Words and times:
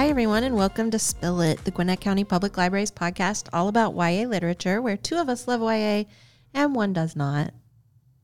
Hi, 0.00 0.08
everyone, 0.08 0.44
and 0.44 0.56
welcome 0.56 0.90
to 0.92 0.98
Spill 0.98 1.34
Lit, 1.34 1.62
the 1.66 1.70
Gwinnett 1.70 2.00
County 2.00 2.24
Public 2.24 2.56
Library's 2.56 2.90
podcast 2.90 3.50
all 3.52 3.68
about 3.68 3.92
YA 3.92 4.26
literature, 4.26 4.80
where 4.80 4.96
two 4.96 5.16
of 5.16 5.28
us 5.28 5.46
love 5.46 5.60
YA 5.60 6.04
and 6.54 6.74
one 6.74 6.94
does 6.94 7.14
not. 7.14 7.52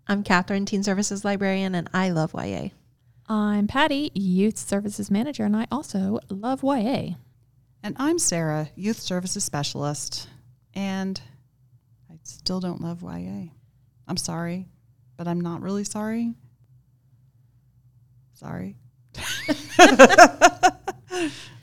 I'm 0.07 0.25
Katharine, 0.25 0.65
Teen 0.65 0.83
Services 0.83 1.23
Librarian, 1.23 1.75
and 1.75 1.91
I 1.93 2.09
love 2.09 2.33
YA. 2.33 2.69
I'm 3.29 3.67
Patty, 3.67 4.11
Youth 4.15 4.57
Services 4.57 5.11
Manager, 5.11 5.45
and 5.45 5.55
I 5.55 5.67
also 5.71 6.19
love 6.31 6.63
YA. 6.63 7.11
And 7.83 7.95
I'm 7.99 8.19
Sarah, 8.19 8.71
Youth 8.75 8.99
Services 8.99 9.45
Specialist, 9.45 10.31
and 10.73 11.21
I 12.11 12.15
still 12.23 12.59
don't 12.59 12.81
love 12.81 13.03
YA. 13.03 13.51
I'm 14.09 14.17
sorry, 14.17 14.67
but 15.19 15.29
I'm 15.29 15.43
not 15.43 15.61
really 15.61 15.85
sorry. 15.85 16.33
Sorry. 18.33 18.77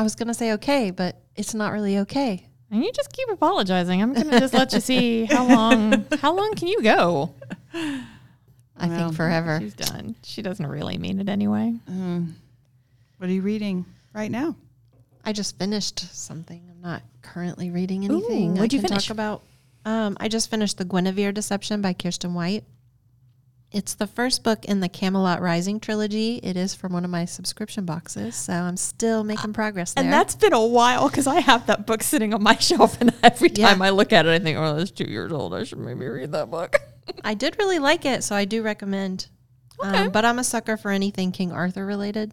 I 0.00 0.02
was 0.02 0.14
going 0.14 0.28
to 0.28 0.34
say 0.34 0.52
okay, 0.54 0.90
but 0.90 1.20
it's 1.36 1.52
not 1.54 1.72
really 1.72 1.98
okay. 1.98 2.46
And 2.70 2.82
you 2.82 2.90
just 2.92 3.12
keep 3.12 3.28
apologizing. 3.28 4.00
I'm 4.00 4.12
gonna 4.14 4.38
just 4.40 4.54
let 4.54 4.72
you 4.72 4.78
see 4.80 5.24
how 5.24 5.44
long 5.46 6.06
how 6.22 6.32
long 6.34 6.54
can 6.54 6.68
you 6.68 6.80
go? 6.82 7.34
I 7.74 8.86
Well, 8.86 8.98
think 9.08 9.16
forever. 9.16 9.58
She's 9.60 9.74
done. 9.74 10.14
She 10.22 10.40
doesn't 10.40 10.66
really 10.66 10.96
mean 10.96 11.20
it 11.20 11.28
anyway. 11.28 11.74
Um, 11.88 12.36
what 13.18 13.28
are 13.28 13.32
you 13.32 13.42
reading 13.42 13.84
right 14.14 14.30
now? 14.30 14.54
I 15.24 15.32
just 15.32 15.58
finished 15.58 15.98
something. 16.16 16.62
I'm 16.70 16.80
not 16.80 17.02
currently 17.22 17.70
reading 17.70 18.04
anything. 18.04 18.54
what'd 18.54 18.72
I 18.72 18.76
you 18.76 18.80
finish? 18.80 19.06
talk 19.08 19.12
about. 19.14 19.42
Um, 19.84 20.16
I 20.20 20.28
just 20.28 20.48
finished 20.48 20.78
the 20.78 20.84
Guinevere 20.84 21.32
Deception 21.32 21.82
by 21.82 21.92
Kiersten 21.92 22.32
White. 22.34 22.64
It's 23.72 23.94
the 23.94 24.08
first 24.08 24.42
book 24.42 24.64
in 24.64 24.80
the 24.80 24.88
Camelot 24.88 25.40
Rising 25.40 25.78
trilogy. 25.78 26.40
It 26.42 26.56
is 26.56 26.74
from 26.74 26.92
one 26.92 27.04
of 27.04 27.10
my 27.10 27.24
subscription 27.24 27.84
boxes, 27.84 28.34
so 28.34 28.52
I'm 28.52 28.76
still 28.76 29.22
making 29.22 29.52
progress 29.52 29.92
there. 29.94 30.02
And 30.02 30.12
that's 30.12 30.34
been 30.34 30.52
a 30.52 30.64
while 30.66 31.08
because 31.08 31.28
I 31.28 31.38
have 31.38 31.66
that 31.66 31.86
book 31.86 32.02
sitting 32.02 32.34
on 32.34 32.42
my 32.42 32.56
shelf, 32.58 33.00
and 33.00 33.14
every 33.22 33.50
Yeah. 33.54 33.68
time 33.68 33.80
I 33.80 33.90
look 33.90 34.12
at 34.12 34.26
it, 34.26 34.30
I 34.30 34.40
think, 34.40 34.58
"Oh, 34.58 34.74
that's 34.76 34.90
two 34.90 35.04
years 35.08 35.30
old. 35.30 35.54
I 35.54 35.62
should 35.62 35.78
maybe 35.78 36.04
read 36.06 36.32
that 36.32 36.50
book." 36.50 36.80
I 37.24 37.34
did 37.34 37.56
really 37.60 37.78
like 37.78 38.04
it, 38.04 38.24
so 38.24 38.34
I 38.34 38.44
do 38.44 38.60
recommend. 38.62 39.28
Okay. 39.84 39.98
Um, 39.98 40.10
but 40.10 40.24
I'm 40.24 40.40
a 40.40 40.44
sucker 40.44 40.76
for 40.76 40.90
anything 40.90 41.30
King 41.30 41.52
Arthur 41.52 41.86
related. 41.86 42.32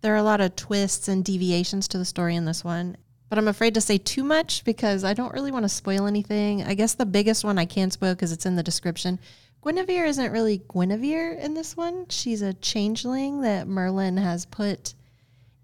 There 0.00 0.14
are 0.14 0.18
a 0.18 0.22
lot 0.22 0.40
of 0.40 0.54
twists 0.54 1.08
and 1.08 1.24
deviations 1.24 1.88
to 1.88 1.98
the 1.98 2.04
story 2.04 2.36
in 2.36 2.44
this 2.44 2.62
one, 2.64 2.96
but 3.28 3.36
I'm 3.36 3.48
afraid 3.48 3.74
to 3.74 3.80
say 3.80 3.98
too 3.98 4.22
much 4.22 4.64
because 4.64 5.02
I 5.02 5.12
don't 5.12 5.32
really 5.34 5.50
want 5.50 5.64
to 5.64 5.68
spoil 5.68 6.06
anything. 6.06 6.62
I 6.62 6.74
guess 6.74 6.94
the 6.94 7.04
biggest 7.06 7.44
one 7.44 7.58
I 7.58 7.64
can 7.64 7.90
spoil 7.90 8.14
because 8.14 8.30
it's 8.30 8.46
in 8.46 8.54
the 8.54 8.62
description. 8.62 9.18
Guinevere 9.64 10.06
isn't 10.06 10.32
really 10.32 10.58
Guinevere 10.72 11.32
in 11.38 11.54
this 11.54 11.76
one. 11.76 12.06
She's 12.08 12.42
a 12.42 12.52
changeling 12.54 13.42
that 13.42 13.68
Merlin 13.68 14.16
has 14.16 14.44
put 14.44 14.94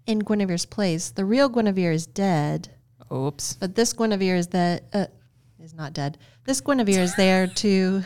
in 0.05 0.19
Guinevere's 0.19 0.65
place. 0.65 1.09
The 1.11 1.25
real 1.25 1.49
Guinevere 1.49 1.91
is 1.93 2.07
dead. 2.07 2.69
Oops. 3.11 3.55
But 3.55 3.75
this 3.75 3.93
Guinevere 3.93 4.35
is 4.37 4.47
that 4.47 4.83
uh, 4.93 5.05
is 5.61 5.73
not 5.73 5.93
dead. 5.93 6.17
This 6.45 6.61
Guinevere 6.61 7.01
is 7.01 7.15
there 7.15 7.47
to. 7.55 8.03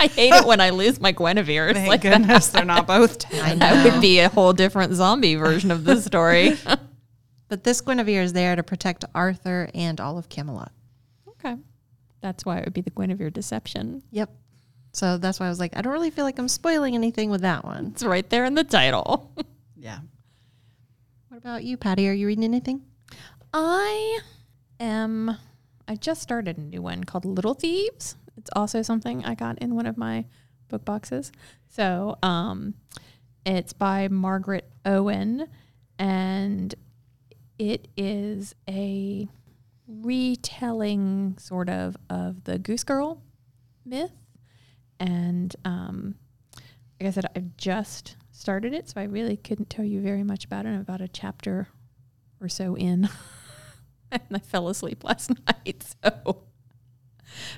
I 0.00 0.06
hate 0.06 0.32
it 0.32 0.44
when 0.46 0.60
I 0.60 0.70
lose 0.70 1.00
my 1.00 1.12
Guinevere. 1.12 1.72
Thank 1.72 1.88
like 1.88 2.02
goodness 2.02 2.48
they're 2.48 2.64
not 2.64 2.86
both 2.86 3.18
dead. 3.30 3.40
I 3.42 3.54
that 3.56 3.84
would 3.92 4.00
be 4.00 4.20
a 4.20 4.28
whole 4.28 4.52
different 4.52 4.94
zombie 4.94 5.34
version 5.36 5.70
of 5.70 5.84
this 5.84 6.04
story. 6.04 6.56
But 7.50 7.64
this 7.64 7.80
Guinevere 7.80 8.20
is 8.22 8.34
there 8.34 8.56
to 8.56 8.62
protect 8.62 9.06
Arthur 9.14 9.70
and 9.72 9.98
all 10.02 10.18
of 10.18 10.28
Camelot. 10.28 10.70
okay, 11.28 11.56
that's 12.20 12.44
why 12.44 12.58
it 12.58 12.66
would 12.66 12.74
be 12.74 12.82
the 12.82 12.90
Guinevere 12.90 13.30
deception. 13.30 14.02
Yep. 14.10 14.28
So 14.92 15.18
that's 15.18 15.38
why 15.38 15.46
I 15.46 15.48
was 15.48 15.60
like, 15.60 15.76
I 15.76 15.82
don't 15.82 15.92
really 15.92 16.10
feel 16.10 16.24
like 16.24 16.38
I'm 16.38 16.48
spoiling 16.48 16.94
anything 16.94 17.30
with 17.30 17.42
that 17.42 17.64
one. 17.64 17.88
It's 17.88 18.04
right 18.04 18.28
there 18.28 18.44
in 18.44 18.54
the 18.54 18.64
title. 18.64 19.30
Yeah. 19.80 20.00
What 21.28 21.38
about 21.38 21.62
you, 21.62 21.76
Patty? 21.76 22.08
Are 22.08 22.12
you 22.12 22.26
reading 22.26 22.42
anything? 22.42 22.82
I 23.54 24.18
am. 24.80 25.36
I 25.86 25.94
just 25.94 26.20
started 26.20 26.58
a 26.58 26.60
new 26.60 26.82
one 26.82 27.04
called 27.04 27.24
Little 27.24 27.54
Thieves. 27.54 28.16
It's 28.36 28.50
also 28.56 28.82
something 28.82 29.24
I 29.24 29.36
got 29.36 29.58
in 29.60 29.76
one 29.76 29.86
of 29.86 29.96
my 29.96 30.24
book 30.68 30.84
boxes. 30.84 31.30
So, 31.68 32.18
um, 32.24 32.74
it's 33.46 33.72
by 33.72 34.08
Margaret 34.08 34.68
Owen, 34.84 35.46
and 35.96 36.74
it 37.58 37.86
is 37.96 38.56
a 38.68 39.28
retelling, 39.86 41.36
sort 41.38 41.68
of, 41.68 41.96
of 42.10 42.44
the 42.44 42.58
Goose 42.58 42.84
Girl 42.84 43.22
myth. 43.84 44.10
And 45.00 45.54
um, 45.64 46.14
like 47.00 47.08
I 47.08 47.10
said, 47.10 47.26
I've 47.36 47.56
just 47.56 48.16
started 48.32 48.72
it, 48.74 48.88
so 48.88 49.00
I 49.00 49.04
really 49.04 49.36
couldn't 49.36 49.70
tell 49.70 49.84
you 49.84 50.00
very 50.00 50.22
much 50.22 50.44
about 50.44 50.66
it. 50.66 50.70
I'm 50.70 50.80
about 50.80 51.00
a 51.00 51.08
chapter 51.08 51.68
or 52.40 52.48
so 52.48 52.74
in. 52.76 53.08
and 54.12 54.22
I 54.32 54.38
fell 54.38 54.68
asleep 54.68 55.04
last 55.04 55.30
night. 55.46 55.84
So, 56.02 56.42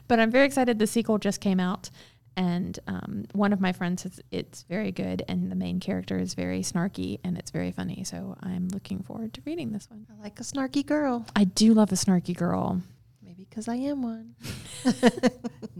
but 0.08 0.20
I'm 0.20 0.30
very 0.30 0.46
excited. 0.46 0.78
The 0.78 0.86
sequel 0.86 1.18
just 1.18 1.40
came 1.40 1.60
out, 1.60 1.90
and 2.36 2.78
um, 2.86 3.24
one 3.32 3.52
of 3.52 3.60
my 3.60 3.72
friends 3.72 4.02
says 4.02 4.20
it's 4.30 4.62
very 4.64 4.92
good, 4.92 5.22
and 5.28 5.50
the 5.50 5.56
main 5.56 5.80
character 5.80 6.18
is 6.18 6.34
very 6.34 6.60
snarky 6.60 7.18
and 7.24 7.36
it's 7.38 7.50
very 7.50 7.72
funny. 7.72 8.04
So 8.04 8.36
I'm 8.42 8.68
looking 8.68 9.02
forward 9.02 9.34
to 9.34 9.42
reading 9.44 9.72
this 9.72 9.88
one. 9.90 10.06
I 10.10 10.22
like 10.22 10.40
a 10.40 10.42
snarky 10.42 10.84
girl. 10.84 11.26
I 11.36 11.44
do 11.44 11.74
love 11.74 11.92
a 11.92 11.96
snarky 11.96 12.36
girl. 12.36 12.82
Maybe 13.22 13.46
because 13.48 13.68
I 13.68 13.76
am 13.76 14.02
one. 14.02 14.34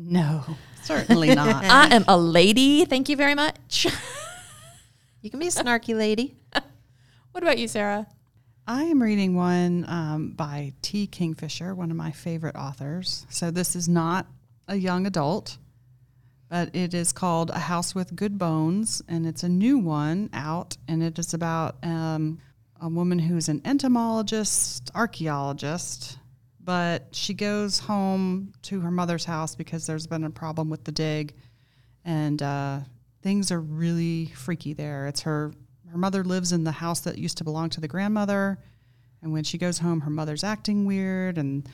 No, 0.03 0.44
certainly 0.83 1.35
not. 1.35 1.65
I 1.65 1.95
am 1.95 2.05
a 2.09 2.17
lady. 2.17 2.85
Thank 2.85 3.09
you 3.09 3.17
very 3.17 3.35
much. 3.35 3.87
You 5.23 5.31
can 5.31 5.39
be 5.39 5.49
a 5.49 5.51
snarky 5.51 5.95
lady. 5.97 6.35
what 7.33 7.43
about 7.43 7.59
you, 7.59 7.69
Sarah? 7.69 8.07
I 8.67 8.85
am 8.85 9.03
reading 9.03 9.35
one 9.35 9.85
um, 9.89 10.31
by 10.31 10.73
T. 10.81 11.07
Kingfisher, 11.07 11.75
one 11.75 11.91
of 11.91 11.97
my 11.97 12.11
favorite 12.11 12.57
authors. 12.57 13.27
So 13.29 13.51
this 13.51 13.75
is 13.77 13.89
not 13.89 14.27
a 14.69 14.77
young 14.77 15.07
adult, 15.07 15.59
but 16.49 16.75
it 16.75 16.95
is 16.95 17.13
called 17.13 17.51
A 17.51 17.59
House 17.59 17.95
with 17.95 18.15
Good 18.15 18.39
Bones, 18.39 19.03
and 19.09 19.27
it's 19.27 19.43
a 19.43 19.49
new 19.49 19.79
one 19.79 20.31
out, 20.33 20.77
and 20.89 21.03
it 21.03 21.19
is 21.19 21.35
about 21.35 21.77
um, 21.83 22.39
a 22.81 22.89
woman 22.89 23.19
who's 23.19 23.49
an 23.49 23.61
entomologist, 23.65 24.91
archaeologist, 24.95 26.17
but 26.71 27.09
she 27.11 27.35
goes 27.35 27.81
home 27.81 28.53
to 28.63 28.79
her 28.79 28.93
mother's 28.93 29.25
house 29.25 29.57
because 29.57 29.89
there's 29.89 30.07
been 30.07 30.23
a 30.23 30.31
problem 30.31 30.71
with 30.71 30.85
the 30.85 30.93
dig, 30.93 31.35
and 32.05 32.41
uh, 32.41 32.79
things 33.23 33.51
are 33.51 33.59
really 33.59 34.27
freaky 34.27 34.73
there. 34.73 35.09
It's 35.09 35.23
her 35.23 35.53
her 35.91 35.99
mother 35.99 36.23
lives 36.23 36.53
in 36.53 36.63
the 36.63 36.71
house 36.71 37.01
that 37.01 37.19
used 37.19 37.39
to 37.39 37.45
belong 37.45 37.71
to 37.71 37.81
the 37.81 37.89
grandmother, 37.89 38.57
and 39.21 39.33
when 39.33 39.43
she 39.43 39.59
goes 39.59 39.81
home, 39.81 40.01
her 40.03 40.11
mother's 40.11 40.45
acting 40.45 40.87
weird, 40.87 41.39
and 41.39 41.69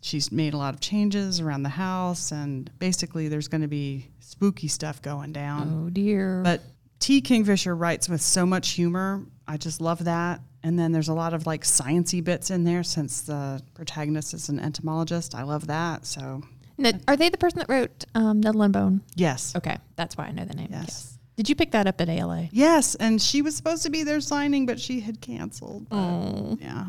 she's 0.00 0.32
made 0.32 0.54
a 0.54 0.56
lot 0.56 0.72
of 0.72 0.80
changes 0.80 1.38
around 1.38 1.62
the 1.62 1.68
house, 1.68 2.32
and 2.32 2.70
basically 2.78 3.28
there's 3.28 3.48
going 3.48 3.60
to 3.60 3.68
be 3.68 4.08
spooky 4.20 4.66
stuff 4.66 5.02
going 5.02 5.34
down. 5.34 5.84
Oh 5.84 5.90
dear. 5.90 6.40
But 6.42 6.62
T. 7.02 7.20
Kingfisher 7.20 7.74
writes 7.74 8.08
with 8.08 8.22
so 8.22 8.46
much 8.46 8.70
humor. 8.70 9.24
I 9.48 9.56
just 9.56 9.80
love 9.80 10.04
that. 10.04 10.40
And 10.62 10.78
then 10.78 10.92
there's 10.92 11.08
a 11.08 11.14
lot 11.14 11.34
of 11.34 11.46
like 11.46 11.64
sciency 11.64 12.22
bits 12.22 12.50
in 12.50 12.62
there 12.62 12.84
since 12.84 13.22
the 13.22 13.60
protagonist 13.74 14.32
is 14.34 14.48
an 14.48 14.60
entomologist. 14.60 15.34
I 15.34 15.42
love 15.42 15.66
that. 15.66 16.06
So 16.06 16.42
Now, 16.78 16.92
are 17.08 17.16
they 17.16 17.28
the 17.28 17.36
person 17.38 17.58
that 17.58 17.68
wrote 17.68 18.04
um, 18.14 18.40
Nettle 18.40 18.62
and 18.62 18.72
Bone? 18.72 19.00
yes. 19.16 19.54
Okay, 19.56 19.76
that's 19.96 20.16
why 20.16 20.26
I 20.26 20.30
know 20.30 20.44
the 20.44 20.54
name. 20.54 20.68
Yes. 20.70 21.18
Did 21.36 21.48
you 21.48 21.56
pick 21.56 21.72
that 21.72 21.88
up 21.88 22.00
at 22.00 22.08
ALA? 22.08 22.48
Yes, 22.52 22.94
and 22.94 23.20
she 23.20 23.42
was 23.42 23.56
supposed 23.56 23.82
to 23.82 23.90
be 23.90 24.04
there 24.04 24.20
signing, 24.20 24.64
but 24.66 24.78
she 24.78 25.00
had 25.00 25.20
canceled. 25.20 25.88
But 25.88 25.96
Oh. 25.96 26.56
yeah, 26.60 26.86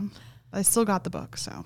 I 0.51 0.61
still 0.61 0.85
got 0.85 1.03
the 1.03 1.09
book. 1.09 1.37
So 1.37 1.65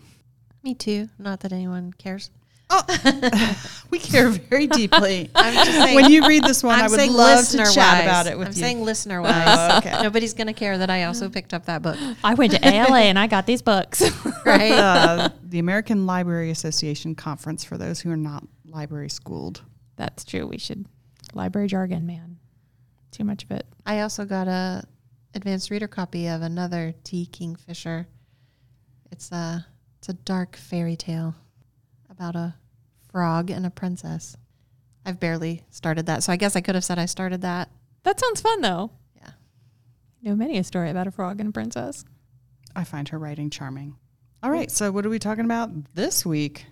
Me 0.64 0.74
too. 0.74 1.10
Not 1.20 1.42
that 1.42 1.52
anyone 1.52 1.92
cares. 1.98 2.30
we 3.92 4.00
care 4.00 4.30
very 4.30 4.68
deeply. 4.68 5.30
I'm 5.36 5.54
just 5.54 5.72
saying. 5.72 5.96
when 5.96 6.12
you 6.12 6.28
read 6.28 6.44
this 6.44 6.64
one, 6.64 6.80
I'm 6.80 6.86
I 6.86 6.88
would 6.90 7.10
love 7.10 7.38
to 7.38 7.58
listener 7.58 7.66
chat 7.66 7.76
wise. 7.76 8.04
about 8.04 8.28
it 8.28 8.38
with 8.38 8.48
you. 8.48 8.50
I'm 8.50 8.54
saying 8.54 8.84
listener 8.84 9.22
wise. 9.22 9.46
Oh, 9.48 9.78
okay. 9.78 10.02
Nobody's 10.02 10.34
gonna 10.34 10.54
care 10.54 10.78
that 10.78 10.90
I 10.90 11.06
also 11.06 11.30
picked 11.30 11.54
up 11.54 11.66
that 11.66 11.82
book, 11.82 11.98
I 12.24 12.34
went 12.34 12.52
to 12.54 12.68
ALA 12.68 13.00
and 13.04 13.18
I 13.18 13.28
got 13.28 13.46
these 13.46 13.62
books. 13.62 14.04
right? 14.46 14.72
uh, 14.72 15.30
the 15.44 15.60
American 15.60 16.06
Library 16.06 16.52
Association 16.52 17.16
conference 17.16 17.64
for 17.64 17.78
those 17.78 18.02
who 18.02 18.12
are 18.12 18.18
not 18.18 18.44
library 18.66 19.10
schooled. 19.10 19.62
That's 19.96 20.26
true. 20.26 20.46
We 20.46 20.58
should 20.58 20.86
library 21.34 21.68
jargon, 21.68 22.06
man. 22.06 22.38
Too 23.12 23.24
much 23.24 23.44
of 23.44 23.52
it. 23.52 23.66
I 23.86 24.02
also 24.02 24.26
got 24.26 24.48
a 24.48 24.84
advanced 25.34 25.72
reader 25.72 25.88
copy 25.88 26.28
of 26.28 26.42
another 26.42 26.94
T. 27.04 27.26
Kingfisher. 27.26 28.08
It's 29.12 29.32
a 29.32 29.66
it's 30.00 30.10
a 30.10 30.14
dark 30.14 30.58
fairy 30.58 30.98
tale 30.98 31.34
about 32.18 32.36
a 32.36 32.56
frog 33.12 33.52
and 33.52 33.66
a 33.66 33.70
princess. 33.70 34.36
I've 35.06 35.20
barely 35.20 35.64
started 35.70 36.08
that, 36.08 36.24
so 36.24 36.34
I 36.34 36.36
guess 36.36 36.56
I 36.56 36.62
could 36.62 36.76
have 36.76 36.84
said 36.84 37.00
I 37.00 37.06
started 37.06 37.42
that. 37.42 37.70
That 38.04 38.20
sounds 38.20 38.42
fun 38.42 38.62
though. 38.62 38.92
Yeah. 39.16 39.30
know 40.22 40.36
many 40.36 40.58
a 40.58 40.64
story 40.64 40.90
about 40.90 41.08
a 41.08 41.12
frog 41.12 41.40
and 41.40 41.50
a 41.50 41.52
princess. 41.52 42.04
I 42.76 42.84
find 42.84 43.08
her 43.10 43.20
writing 43.20 43.50
charming. 43.50 43.96
All 44.44 44.52
right, 44.52 44.70
so 44.70 44.92
what 44.92 45.06
are 45.06 45.10
we 45.10 45.20
talking 45.20 45.46
about 45.46 45.72
this 45.96 46.26
week? 46.26 46.66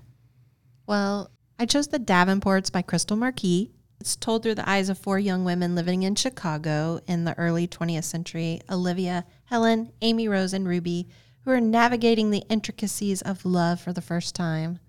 Well, 0.87 1.31
I 1.57 1.65
chose 1.65 1.87
The 1.87 1.99
Davenports 1.99 2.71
by 2.71 2.81
Krystal 2.81 3.17
Marquis. 3.17 3.71
It's 3.99 4.15
told 4.15 4.43
through 4.43 4.55
the 4.55 4.69
eyes 4.69 4.89
of 4.89 4.97
four 4.97 5.17
young 5.17 5.45
women 5.45 5.73
living 5.73 6.03
in 6.03 6.15
Chicago 6.15 6.99
in 7.07 7.23
the 7.23 7.37
early 7.37 7.67
20th 7.67 8.03
century 8.03 8.61
Olivia, 8.69 9.25
Helen, 9.45 9.91
Amy 10.01 10.27
Rose, 10.27 10.53
and 10.53 10.67
Ruby, 10.67 11.07
who 11.43 11.51
are 11.51 11.61
navigating 11.61 12.29
the 12.29 12.43
intricacies 12.49 13.21
of 13.21 13.45
love 13.45 13.79
for 13.79 13.93
the 13.93 14.01
first 14.01 14.35
time. 14.35 14.79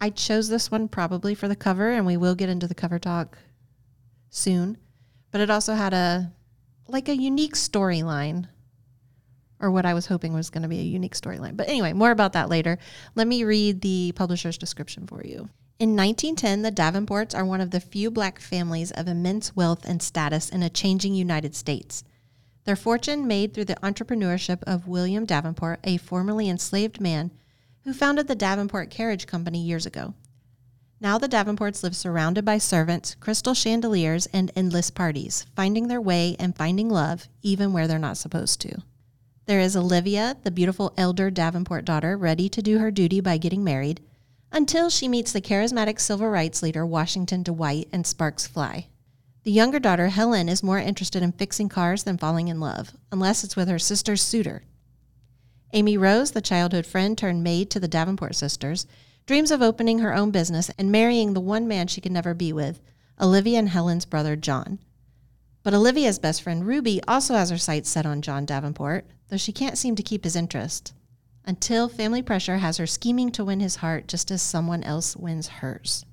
I 0.00 0.10
chose 0.10 0.48
this 0.48 0.70
one 0.70 0.88
probably 0.88 1.34
for 1.34 1.48
the 1.48 1.56
cover, 1.56 1.90
and 1.90 2.06
we 2.06 2.16
will 2.16 2.34
get 2.34 2.48
into 2.48 2.66
the 2.66 2.74
cover 2.74 2.98
talk 2.98 3.38
soon. 4.30 4.78
But 5.30 5.40
it 5.40 5.50
also 5.50 5.74
had 5.74 5.92
a 5.94 6.32
like 6.88 7.08
a 7.08 7.16
unique 7.16 7.54
storyline, 7.54 8.46
or 9.60 9.70
what 9.70 9.86
I 9.86 9.94
was 9.94 10.06
hoping 10.06 10.32
was 10.32 10.50
going 10.50 10.62
to 10.62 10.68
be 10.68 10.80
a 10.80 10.84
unique 10.84 11.14
storyline. 11.14 11.56
But 11.56 11.68
anyway, 11.68 11.92
more 11.92 12.10
about 12.10 12.34
that 12.34 12.48
later. 12.48 12.78
Let 13.14 13.26
me 13.26 13.44
read 13.44 13.80
the 13.80 14.12
publisher's 14.14 14.58
description 14.58 15.06
for 15.06 15.24
you. 15.24 15.48
In 15.78 15.94
1910, 15.94 16.62
the 16.62 16.72
Davenports 16.72 17.34
are 17.34 17.44
one 17.44 17.60
of 17.60 17.70
the 17.70 17.80
few 17.80 18.10
black 18.10 18.38
families 18.38 18.92
of 18.92 19.08
immense 19.08 19.54
wealth 19.54 19.84
and 19.84 20.00
status 20.00 20.48
in 20.48 20.62
a 20.62 20.70
changing 20.70 21.14
United 21.14 21.54
States. 21.54 22.02
Their 22.64 22.76
fortune 22.76 23.26
made 23.26 23.52
through 23.52 23.66
the 23.66 23.76
entrepreneurship 23.82 24.62
of 24.62 24.88
William 24.88 25.24
Davenport, 25.24 25.80
a 25.84 25.98
formerly 25.98 26.48
enslaved 26.48 27.00
man 27.00 27.30
who 27.86 27.94
founded 27.94 28.26
the 28.26 28.34
Davenport 28.34 28.90
Carriage 28.90 29.28
Company 29.28 29.62
years 29.62 29.86
ago. 29.86 30.12
Now 31.00 31.18
the 31.18 31.28
Davenports 31.28 31.84
live 31.84 31.94
surrounded 31.94 32.44
by 32.44 32.58
servants, 32.58 33.14
crystal 33.20 33.54
chandeliers, 33.54 34.26
and 34.32 34.50
endless 34.56 34.90
parties, 34.90 35.46
finding 35.54 35.86
their 35.86 36.00
way 36.00 36.34
and 36.40 36.56
finding 36.56 36.90
love 36.90 37.28
even 37.42 37.72
where 37.72 37.86
they're 37.86 37.96
not 37.96 38.16
supposed 38.16 38.60
to. 38.62 38.82
There 39.44 39.60
is 39.60 39.76
Olivia, 39.76 40.36
the 40.42 40.50
beautiful 40.50 40.94
elder 40.96 41.30
Davenport 41.30 41.84
daughter, 41.84 42.16
ready 42.16 42.48
to 42.48 42.60
do 42.60 42.78
her 42.78 42.90
duty 42.90 43.20
by 43.20 43.38
getting 43.38 43.62
married, 43.62 44.00
until 44.50 44.90
she 44.90 45.06
meets 45.06 45.30
the 45.30 45.40
charismatic 45.40 46.00
civil 46.00 46.28
rights 46.28 46.64
leader 46.64 46.84
Washington 46.84 47.44
Dwight 47.44 47.88
and 47.92 48.04
sparks 48.04 48.48
fly. 48.48 48.88
The 49.44 49.52
younger 49.52 49.78
daughter, 49.78 50.08
Helen, 50.08 50.48
is 50.48 50.60
more 50.60 50.80
interested 50.80 51.22
in 51.22 51.30
fixing 51.30 51.68
cars 51.68 52.02
than 52.02 52.18
falling 52.18 52.48
in 52.48 52.58
love, 52.58 52.90
unless 53.12 53.44
it's 53.44 53.54
with 53.54 53.68
her 53.68 53.78
sister's 53.78 54.22
suitor. 54.22 54.64
Amy 55.72 55.96
Rose, 55.96 56.30
the 56.30 56.40
childhood 56.40 56.86
friend 56.86 57.18
turned 57.18 57.42
maid 57.42 57.70
to 57.70 57.80
the 57.80 57.88
Davenport 57.88 58.36
sisters, 58.36 58.86
dreams 59.26 59.50
of 59.50 59.62
opening 59.62 59.98
her 59.98 60.14
own 60.14 60.30
business 60.30 60.70
and 60.78 60.92
marrying 60.92 61.34
the 61.34 61.40
one 61.40 61.66
man 61.66 61.88
she 61.88 62.00
could 62.00 62.12
never 62.12 62.34
be 62.34 62.52
with, 62.52 62.80
Olivia 63.20 63.58
and 63.58 63.70
Helen's 63.70 64.04
brother, 64.04 64.36
John. 64.36 64.78
But 65.62 65.74
Olivia's 65.74 66.20
best 66.20 66.42
friend, 66.42 66.64
Ruby, 66.64 67.02
also 67.08 67.34
has 67.34 67.50
her 67.50 67.58
sights 67.58 67.88
set 67.90 68.06
on 68.06 68.22
John 68.22 68.46
Davenport, 68.46 69.06
though 69.28 69.36
she 69.36 69.52
can't 69.52 69.76
seem 69.76 69.96
to 69.96 70.02
keep 70.02 70.22
his 70.22 70.36
interest. 70.36 70.92
Until 71.44 71.88
family 71.88 72.22
pressure 72.22 72.58
has 72.58 72.76
her 72.76 72.86
scheming 72.86 73.32
to 73.32 73.44
win 73.44 73.60
his 73.60 73.76
heart 73.76 74.06
just 74.06 74.30
as 74.30 74.42
someone 74.42 74.84
else 74.84 75.16
wins 75.16 75.48
hers. 75.48 76.04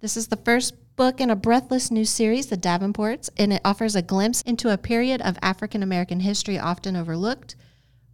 This 0.00 0.16
is 0.16 0.28
the 0.28 0.36
first 0.36 0.74
book 0.94 1.20
in 1.20 1.30
a 1.30 1.36
breathless 1.36 1.90
new 1.90 2.04
series, 2.04 2.46
The 2.46 2.56
Davenports, 2.56 3.30
and 3.36 3.52
it 3.52 3.62
offers 3.64 3.96
a 3.96 4.02
glimpse 4.02 4.42
into 4.42 4.72
a 4.72 4.78
period 4.78 5.20
of 5.22 5.38
African 5.42 5.82
American 5.82 6.20
history 6.20 6.58
often 6.58 6.94
overlooked 6.94 7.56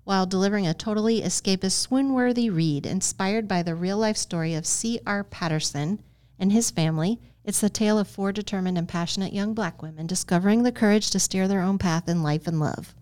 while 0.08 0.24
delivering 0.24 0.66
a 0.66 0.72
totally 0.72 1.20
escapist, 1.20 1.72
swoon 1.72 2.14
worthy 2.14 2.48
read 2.48 2.86
inspired 2.86 3.46
by 3.46 3.62
the 3.62 3.74
real 3.74 3.98
life 3.98 4.16
story 4.16 4.54
of 4.54 4.64
C.R. 4.64 5.22
Patterson 5.22 6.02
and 6.38 6.50
his 6.50 6.70
family. 6.70 7.20
It's 7.44 7.60
the 7.60 7.68
tale 7.68 7.98
of 7.98 8.08
four 8.08 8.32
determined 8.32 8.78
and 8.78 8.88
passionate 8.88 9.34
young 9.34 9.52
black 9.52 9.82
women 9.82 10.06
discovering 10.06 10.62
the 10.62 10.72
courage 10.72 11.10
to 11.10 11.20
steer 11.20 11.46
their 11.46 11.60
own 11.60 11.76
path 11.76 12.08
in 12.08 12.22
life 12.22 12.46
and 12.46 12.58
love. 12.58 12.94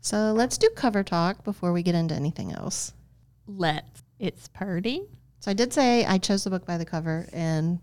So 0.00 0.32
let's 0.32 0.56
do 0.56 0.70
cover 0.74 1.02
talk 1.02 1.44
before 1.44 1.74
we 1.74 1.82
get 1.82 1.94
into 1.94 2.14
anything 2.14 2.52
else. 2.52 2.94
Let's. 3.46 4.02
It's 4.18 4.48
Purdy. 4.48 5.02
So 5.40 5.50
I 5.50 5.54
did 5.54 5.74
say 5.74 6.06
I 6.06 6.16
chose 6.16 6.44
the 6.44 6.48
book 6.48 6.64
by 6.64 6.78
the 6.78 6.86
cover, 6.86 7.28
and 7.34 7.80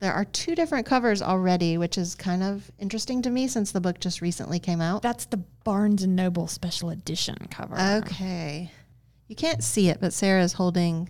there 0.00 0.12
are 0.12 0.24
two 0.24 0.54
different 0.54 0.86
covers 0.86 1.22
already, 1.22 1.78
which 1.78 1.96
is 1.96 2.14
kind 2.14 2.42
of 2.42 2.70
interesting 2.78 3.22
to 3.22 3.30
me 3.30 3.48
since 3.48 3.72
the 3.72 3.80
book 3.80 4.00
just 4.00 4.20
recently 4.20 4.58
came 4.58 4.80
out. 4.80 5.02
That's 5.02 5.26
the 5.26 5.38
Barnes 5.64 6.02
and 6.02 6.14
Noble 6.14 6.46
special 6.46 6.90
edition 6.90 7.36
cover. 7.50 7.78
Okay. 7.78 8.70
You 9.28 9.36
can't 9.36 9.64
see 9.64 9.88
it, 9.88 10.00
but 10.00 10.12
Sarah 10.12 10.42
is 10.42 10.52
holding 10.52 11.08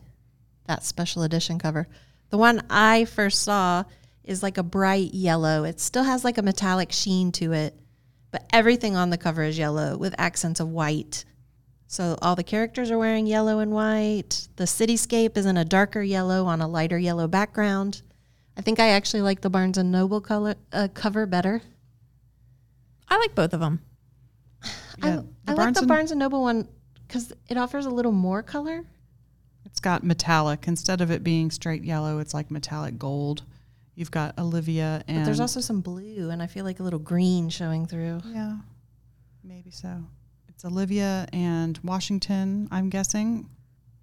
that 0.66 0.84
special 0.84 1.22
edition 1.22 1.58
cover. 1.58 1.88
The 2.31 2.38
one 2.38 2.62
I 2.70 3.04
first 3.04 3.42
saw 3.42 3.84
is 4.22 4.42
like 4.42 4.58
a 4.58 4.62
bright 4.62 5.12
yellow. 5.12 5.64
It 5.64 5.81
still 5.81 6.04
has 6.04 6.25
like 6.25 6.38
a 6.38 6.42
metallic 6.42 6.92
sheen 6.92 7.32
to 7.32 7.52
it, 7.52 7.78
but 8.31 8.48
everything 8.52 8.96
on 8.96 9.10
the 9.10 9.19
cover 9.19 9.42
is 9.42 9.58
yellow 9.58 9.96
with 9.96 10.14
accents 10.19 10.60
of 10.60 10.69
white. 10.69 11.25
So 11.86 12.16
all 12.22 12.34
the 12.34 12.42
characters 12.42 12.90
are 12.90 12.98
wearing 12.98 13.26
yellow 13.26 13.58
and 13.58 13.70
white. 13.70 14.48
The 14.56 14.64
cityscape 14.64 15.36
is 15.36 15.46
in 15.46 15.56
a 15.56 15.64
darker 15.64 16.02
yellow 16.02 16.46
on 16.46 16.60
a 16.60 16.69
lighter 16.69 16.98
yellow 16.98 17.28
background. 17.28 18.02
I 18.56 18.62
think 18.62 18.79
I 18.81 18.91
actually 18.91 19.23
like 19.23 19.41
the 19.41 19.51
Barnes 19.51 19.79
and 19.79 19.91
Noble 19.91 20.21
color 20.21 20.55
uh, 20.73 20.89
cover 20.95 21.27
better. 21.27 21.62
I 23.09 23.19
like 23.19 23.35
both 23.35 23.53
of 23.53 23.61
them. 23.61 23.81
Yeah, 25.03 25.23
I, 25.47 25.53
I 25.53 25.55
like 25.55 25.75
the 25.75 25.87
Barnes 25.87 26.11
and 26.11 26.21
Noble 26.21 26.43
one 26.43 26.69
because 27.06 27.33
it 27.49 27.56
offers 27.56 27.87
a 27.87 27.91
little 27.91 28.12
more 28.12 28.43
color. 28.43 28.85
It's 29.65 29.81
got 29.81 30.05
metallic 30.05 30.69
instead 30.69 31.01
of 31.01 31.11
it 31.11 31.25
being 31.25 31.51
straight 31.51 31.85
yellow. 31.85 32.19
It's 32.21 32.33
like 32.33 32.51
metallic 32.51 32.99
gold. 32.99 33.43
You've 33.97 34.11
got 34.11 34.39
Olivia 34.39 35.03
and 35.06 35.19
But 35.19 35.25
there's 35.25 35.41
also 35.41 35.61
some 35.61 35.81
blue, 35.81 36.31
and 36.31 36.43
I 36.43 36.47
feel 36.47 36.65
like 36.65 36.81
a 36.81 36.83
little 36.83 36.99
green 36.99 37.49
showing 37.49 37.87
through. 37.87 38.21
yeah, 38.27 38.56
maybe 39.43 39.71
so. 39.71 40.05
It's 40.49 40.65
Olivia 40.65 41.27
and 41.33 41.79
Washington. 41.83 42.69
I'm 42.71 42.89
guessing, 42.89 43.49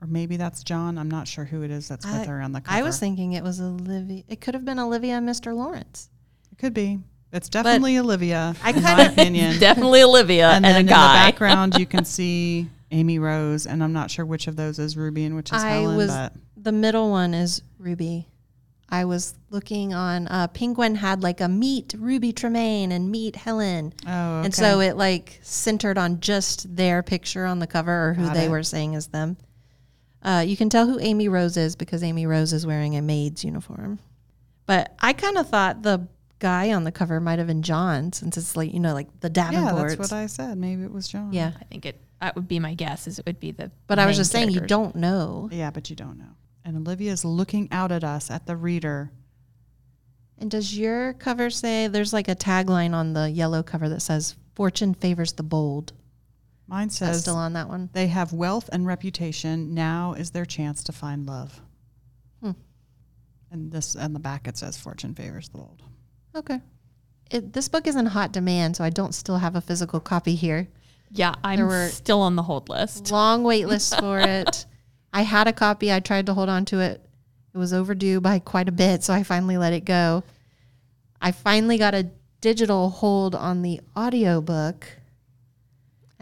or 0.02 0.08
maybe 0.08 0.36
that's 0.38 0.64
John. 0.64 0.98
I'm 0.98 1.10
not 1.12 1.28
sure 1.28 1.46
who 1.46 1.62
it 1.64 1.72
is 1.72 1.88
that's 1.88 2.06
with 2.06 2.16
I- 2.16 2.26
her 2.26 2.42
on 2.42 2.52
the 2.52 2.62
cover. 2.62 2.76
I 2.78 2.82
was 2.82 3.00
thinking 3.00 3.34
it 3.34 3.44
was 3.44 3.62
Olivia. 3.62 4.24
It 4.28 4.42
could 4.42 4.54
have 4.56 4.66
been 4.66 4.80
Olivia 4.80 5.14
and 5.18 5.28
Mr. 5.30 5.56
Lawrence. 5.56 6.10
it 6.52 6.58
could 6.58 6.74
be. 6.74 7.00
It's 7.34 7.48
definitely 7.48 7.98
Olivia, 7.98 8.56
I 8.62 8.72
in 8.72 8.84
my 8.84 9.04
opinion. 9.12 9.58
Definitely 9.58 10.04
Olivia 10.04 10.50
and 10.50 10.66
then 10.66 10.76
in 10.82 10.86
the 10.86 10.92
background, 10.92 11.76
you 11.80 11.86
can 11.86 12.04
see 12.18 12.68
Amy 12.92 13.20
Rose, 13.20 13.66
and 13.66 13.82
I'm 13.82 13.94
not 13.94 14.12
sure 14.12 14.26
which 14.26 14.48
of 14.48 14.58
those 14.58 14.80
is 14.80 14.98
Ruby 14.98 15.24
and 15.24 15.38
which 15.38 15.54
is 15.54 15.64
I 15.64 15.70
Helen. 15.70 15.96
was 15.96 16.08
but 16.08 16.34
the 16.58 16.74
middle 16.74 17.10
one 17.10 17.34
is 17.34 17.62
Ruby. 17.80 18.28
I 18.90 19.06
was 19.06 19.36
looking 19.50 19.94
on 19.94 20.28
uh, 20.28 20.48
Penguin 20.50 20.96
had 20.96 21.24
like 21.24 21.40
a 21.40 21.48
meet 21.48 21.96
Ruby 21.98 22.34
Tremaine 22.34 22.92
and 22.92 23.10
meet 23.10 23.38
Helen, 23.38 23.94
oh, 24.06 24.10
okay. 24.40 24.46
and 24.48 24.54
so 24.54 24.82
it 24.82 24.98
like 24.98 25.40
centered 25.42 25.98
on 25.98 26.20
just 26.20 26.76
their 26.76 27.02
picture 27.02 27.46
on 27.46 27.60
the 27.60 27.68
cover 27.68 28.10
or 28.10 28.14
who 28.14 28.26
Got 28.26 28.34
they 28.34 28.46
it. 28.48 28.52
were 28.52 28.64
saying 28.64 28.96
is 28.96 29.08
them. 29.08 29.38
Uh, 30.24 30.44
you 30.46 30.56
can 30.56 30.70
tell 30.70 30.88
who 30.88 31.00
Amy 31.00 31.28
Rose 31.28 31.58
is 31.58 31.76
because 31.76 32.04
Amy 32.04 32.26
Rose 32.26 32.54
is 32.54 32.66
wearing 32.66 32.96
a 32.96 33.02
maid's 33.02 33.44
uniform. 33.44 34.00
But 34.66 34.96
I 35.00 35.14
kind 35.14 35.38
of 35.38 35.50
thought 35.50 35.82
the 35.82 36.08
guy 36.40 36.74
on 36.74 36.84
the 36.84 36.92
cover 36.92 37.20
might 37.20 37.40
have 37.40 37.48
been 37.48 37.62
John, 37.64 38.14
since 38.14 38.38
it's 38.38 38.56
like 38.56 38.74
you 38.74 38.80
know 38.80 38.94
like 38.94 39.08
the 39.20 39.32
yeah, 39.34 39.74
that's 39.74 39.98
what 39.98 40.14
I 40.14 40.28
said. 40.28 40.58
Maybe 40.58 40.84
it 40.84 40.92
was 40.92 41.08
John. 41.08 41.34
yeah, 41.34 41.52
I 41.60 41.64
think 41.66 41.86
it. 41.86 42.02
That 42.20 42.36
would 42.36 42.48
be 42.48 42.60
my 42.60 42.76
guess. 42.76 43.08
Is 43.08 43.18
it 43.18 43.26
would 43.26 43.40
be 43.40 43.52
the. 43.52 43.72
but 43.88 43.98
I 43.98 44.06
was 44.06 44.16
main 44.16 44.22
just 44.22 44.32
saying 44.32 44.52
you 44.52 44.62
don't 44.62 44.96
know. 44.96 45.50
yeah, 45.52 45.72
but 45.72 45.90
you 45.90 45.96
don't 45.96 46.20
know. 46.20 46.36
And 46.64 46.78
Olivia's 46.78 47.26
looking 47.26 47.68
out 47.72 47.92
at 47.92 48.04
us, 48.04 48.30
at 48.30 48.46
the 48.46 48.56
reader. 48.56 49.12
And 50.38 50.50
does 50.50 50.78
your 50.78 51.14
cover 51.14 51.50
say 51.50 51.88
there's 51.88 52.14
like 52.14 52.28
a 52.28 52.36
tagline 52.36 52.94
on 52.94 53.14
the 53.14 53.30
yellow 53.30 53.64
cover 53.64 53.90
that 53.90 54.02
says 54.02 54.36
"Fortune 54.56 54.94
favors 54.94 55.34
the 55.34 55.44
bold"? 55.44 55.94
Mine 56.72 56.88
Is 56.88 57.00
that 57.00 57.08
says 57.08 57.22
still 57.22 57.36
on 57.36 57.54
that 57.54 57.68
one? 57.68 57.90
they 57.92 58.08
have 58.08 58.32
wealth 58.32 58.70
and 58.72 58.88
reputation. 58.88 59.74
Now 59.74 60.14
is 60.14 60.32
their 60.32 60.46
chance 60.46 60.84
to 60.86 60.94
find 60.94 61.28
love. 61.28 61.60
Hmm. 62.42 62.52
And 63.52 63.72
this 63.74 63.94
and 63.94 64.16
the 64.16 64.20
back 64.20 64.48
it 64.48 64.58
says 64.58 64.78
fortune 64.78 65.14
favors 65.14 65.50
the 65.50 65.58
bold. 65.58 65.84
Okay. 66.34 66.62
It, 67.30 67.52
this 67.52 67.68
book 67.68 67.88
is 67.88 67.98
in 67.98 68.06
hot 68.06 68.32
demand, 68.32 68.78
so 68.78 68.86
I 68.86 68.90
don't 68.90 69.14
still 69.14 69.38
have 69.38 69.58
a 69.58 69.62
physical 69.62 70.00
copy 70.00 70.34
here. 70.34 70.70
Yeah, 71.12 71.36
I'm 71.44 71.90
still 71.90 72.22
on 72.22 72.38
the 72.38 72.44
hold 72.44 72.70
list. 72.70 73.12
Long 73.12 73.44
wait 73.44 73.68
list 73.68 73.94
for 74.00 74.20
it. 74.20 74.66
I 75.12 75.24
had 75.24 75.50
a 75.50 75.54
copy. 75.54 75.92
I 75.92 76.00
tried 76.00 76.26
to 76.28 76.34
hold 76.34 76.48
on 76.48 76.64
to 76.66 76.80
it. 76.80 77.06
It 77.54 77.58
was 77.58 77.74
overdue 77.74 78.22
by 78.22 78.40
quite 78.40 78.70
a 78.70 78.72
bit, 78.72 79.04
so 79.04 79.14
I 79.14 79.24
finally 79.24 79.58
let 79.58 79.74
it 79.74 79.84
go. 79.84 80.24
I 81.22 81.34
finally 81.34 81.78
got 81.78 81.94
a 81.94 82.10
digital 82.40 82.90
hold 82.90 83.36
on 83.36 83.62
the 83.62 83.82
audiobook, 83.98 84.88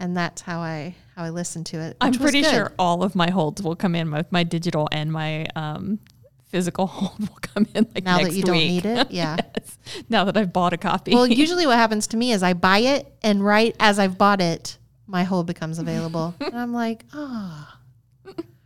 and 0.00 0.16
that's 0.16 0.40
how 0.42 0.60
I 0.60 0.96
how 1.14 1.22
I 1.24 1.30
listened 1.30 1.66
to 1.66 1.80
it. 1.80 1.96
I'm 2.00 2.14
pretty 2.14 2.40
good. 2.40 2.50
sure 2.50 2.72
all 2.78 3.04
of 3.04 3.14
my 3.14 3.30
holds 3.30 3.62
will 3.62 3.76
come 3.76 3.94
in. 3.94 4.10
Both 4.10 4.32
my 4.32 4.42
digital 4.42 4.88
and 4.90 5.12
my 5.12 5.46
um, 5.54 6.00
physical 6.48 6.86
hold 6.88 7.20
will 7.20 7.38
come 7.42 7.66
in 7.74 7.86
like 7.94 8.02
now 8.04 8.16
next 8.16 8.30
that 8.30 8.36
you 8.36 8.42
don't 8.42 8.56
need 8.56 8.86
it, 8.86 9.10
yeah. 9.10 9.36
Yes. 9.56 9.78
Now 10.08 10.24
that 10.24 10.36
I've 10.36 10.52
bought 10.52 10.72
a 10.72 10.78
copy. 10.78 11.14
Well, 11.14 11.26
usually 11.44 11.66
what 11.66 11.76
happens 11.76 12.08
to 12.08 12.16
me 12.16 12.32
is 12.32 12.42
I 12.42 12.54
buy 12.54 12.78
it, 12.78 13.12
and 13.22 13.44
right 13.44 13.76
as 13.78 13.98
I've 13.98 14.18
bought 14.18 14.40
it, 14.40 14.78
my 15.06 15.22
hold 15.22 15.46
becomes 15.46 15.78
available, 15.78 16.34
and 16.40 16.58
I'm 16.58 16.72
like, 16.72 17.04
ah. 17.12 17.76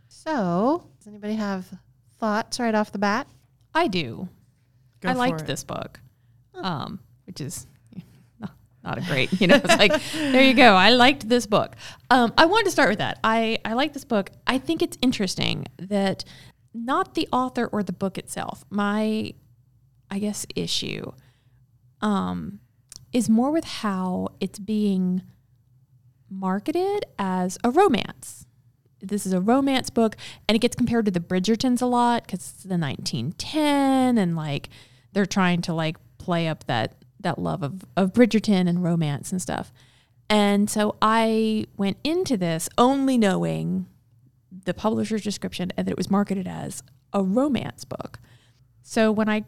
So, 0.07 0.87
does 0.97 1.07
anybody 1.07 1.35
have 1.35 1.67
thoughts 2.17 2.59
right 2.59 2.73
off 2.73 2.91
the 2.91 2.97
bat? 2.97 3.27
I 3.75 3.87
do. 3.87 4.27
Go 5.01 5.09
I 5.09 5.11
for 5.11 5.19
liked 5.19 5.41
it. 5.41 5.47
this 5.47 5.63
book, 5.63 5.99
um, 6.55 6.99
which 7.27 7.41
is 7.41 7.67
not, 8.85 8.97
a 8.97 9.01
great, 9.01 9.41
you 9.41 9.47
know, 9.47 9.55
it's 9.55 9.77
like, 9.77 10.01
there 10.13 10.43
you 10.43 10.53
go. 10.53 10.75
I 10.75 10.91
liked 10.91 11.27
this 11.27 11.45
book. 11.45 11.75
Um, 12.09 12.33
I 12.37 12.45
wanted 12.45 12.65
to 12.65 12.71
start 12.71 12.89
with 12.89 12.99
that. 12.99 13.19
I, 13.23 13.57
I 13.65 13.73
like 13.73 13.93
this 13.93 14.05
book. 14.05 14.29
I 14.45 14.57
think 14.57 14.81
it's 14.81 14.97
interesting 15.01 15.65
that 15.77 16.23
not 16.73 17.15
the 17.15 17.27
author 17.31 17.67
or 17.67 17.83
the 17.83 17.93
book 17.93 18.17
itself, 18.17 18.63
my, 18.69 19.33
I 20.11 20.19
guess, 20.19 20.45
issue 20.55 21.11
um, 22.01 22.59
is 23.11 23.29
more 23.29 23.51
with 23.51 23.65
how 23.65 24.29
it's 24.39 24.59
being 24.59 25.23
marketed 26.29 27.05
as 27.17 27.57
a 27.63 27.71
romance. 27.71 28.45
This 29.01 29.25
is 29.25 29.33
a 29.33 29.41
romance 29.41 29.89
book, 29.89 30.15
and 30.47 30.55
it 30.55 30.59
gets 30.59 30.75
compared 30.75 31.05
to 31.05 31.11
the 31.11 31.19
Bridgertons 31.19 31.81
a 31.81 31.85
lot 31.85 32.23
because 32.23 32.39
it's 32.39 32.63
the 32.63 32.77
1910, 32.77 34.17
and 34.17 34.35
like 34.35 34.69
they're 35.13 35.25
trying 35.25 35.61
to 35.63 35.73
like 35.73 35.97
play 36.17 36.47
up 36.47 36.65
that 36.65 37.04
that 37.25 37.39
love 37.39 37.61
of 37.61 37.85
of 37.97 38.13
Bridgerton 38.13 38.69
and 38.69 38.83
romance 38.83 39.31
and 39.31 39.41
stuff. 39.41 39.73
And 40.29 40.69
so 40.69 40.95
I 41.01 41.65
went 41.77 41.97
into 42.03 42.37
this 42.37 42.69
only 42.77 43.17
knowing 43.17 43.87
the 44.63 44.73
publisher's 44.73 45.21
description 45.21 45.71
and 45.75 45.85
that 45.85 45.91
it 45.91 45.97
was 45.97 46.09
marketed 46.09 46.47
as 46.47 46.81
a 47.13 47.21
romance 47.21 47.83
book. 47.83 48.19
So 48.81 49.11
when 49.11 49.27
I 49.27 49.43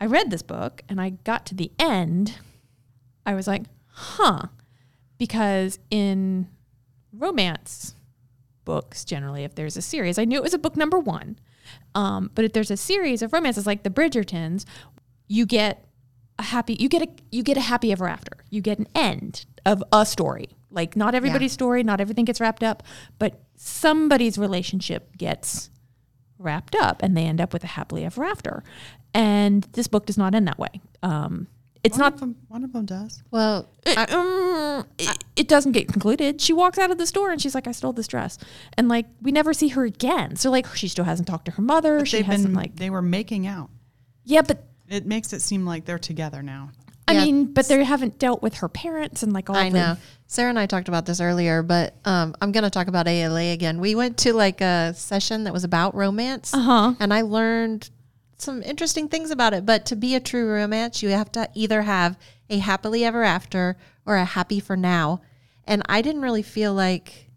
I 0.00 0.06
read 0.06 0.30
this 0.30 0.42
book 0.42 0.82
and 0.88 1.00
I 1.00 1.10
got 1.10 1.46
to 1.46 1.54
the 1.54 1.72
end, 1.78 2.38
I 3.26 3.34
was 3.34 3.46
like, 3.46 3.64
"Huh." 3.88 4.48
Because 5.18 5.78
in 5.90 6.48
romance 7.12 7.94
books 8.64 9.04
generally 9.04 9.44
if 9.44 9.54
there's 9.54 9.76
a 9.76 9.82
series, 9.82 10.18
I 10.18 10.24
knew 10.24 10.36
it 10.36 10.42
was 10.42 10.54
a 10.54 10.58
book 10.58 10.76
number 10.76 10.98
1. 10.98 11.38
Um, 11.94 12.30
but 12.34 12.44
if 12.44 12.52
there's 12.52 12.70
a 12.70 12.76
series 12.76 13.22
of 13.22 13.32
romances 13.32 13.66
like 13.66 13.82
the 13.82 13.90
Bridgertons, 13.90 14.64
you 15.28 15.46
get 15.46 15.86
a 16.38 16.42
happy 16.42 16.76
you 16.78 16.88
get 16.88 17.02
a 17.02 17.08
you 17.30 17.42
get 17.42 17.56
a 17.56 17.60
happy 17.60 17.92
ever 17.92 18.08
after. 18.08 18.32
You 18.50 18.60
get 18.60 18.78
an 18.78 18.88
end 18.94 19.46
of 19.64 19.82
a 19.92 20.04
story. 20.04 20.48
Like 20.70 20.96
not 20.96 21.14
everybody's 21.14 21.52
story, 21.52 21.82
not 21.82 22.00
everything 22.00 22.24
gets 22.24 22.40
wrapped 22.40 22.62
up, 22.64 22.82
but 23.18 23.40
somebody's 23.56 24.36
relationship 24.38 25.16
gets 25.16 25.70
wrapped 26.38 26.74
up 26.74 27.02
and 27.02 27.16
they 27.16 27.24
end 27.24 27.40
up 27.40 27.52
with 27.52 27.62
a 27.64 27.68
happily 27.68 28.04
ever 28.04 28.24
after. 28.24 28.64
And 29.14 29.62
this 29.72 29.86
book 29.86 30.06
does 30.06 30.18
not 30.18 30.34
end 30.34 30.48
that 30.48 30.58
way. 30.58 30.80
Um, 31.02 31.46
it's 31.84 31.96
one 31.96 32.00
not 32.04 32.14
Of 32.14 32.20
them, 32.20 32.36
one 32.48 32.64
of 32.64 32.72
them 32.72 32.86
does. 32.86 33.22
Well, 33.30 33.68
it, 33.86 33.96
um, 34.10 34.86
it, 34.98 35.24
it 35.36 35.48
doesn't 35.48 35.72
get 35.72 35.86
concluded. 35.86 36.40
She 36.40 36.52
walks 36.52 36.78
out 36.78 36.90
of 36.90 36.96
the 36.98 37.06
store 37.06 37.30
and 37.30 37.40
she's 37.40 37.54
like, 37.54 37.66
"I 37.68 37.72
stole 37.72 37.92
this 37.92 38.08
dress," 38.08 38.38
and 38.78 38.88
like 38.88 39.06
we 39.20 39.30
never 39.32 39.52
see 39.52 39.68
her 39.68 39.84
again. 39.84 40.34
So 40.36 40.50
like 40.50 40.66
she 40.74 40.88
still 40.88 41.04
hasn't 41.04 41.28
talked 41.28 41.44
to 41.44 41.50
her 41.52 41.62
mother. 41.62 41.98
But 41.98 42.08
she 42.08 42.22
hasn't 42.22 42.48
been 42.48 42.54
like 42.54 42.76
they 42.76 42.88
were 42.90 43.02
making 43.02 43.46
out. 43.46 43.68
yeah, 44.24 44.40
but 44.42 44.64
It 44.88 45.06
makes 45.06 45.32
it 45.32 45.40
seem 45.40 45.64
like 45.64 45.84
they're 45.84 45.98
together 45.98 46.42
now. 46.42 46.70
I 47.06 47.12
Yeah. 47.12 47.24
mean, 47.24 47.52
but 47.52 47.68
they 47.68 47.82
haven't 47.84 48.18
dealt 48.18 48.40
with 48.42 48.54
her 48.56 48.68
parents 48.68 49.22
and 49.22 49.32
like 49.32 49.50
all. 49.50 49.56
I 49.56 49.68
the- 49.68 49.76
know. 49.78 49.96
Sarah 50.26 50.48
and 50.48 50.58
I 50.58 50.66
talked 50.66 50.88
about 50.88 51.04
this 51.06 51.20
earlier, 51.20 51.62
but 51.62 51.94
um, 52.06 52.34
I'm 52.40 52.50
going 52.50 52.64
to 52.64 52.70
talk 52.70 52.86
about 52.88 53.06
ALA 53.06 53.52
again. 53.52 53.78
We 53.78 53.94
went 53.94 54.16
to 54.18 54.32
like 54.32 54.60
a 54.62 54.94
session 54.96 55.44
that 55.44 55.52
was 55.52 55.64
about 55.64 55.94
romance, 55.94 56.52
Uh-huh. 56.54 56.94
and 56.98 57.12
I 57.12 57.20
learned 57.22 57.90
some 58.38 58.62
interesting 58.62 59.08
things 59.08 59.30
about 59.30 59.52
it. 59.54 59.64
But 59.66 59.86
to 59.86 59.96
be 59.96 60.14
a 60.14 60.20
true 60.20 60.48
romance, 60.50 61.02
you 61.02 61.10
have 61.10 61.30
to 61.32 61.48
either 61.54 61.82
have 61.82 62.18
a 62.50 62.58
happily 62.58 63.04
ever 63.04 63.22
after 63.22 63.76
or 64.06 64.16
a 64.16 64.24
happy 64.24 64.58
for 64.60 64.76
now. 64.76 65.20
And 65.66 65.82
I 65.88 66.02
didn't 66.02 66.22
really 66.22 66.42
feel 66.42 66.72
like 66.74 67.30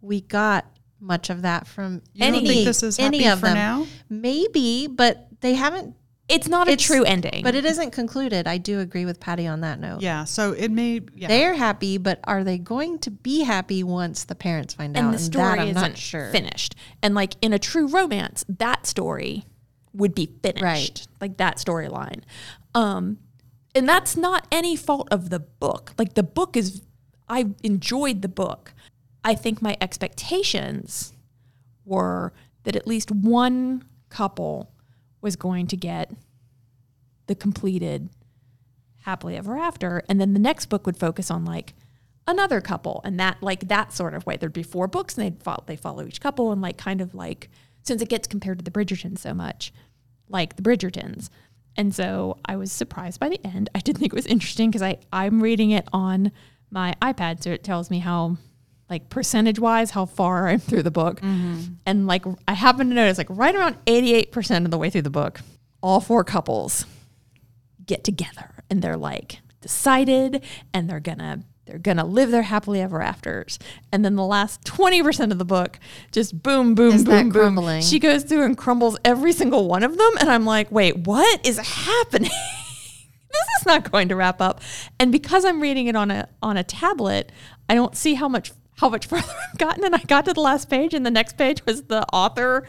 we 0.00 0.22
got 0.22 0.64
much 0.98 1.30
of 1.30 1.42
that 1.42 1.66
from 1.66 2.02
You 2.14 2.24
any 2.26 2.38
don't 2.38 2.46
think 2.48 2.64
this 2.66 2.82
is 2.82 2.98
any 2.98 3.22
happy 3.22 3.32
of 3.34 3.40
for 3.40 3.46
them. 3.46 3.54
now? 3.54 3.86
Maybe, 4.08 4.86
but 4.86 5.28
they 5.40 5.54
haven't. 5.54 5.94
It's 6.30 6.48
not 6.48 6.68
a 6.68 6.72
It's- 6.72 6.86
true 6.86 7.02
ending. 7.04 7.42
But 7.42 7.54
it 7.54 7.64
isn't 7.64 7.90
concluded. 7.90 8.46
I 8.46 8.56
do 8.58 8.78
agree 8.80 9.04
with 9.04 9.18
Patty 9.20 9.46
on 9.46 9.60
that 9.62 9.80
note. 9.80 10.00
Yeah. 10.00 10.24
So 10.24 10.52
it 10.52 10.70
may. 10.70 11.00
Yeah. 11.14 11.28
They're 11.28 11.54
happy, 11.54 11.98
but 11.98 12.20
are 12.24 12.44
they 12.44 12.56
going 12.56 12.98
to 13.00 13.10
be 13.10 13.42
happy 13.42 13.82
once 13.82 14.24
the 14.24 14.34
parents 14.34 14.74
find 14.74 14.96
and 14.96 15.08
out? 15.08 15.12
the 15.12 15.18
story 15.18 15.44
that 15.44 15.58
I'm 15.58 15.68
isn't 15.68 15.82
not 15.82 15.98
sure. 15.98 16.30
finished. 16.30 16.76
And 17.02 17.14
like 17.14 17.34
in 17.42 17.52
a 17.52 17.58
true 17.58 17.88
romance, 17.88 18.44
that 18.48 18.86
story 18.86 19.44
would 19.92 20.14
be 20.14 20.30
finished. 20.42 20.62
Right. 20.62 21.06
Like 21.20 21.36
that 21.38 21.56
storyline. 21.58 22.22
Um 22.74 23.18
and 23.74 23.88
that's 23.88 24.16
not 24.16 24.46
any 24.52 24.76
fault 24.76 25.08
of 25.10 25.30
the 25.30 25.40
book. 25.40 25.92
Like 25.98 26.14
the 26.14 26.22
book 26.22 26.56
is 26.56 26.82
I 27.28 27.46
enjoyed 27.62 28.22
the 28.22 28.28
book. 28.28 28.72
I 29.24 29.34
think 29.34 29.60
my 29.60 29.76
expectations 29.80 31.12
were 31.84 32.32
that 32.64 32.76
at 32.76 32.86
least 32.86 33.10
one 33.10 33.84
couple 34.08 34.70
was 35.20 35.36
going 35.36 35.66
to 35.68 35.76
get 35.76 36.10
the 37.26 37.34
completed 37.34 38.08
happily 39.02 39.36
ever 39.36 39.56
after. 39.56 40.02
And 40.08 40.20
then 40.20 40.34
the 40.34 40.40
next 40.40 40.66
book 40.66 40.86
would 40.86 40.96
focus 40.96 41.30
on 41.30 41.44
like 41.44 41.74
another 42.26 42.60
couple 42.60 43.00
and 43.04 43.18
that 43.18 43.42
like 43.42 43.68
that 43.68 43.92
sort 43.92 44.14
of 44.14 44.26
way. 44.26 44.36
There'd 44.36 44.52
be 44.52 44.62
four 44.62 44.86
books 44.86 45.16
and 45.16 45.26
they'd 45.26 45.42
follow 45.42 45.64
they 45.66 45.76
follow 45.76 46.06
each 46.06 46.20
couple 46.20 46.52
and 46.52 46.60
like 46.60 46.76
kind 46.76 47.00
of 47.00 47.14
like 47.14 47.48
since 47.82 48.02
it 48.02 48.08
gets 48.08 48.28
compared 48.28 48.58
to 48.58 48.64
the 48.64 48.70
bridgertons 48.70 49.18
so 49.18 49.34
much 49.34 49.72
like 50.28 50.56
the 50.56 50.62
bridgertons. 50.62 51.28
And 51.76 51.94
so 51.94 52.38
i 52.44 52.56
was 52.56 52.72
surprised 52.72 53.20
by 53.20 53.28
the 53.28 53.44
end. 53.44 53.70
I 53.74 53.78
did 53.78 53.98
think 53.98 54.12
it 54.12 54.16
was 54.16 54.26
interesting 54.26 54.70
because 54.70 54.82
i 54.82 54.98
i'm 55.12 55.42
reading 55.42 55.70
it 55.70 55.88
on 55.92 56.32
my 56.70 56.94
ipad 57.02 57.42
so 57.42 57.50
it 57.50 57.64
tells 57.64 57.90
me 57.90 57.98
how 57.98 58.36
like 58.90 59.08
percentage 59.08 59.58
wise 59.58 59.92
how 59.92 60.04
far 60.04 60.48
i'm 60.50 60.58
through 60.58 60.82
the 60.82 60.90
book. 60.90 61.20
Mm-hmm. 61.20 61.74
And 61.86 62.06
like 62.06 62.24
i 62.48 62.52
happen 62.54 62.88
to 62.88 62.94
notice 62.94 63.16
like 63.18 63.28
right 63.30 63.54
around 63.54 63.76
88% 63.86 64.64
of 64.64 64.70
the 64.70 64.78
way 64.78 64.90
through 64.90 65.02
the 65.02 65.10
book 65.10 65.40
all 65.82 66.00
four 66.00 66.24
couples 66.24 66.84
get 67.86 68.04
together 68.04 68.50
and 68.68 68.82
they're 68.82 68.96
like 68.96 69.40
decided 69.60 70.44
and 70.74 70.88
they're 70.90 71.00
gonna 71.00 71.44
they're 71.66 71.78
gonna 71.78 72.04
live 72.04 72.30
their 72.32 72.42
happily 72.42 72.80
ever 72.80 73.00
afters. 73.00 73.58
And 73.92 74.04
then 74.04 74.16
the 74.16 74.24
last 74.24 74.64
20% 74.64 75.30
of 75.30 75.38
the 75.38 75.44
book 75.44 75.78
just 76.10 76.42
boom 76.42 76.74
boom 76.74 76.94
Is 76.94 77.04
boom 77.04 77.28
boom. 77.28 77.32
crumbling? 77.32 77.82
she 77.82 77.98
goes 78.00 78.24
through 78.24 78.44
and 78.44 78.58
crumbles 78.58 78.96
every 79.04 79.32
single 79.32 79.68
one 79.68 79.82
of 79.84 79.96
them 79.96 80.10
and 80.20 80.28
i'm 80.30 80.44
like 80.44 80.70
wait 80.72 80.96
what 80.98 81.46
is 81.46 81.58
happening? 81.58 82.30
This 83.32 83.60
is 83.60 83.66
not 83.66 83.90
going 83.92 84.08
to 84.08 84.16
wrap 84.16 84.40
up. 84.40 84.60
And 84.98 85.12
because 85.12 85.44
i'm 85.44 85.60
reading 85.60 85.86
it 85.86 85.94
on 85.94 86.10
a 86.10 86.28
on 86.42 86.56
a 86.56 86.64
tablet 86.64 87.30
i 87.68 87.74
don't 87.74 87.96
see 87.96 88.14
how 88.14 88.28
much 88.28 88.50
how 88.80 88.88
much 88.88 89.06
further 89.10 89.32
i've 89.50 89.58
gotten 89.58 89.84
and 89.84 89.94
i 89.94 89.98
got 89.98 90.24
to 90.24 90.32
the 90.32 90.40
last 90.40 90.68
page 90.70 90.94
and 90.94 91.04
the 91.06 91.10
next 91.10 91.36
page 91.38 91.64
was 91.66 91.82
the 91.84 92.04
author 92.12 92.66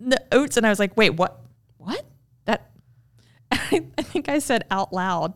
notes 0.00 0.56
and 0.56 0.66
i 0.66 0.68
was 0.68 0.78
like 0.78 0.96
wait 0.96 1.10
what 1.10 1.40
what 1.78 2.04
that 2.44 2.70
I, 3.52 3.84
I 3.98 4.02
think 4.02 4.28
I 4.28 4.38
said 4.38 4.64
out 4.70 4.92
loud, 4.92 5.34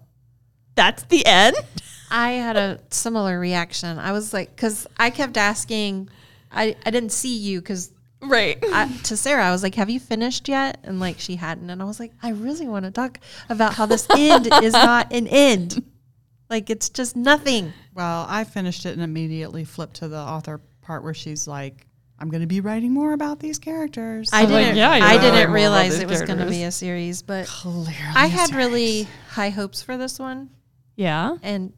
that's 0.75 1.03
the 1.05 1.25
end. 1.27 1.57
I 2.11 2.33
had 2.33 2.57
a 2.57 2.81
similar 2.91 3.39
reaction. 3.39 3.99
I 3.99 4.13
was 4.13 4.33
like, 4.33 4.55
because 4.55 4.87
I 4.97 5.11
kept 5.11 5.37
asking, 5.37 6.09
I, 6.53 6.77
I 6.87 6.91
didn't 6.91 7.11
see 7.13 7.37
you 7.37 7.61
because 7.61 7.93
Right. 8.23 8.61
to 9.05 9.17
Sarah, 9.17 9.45
I 9.45 9.51
was 9.51 9.63
like, 9.63 9.75
"Have 9.75 9.91
you 9.91 10.01
finished 10.01 10.49
yet?" 10.49 10.79
And 10.85 10.99
like 10.99 11.19
she 11.19 11.37
hadn't, 11.37 11.69
and 11.69 11.83
I 11.83 11.85
was 11.85 12.01
like, 12.01 12.13
"I 12.23 12.31
really 12.31 12.67
want 12.67 12.87
to 12.87 12.91
talk 12.91 13.21
about 13.51 13.75
how 13.75 13.85
this 13.87 14.07
end 14.17 14.49
is 14.63 14.73
not 14.73 15.13
an 15.13 15.27
end. 15.27 15.85
Like 16.51 16.71
it's 16.71 16.89
just 16.89 17.17
nothing." 17.17 17.73
Well, 17.95 18.27
I 18.29 18.45
finished 18.45 18.87
it 18.87 18.93
and 18.95 19.03
immediately 19.03 19.65
flipped 19.65 19.97
to 19.97 20.09
the 20.09 20.19
author 20.19 20.61
part 20.83 21.03
where 21.03 21.15
she's 21.15 21.47
like, 21.49 21.87
"I'm 22.19 22.29
going 22.29 22.43
to 22.43 22.47
be 22.47 22.61
writing 22.61 22.93
more 22.93 23.13
about 23.13 23.41
these 23.41 23.59
characters." 23.59 24.31
I 24.33 24.47
didn't. 24.47 24.77
yeah, 24.77 24.91
I 24.91 25.19
didn't 25.19 25.51
realize 25.53 25.99
it 25.99 26.09
was 26.09 26.23
going 26.23 26.39
to 26.39 26.47
be 26.47 26.63
a 26.65 26.71
series, 26.71 27.23
but 27.23 27.47
Clearly, 27.47 27.95
I 28.15 28.27
a 28.27 28.29
had 28.29 28.49
series. 28.51 28.57
really 28.67 29.09
high 29.31 29.51
hopes 29.51 29.83
for 29.83 29.97
this 29.97 30.19
one, 30.19 30.51
Yeah. 30.95 31.37
and 31.43 31.73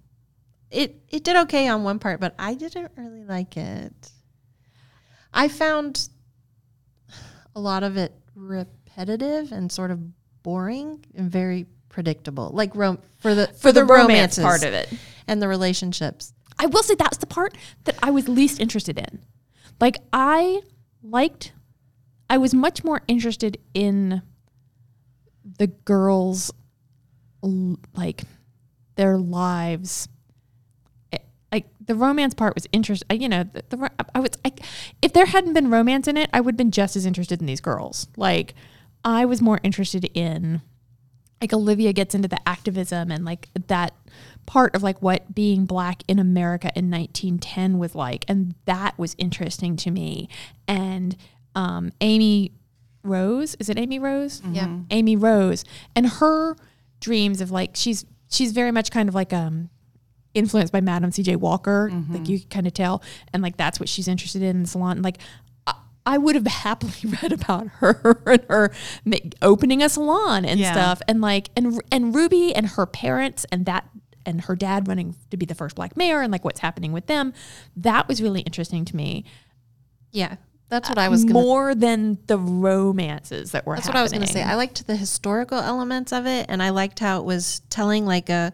it 0.71 1.01
it 1.09 1.25
did 1.25 1.37
okay 1.37 1.67
on 1.69 1.83
one 1.83 1.99
part, 1.99 2.21
but 2.21 2.35
I 2.39 2.55
didn't 2.55 2.93
really 2.97 3.25
like 3.25 3.57
it. 3.57 4.13
I 5.33 5.49
found 5.49 6.09
a 7.55 7.61
lot 7.61 7.83
of 7.83 7.97
it 7.97 8.13
repetitive 8.35 9.53
and 9.53 9.71
sort 9.73 9.91
of 9.91 10.01
boring 10.43 11.05
and 11.15 11.31
very 11.31 11.67
predictable, 11.89 12.51
like 12.53 12.75
rom- 12.75 12.99
for 13.19 13.35
the 13.35 13.49
for, 13.49 13.73
the, 13.73 13.85
romances 13.85 14.45
part 14.45 14.63
of 14.65 14.73
it. 14.75 14.93
and 15.27 15.41
the 15.43 15.49
relationships. 15.49 16.33
I 16.59 16.67
will 16.67 16.83
say 16.83 16.95
that's 16.95 17.19
the 17.19 17.27
part 17.27 17.55
that 17.85 17.97
I 18.03 18.11
was 18.11 18.29
least 18.29 18.61
interested 18.61 18.99
in. 18.99 19.21
Like 19.81 19.99
I 20.13 20.61
liked 21.03 21.53
I 22.31 22.39
was 22.39 22.53
much 22.53 22.85
more 22.85 23.03
interested 23.09 23.59
in 23.75 24.23
the 25.59 25.69
girls 25.69 26.53
like 27.95 28.23
their 28.97 29.17
lives 29.17 30.09
Eh, 31.13 31.19
like 31.53 31.67
the 31.81 31.95
romance 31.95 32.35
part 32.35 32.55
was 32.55 32.67
interesting 32.73 33.23
you 33.23 33.29
know 33.29 33.45
the, 33.45 33.65
the 33.69 33.91
i 34.15 34.21
was 34.21 34.31
I, 34.45 34.53
if 35.01 35.13
there 35.13 35.27
hadn't 35.27 35.55
been 35.55 35.71
romance 35.71 36.09
in 36.09 36.17
it 36.17 36.29
i 36.33 36.41
would 36.41 36.55
have 36.55 36.59
been 36.59 36.73
just 36.73 36.97
as 36.97 37.07
interested 37.07 37.41
in 37.41 37.47
these 37.47 37.61
girls 37.61 38.09
like 38.17 38.55
i 39.05 39.25
was 39.25 39.41
more 39.41 39.61
interested 39.63 40.11
in 40.15 40.61
like 41.41 41.53
Olivia 41.53 41.93
gets 41.93 42.15
into 42.15 42.29
the 42.29 42.49
activism 42.49 43.11
and 43.11 43.25
like 43.25 43.49
that 43.69 43.95
part 44.47 44.75
of 44.75 44.83
like 44.83 45.01
what 45.01 45.35
being 45.35 45.67
black 45.67 46.03
in 46.09 46.19
America 46.19 46.71
in 46.75 46.91
1910 46.91 47.79
was 47.79 47.95
like 47.95 48.25
and 48.29 48.55
that 48.65 48.99
was 48.99 49.15
interesting 49.19 49.77
to 49.77 49.91
me. 49.91 50.29
And 50.67 51.17
um, 51.55 51.93
Amy 52.01 52.53
Rose 53.03 53.55
is 53.57 53.69
it 53.69 53.79
Amy 53.79 53.99
Rose? 53.99 54.43
Yeah. 54.51 54.79
Amy 54.91 55.17
Rose. 55.17 55.65
And 55.95 56.07
her 56.07 56.57
dreams 57.01 57.41
of 57.41 57.51
like 57.51 57.71
she's 57.75 58.05
she's 58.31 58.53
very 58.53 58.73
much 58.73 58.91
kind 58.91 59.09
of 59.09 59.15
like 59.15 59.33
um 59.33 59.71
influenced 60.35 60.73
by 60.73 60.81
Madam 60.81 61.11
C.J. 61.11 61.37
Walker 61.37 61.91
like 62.11 62.29
you 62.29 62.41
can 62.41 62.49
kind 62.49 62.67
of 62.67 62.75
tell. 62.75 63.03
And 63.33 63.43
like 63.43 63.57
that's 63.57 63.79
what 63.81 63.89
she's 63.89 64.09
interested 64.09 64.43
in 64.43 64.57
in 64.57 64.63
the 64.63 64.69
salon. 64.69 65.03
Like 65.03 65.19
I- 66.15 66.19
would 66.19 66.35
have 66.35 66.47
happily 66.47 66.93
read 67.23 67.33
about 67.33 67.69
her 67.81 68.21
and 68.27 68.45
her 68.49 68.73
opening 69.43 69.83
a 69.83 69.89
salon 69.89 70.45
and 70.45 70.59
Yeah. 70.59 70.73
stuff, 70.73 71.01
and 71.09 71.21
like 71.21 71.51
and 71.57 71.81
and 71.93 72.15
Ruby 72.15 72.55
and 72.55 72.67
her 72.67 72.87
parents 72.87 73.45
and 73.53 73.67
that 73.67 73.89
and 74.27 74.43
her 74.43 74.57
dad 74.57 74.89
running 74.89 75.15
to 75.31 75.37
be 75.37 75.47
the 75.47 75.55
first 75.55 75.77
black 75.77 75.97
mayor 75.97 76.21
and 76.21 76.31
like 76.31 76.45
what's 76.45 76.61
happening 76.61 76.93
with 76.93 77.07
them. 77.07 77.33
That 77.77 78.09
was 78.09 78.21
really 78.21 78.41
interesting 78.41 78.85
to 78.87 78.97
me. 78.97 79.25
Yeah, 80.13 80.37
that's 80.69 80.89
what 80.89 80.99
I 80.99 81.07
uh, 81.07 81.11
was 81.11 81.25
gonna. 81.25 81.35
more 81.35 81.75
than 81.75 82.19
the 82.27 82.39
romances 82.39 83.53
that 83.53 83.65
were 83.67 83.75
That's 83.77 83.87
what 83.89 83.97
I 83.97 84.03
was 84.03 84.13
gonna 84.13 84.27
say. 84.27 84.43
I 84.43 84.55
liked 84.55 84.87
the 84.87 84.97
historical 84.97 85.59
elements 85.59 86.13
of 86.13 86.27
it, 86.27 86.47
and 86.49 86.63
I 86.63 86.71
liked 86.71 86.99
how 86.99 87.21
it 87.21 87.25
was 87.25 87.61
telling 87.71 88.05
like 88.07 88.29
a 88.29 88.53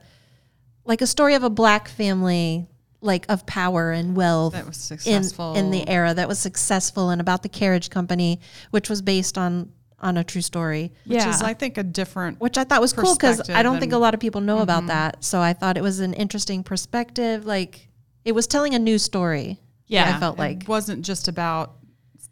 like 0.84 1.00
a 1.00 1.06
story 1.06 1.34
of 1.34 1.42
a 1.42 1.50
black 1.50 1.88
family, 1.88 2.66
like 3.04 3.26
of 3.28 3.46
power 3.46 3.92
and 3.92 4.16
wealth 4.16 4.54
That 4.54 4.66
was 4.66 4.90
in 4.90 4.98
successful. 4.98 5.54
in 5.54 5.70
the 5.70 5.88
era 5.88 6.14
that 6.14 6.26
was 6.28 6.38
successful, 6.38 7.10
and 7.10 7.20
about 7.20 7.42
the 7.42 7.48
carriage 7.48 7.90
company, 7.90 8.40
which 8.70 8.88
was 8.88 9.02
based 9.02 9.38
on 9.38 9.72
on 10.00 10.16
a 10.18 10.24
true 10.24 10.42
story. 10.42 10.92
which 11.06 11.18
yeah. 11.18 11.30
is, 11.30 11.40
I 11.40 11.54
think, 11.54 11.78
a 11.78 11.82
different. 11.82 12.38
which 12.40 12.58
I 12.58 12.64
thought 12.64 12.80
was 12.80 12.92
cool 12.92 13.14
because 13.14 13.48
I 13.48 13.62
don't 13.62 13.80
think 13.80 13.92
a 13.92 13.98
lot 13.98 14.12
of 14.12 14.20
people 14.20 14.40
know 14.40 14.58
about 14.58 14.80
mm-hmm. 14.80 14.88
that. 14.88 15.24
So 15.24 15.40
I 15.40 15.52
thought 15.54 15.78
it 15.78 15.82
was 15.82 16.00
an 16.00 16.12
interesting 16.14 16.62
perspective. 16.62 17.46
Like 17.46 17.88
it 18.24 18.32
was 18.32 18.46
telling 18.46 18.74
a 18.74 18.78
new 18.78 18.98
story. 18.98 19.60
Yeah. 19.86 20.14
I 20.16 20.20
felt 20.20 20.38
like 20.38 20.50
it 20.50 20.58
like 20.60 20.68
wasn't 20.68 21.04
just 21.04 21.28
about 21.28 21.76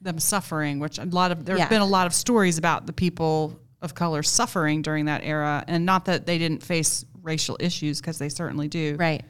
them 0.00 0.18
suffering, 0.18 0.80
which 0.80 0.98
a 0.98 1.04
lot 1.04 1.32
of 1.32 1.44
there's 1.44 1.60
Yeah. 1.60 1.68
been 1.68 1.80
a 1.80 1.86
lot 1.86 2.06
of 2.06 2.14
stories 2.14 2.58
about 2.58 2.86
the 2.86 2.92
people 2.92 3.58
of 3.80 3.94
color 3.94 4.22
suffering 4.22 4.82
during 4.82 5.06
that 5.06 5.22
era, 5.24 5.64
and 5.66 5.86
not 5.86 6.04
that 6.06 6.26
they 6.26 6.38
didn't 6.38 6.62
face 6.62 7.04
racial 7.22 7.56
issues 7.60 8.00
because 8.00 8.18
they 8.18 8.28
certainly 8.28 8.68
do, 8.68 8.96
right. 8.98 9.22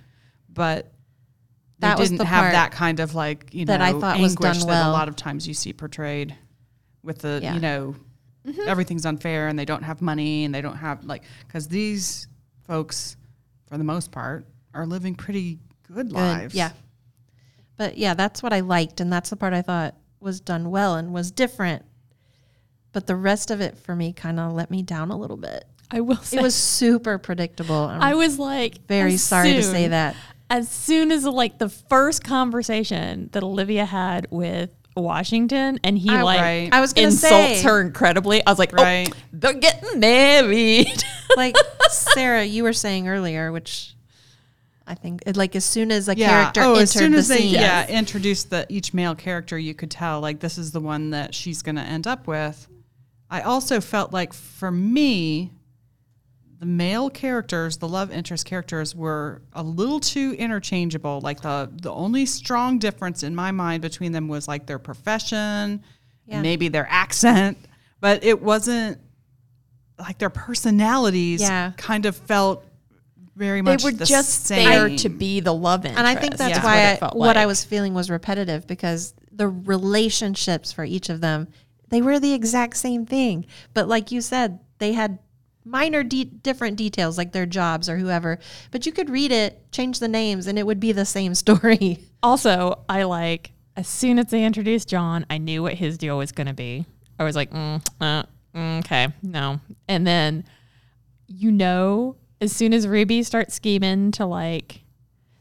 but 0.49 0.93
That 1.83 1.99
was 1.99 2.09
didn't 2.11 2.19
the 2.19 2.25
have 2.27 2.43
part 2.43 2.53
that 2.53 2.73
kind 2.73 2.99
of 3.01 3.15
like 3.15 3.53
you 3.53 3.65
know 3.65 3.73
that 3.73 3.81
I 3.83 3.93
thought 3.93 4.19
was 4.19 4.33
anguish 4.33 4.59
done 4.59 4.67
that 4.69 4.73
well. 4.73 4.91
a 4.91 4.93
lot 4.93 5.09
of 5.09 5.17
times 5.17 5.47
you 5.47 5.55
see 5.55 5.73
portrayed 5.73 6.35
with 7.03 7.19
the 7.19 7.41
Yeah. 7.43 7.55
you 7.55 7.61
know 7.61 7.95
Mm-hmm. 8.47 8.67
everything's 8.67 9.07
unfair 9.07 9.47
and 9.47 9.57
they 9.57 9.65
don't 9.65 9.85
have 9.85 10.03
money 10.03 10.45
and 10.45 10.53
they 10.53 10.61
don't 10.61 10.75
have 10.79 11.05
like 11.05 11.23
because 11.47 11.69
these 11.69 12.27
folks 12.67 13.17
for 13.69 13.79
the 13.79 13.85
most 13.85 14.11
part 14.11 14.45
are 14.75 14.85
living 14.85 15.15
pretty 15.15 15.61
good, 15.87 16.09
Good. 16.09 16.13
lives. 16.13 16.53
Yeah. 16.55 16.71
But 17.77 17.99
yeah, 17.99 18.15
that's 18.15 18.43
what 18.43 18.53
I 18.53 18.59
liked, 18.61 19.01
and 19.01 19.13
that's 19.13 19.31
the 19.31 19.37
part 19.37 19.53
I 19.53 19.63
thought 19.63 19.95
was 20.19 20.41
done 20.41 20.71
well 20.73 20.97
and 20.97 21.13
was 21.13 21.31
different. 21.31 21.85
But 22.93 23.07
the 23.07 23.15
rest 23.17 23.51
of 23.53 23.61
it 23.61 23.79
for 23.79 23.95
me 23.95 24.13
kind 24.13 24.41
of 24.41 24.53
let 24.55 24.71
me 24.73 24.83
down 24.83 25.11
a 25.13 25.17
little 25.17 25.37
bit. 25.37 25.65
I 25.91 26.01
will 26.01 26.17
say 26.17 26.39
It 26.39 26.43
was 26.43 26.55
super 26.55 27.19
predictable. 27.19 27.77
I'm 27.77 28.03
I 28.03 28.15
was 28.15 28.39
like 28.39 28.87
very 28.89 29.15
as 29.15 29.23
sorry 29.23 29.53
to 29.53 29.63
say 29.63 29.89
that. 29.89 30.17
As 30.53 30.69
soon 30.69 31.11
as 31.11 31.25
like 31.25 31.59
the 31.59 31.71
first 31.71 32.23
conversation 32.23 33.31
that 33.33 33.43
Olivia 33.43 33.87
had 33.87 34.27
with 34.31 34.69
Washington 34.95 35.81
and 35.83 35.97
he 35.97 36.11
I- 36.11 36.23
like 36.23 36.41
Right. 36.41 36.69
I 36.71 36.81
was 36.83 36.93
gonna 36.93 37.07
insults 37.09 37.33
say- 37.33 37.63
her 37.63 37.81
incredibly. 37.81 38.45
I 38.47 38.51
was 38.51 38.59
like, 38.59 38.75
oh, 38.79 38.83
Right. 38.83 39.09
oh, 39.11 39.17
they're 39.33 39.55
getting 39.55 39.99
married. 39.99 41.03
like 41.39 41.57
Sarah, 41.89 42.45
you 42.45 42.65
were 42.65 42.75
saying 42.75 43.09
earlier, 43.09 43.51
which 43.51 43.95
I 44.87 44.95
think 44.95 45.23
it, 45.25 45.39
like 45.39 45.57
as 45.57 45.65
soon 45.65 45.91
as 45.91 46.09
a 46.11 46.17
yeah. 46.17 46.29
character 46.29 46.61
oh, 46.61 46.71
entered 46.73 46.83
as 46.83 46.91
soon 46.91 47.13
the 47.13 47.19
as 47.19 47.29
they 47.29 47.39
scene, 47.39 47.55
yeah 47.55 47.89
introduced 47.89 48.51
the 48.51 48.67
each 48.69 48.93
male 48.93 49.15
character, 49.15 49.59
you 49.59 49.73
could 49.73 49.91
tell 49.91 50.21
like 50.21 50.41
this 50.41 50.59
is 50.59 50.73
the 50.73 50.81
one 50.81 51.11
that 51.11 51.35
she's 51.35 51.63
going 51.63 51.77
to 51.77 51.83
end 51.83 52.07
up 52.07 52.27
with. 52.27 52.69
I 53.31 53.41
also 53.41 53.81
felt 53.81 54.13
like 54.13 54.35
for 54.35 54.71
me, 54.71 55.53
the 56.63 56.67
male 56.67 57.11
characters, 57.11 57.79
the 57.79 57.89
love 57.89 58.13
interest 58.13 58.47
characters, 58.47 58.95
were 58.95 59.43
a 59.53 59.65
little 59.65 59.99
too 59.99 60.37
interchangeable. 60.39 61.21
Like 61.21 61.41
the 61.41 61.69
the 61.73 61.91
only 61.91 62.25
strong 62.25 62.79
difference 62.79 63.25
in 63.25 63.35
my 63.35 63.51
mind 63.51 63.83
between 63.83 64.13
them 64.13 64.29
was 64.29 64.47
like 64.47 64.67
their 64.67 64.79
profession, 64.79 65.83
Yeah. 66.25 66.41
maybe 66.41 66.69
their 66.69 66.87
accent, 66.89 67.59
but 67.99 68.23
it 68.23 68.41
wasn't 68.41 68.99
like 69.99 70.19
their 70.19 70.31
personalities. 70.31 71.41
Yeah. 71.43 71.73
kind 71.77 72.07
of 72.07 72.15
felt 72.17 72.65
very 73.35 73.61
much 73.61 73.83
they 73.83 73.87
much 73.89 73.95
were 73.95 73.99
the 73.99 74.05
just 74.05 74.45
same. 74.47 74.69
there 74.69 74.97
to 74.99 75.09
be 75.09 75.41
the 75.41 75.53
love 75.53 75.85
interest. 75.85 75.99
and 75.99 76.07
I 76.07 76.15
think 76.15 76.37
that's 76.37 76.59
is 76.59 76.63
why 76.63 76.77
what, 76.77 76.79
I, 76.79 76.93
it 76.93 76.99
felt 77.01 77.17
what 77.17 77.37
I 77.37 77.47
was 77.47 77.65
feeling 77.65 77.93
was 77.93 78.09
repetitive 78.09 78.69
because 78.69 79.15
the 79.33 79.49
relationships 79.49 80.71
for 80.71 80.85
each 80.85 81.09
of 81.09 81.21
them 81.21 81.49
they 81.89 82.03
were 82.03 82.21
the 82.21 82.35
exact 82.35 82.77
same 82.77 83.05
thing, 83.05 83.47
but 83.75 83.89
like 83.89 84.13
you 84.13 84.21
said, 84.21 84.61
they 84.79 84.93
had 84.93 85.19
minor 85.65 86.03
de- 86.03 86.25
different 86.25 86.77
details 86.77 87.19
like 87.19 87.33
their 87.33 87.47
jobs 87.47 87.89
or 87.89 87.99
whoever. 87.99 88.39
But 88.71 88.87
you 88.87 88.93
could 88.93 89.11
read 89.11 89.33
it, 89.33 89.71
change 89.73 89.99
the 89.99 90.09
names, 90.09 90.47
and 90.47 90.59
it 90.59 90.67
would 90.67 90.81
be 90.81 90.93
the 90.93 91.05
same 91.05 91.35
story. 91.37 92.01
Also, 92.23 92.85
I 92.89 93.05
like 93.05 93.53
as 93.77 93.89
soon 93.89 94.19
as 94.19 94.27
they 94.27 94.45
introduced 94.45 94.89
John, 94.89 95.25
I 95.31 95.39
knew 95.39 95.63
what 95.63 95.75
his 95.75 95.97
deal 95.97 96.19
was 96.19 96.33
going 96.33 96.47
to 96.47 96.53
be. 96.53 96.85
I 97.19 97.25
was 97.25 97.37
like, 97.37 97.51
mm, 97.51 97.83
uh, 98.01 98.25
mm, 98.55 98.79
okay, 98.81 99.09
no. 99.23 99.61
And 99.89 100.07
then, 100.07 100.45
you 101.27 101.51
know, 101.51 102.17
as 102.41 102.53
soon 102.53 102.75
as 102.75 102.87
Ruby 102.87 103.23
starts 103.23 103.55
scheming 103.55 104.11
to 104.13 104.27
like, 104.27 104.83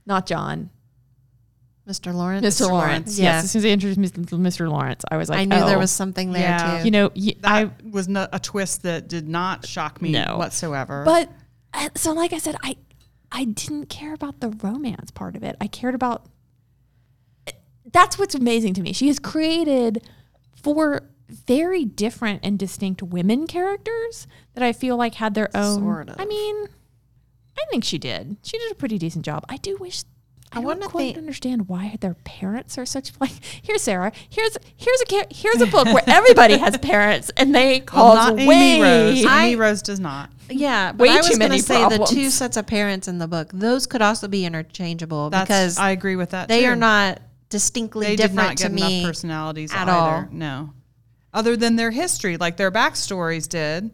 not 0.06 0.26
John, 0.26 0.70
Mr. 1.92 2.14
Lawrence. 2.14 2.46
Mr. 2.46 2.70
Lawrence. 2.70 3.20
Yeah. 3.20 3.36
Yes, 3.36 3.44
as 3.46 3.52
soon 3.52 3.60
as 3.60 3.64
they 3.64 3.72
introduced 3.72 4.00
Mr. 4.00 4.40
Mr. 4.40 4.70
Lawrence, 4.70 5.04
I 5.12 5.18
was 5.18 5.30
like, 5.30 5.40
I 5.40 5.46
knew 5.46 5.66
there 5.66 5.78
oh. 5.78 5.80
was 5.80 5.92
something 5.92 6.32
there 6.32 6.42
Yeah. 6.42 6.80
too. 6.80 6.86
You 6.86 6.92
know, 6.92 7.12
y- 7.16 7.36
That 7.42 7.52
I 7.52 7.72
was 7.90 8.08
not 8.08 8.30
a 8.34 8.40
twist 8.40 8.84
that 8.84 9.08
did 9.08 9.28
not 9.28 9.66
shock 9.66 10.02
me 10.02 10.12
No. 10.12 10.38
whatsoever. 10.38 11.04
But 11.06 11.30
uh, 11.74 11.90
so, 11.96 12.14
like 12.14 12.34
I 12.34 12.38
said, 12.38 12.56
I 12.64 12.78
I 13.32 13.46
didn't 13.46 13.88
care 13.88 14.14
about 14.14 14.42
the 14.42 14.50
romance 14.50 15.12
part 15.12 15.36
of 15.36 15.44
it. 15.44 15.56
I 15.62 15.68
cared 15.68 15.96
about. 15.96 16.26
That's 17.92 18.18
what's 18.18 18.36
amazing 18.36 18.74
to 18.76 18.82
me. 18.82 18.94
She 18.94 19.08
has 19.08 19.20
created 19.20 20.08
four 20.56 21.10
very 21.30 21.86
different 21.86 22.42
and 22.44 22.60
distinct 22.60 23.02
women 23.02 23.48
characters 23.48 24.28
that 24.54 24.64
I 24.64 24.74
feel 24.74 24.98
like 24.98 25.16
had 25.16 25.34
their 25.34 25.50
own. 25.56 25.80
Sort 25.80 26.10
of. 26.10 26.16
I 26.20 26.26
mean, 26.26 26.68
I 27.58 27.64
think 27.70 27.84
she 27.84 27.98
did. 27.98 28.38
She 28.44 28.58
did 28.58 28.72
a 28.72 28.76
pretty 28.76 28.98
decent 28.98 29.26
job. 29.26 29.46
I 29.50 29.58
do 29.58 29.78
wish. 29.78 30.04
I, 30.54 30.58
I 30.60 30.62
don't 30.62 30.66
wanna 30.66 30.88
quite 30.88 31.04
think- 31.04 31.18
understand 31.18 31.68
why 31.70 31.98
their 32.02 32.14
parents 32.24 32.78
are 32.78 32.86
such 32.86 33.12
like. 33.22 33.32
Here's 33.62 33.82
Sarah. 33.82 34.12
Here's 34.30 34.58
here's 34.76 35.02
a 35.12 35.26
here's 35.34 35.62
a 35.62 35.66
book 35.68 35.86
where 35.86 36.04
everybody 36.08 36.58
has 36.58 36.78
parents 36.82 37.32
and 37.38 37.56
they 37.56 37.80
well, 37.94 38.16
cause 38.16 38.30
not 38.32 38.40
Amy 38.40 38.48
way. 38.48 38.82
Rose. 38.82 39.26
I- 39.26 39.46
Amy 39.48 39.56
Rose 39.56 39.82
does 39.82 40.00
not. 40.00 40.30
Yeah, 40.50 40.92
but 40.92 41.04
Way 41.08 41.10
I 41.14 41.18
was 41.18 41.28
going 41.30 41.40
to 41.40 41.48
many 41.48 41.60
say 41.62 41.88
the 41.88 42.06
two 42.06 42.30
sets 42.30 42.58
of 42.58 42.68
parents 42.68 43.08
in 43.08 43.18
the 43.20 43.28
book; 43.28 43.52
those 43.54 43.88
could 43.88 44.02
also 44.02 44.28
be 44.28 44.46
interchangeable 44.46 45.30
That's, 45.30 45.48
because 45.48 45.78
I 45.78 45.92
agree 45.92 46.18
with 46.18 46.32
that. 46.32 46.50
they 46.50 46.64
too. 46.64 46.68
are 46.72 46.76
not 46.76 47.22
distinctly 47.50 48.08
They 48.08 48.16
did 48.18 48.32
different 48.32 48.50
not 48.50 48.58
to 48.58 48.64
get 48.64 48.72
me. 48.74 49.00
enough 49.00 49.08
personalities 49.10 49.72
at 49.74 49.88
either. 49.88 49.92
all. 49.92 50.28
No, 50.32 50.74
other 51.34 51.56
than 51.56 51.78
their 51.78 51.92
history, 51.92 52.36
like 52.36 52.58
their 52.58 52.72
backstories 52.72 53.48
did. 53.48 53.92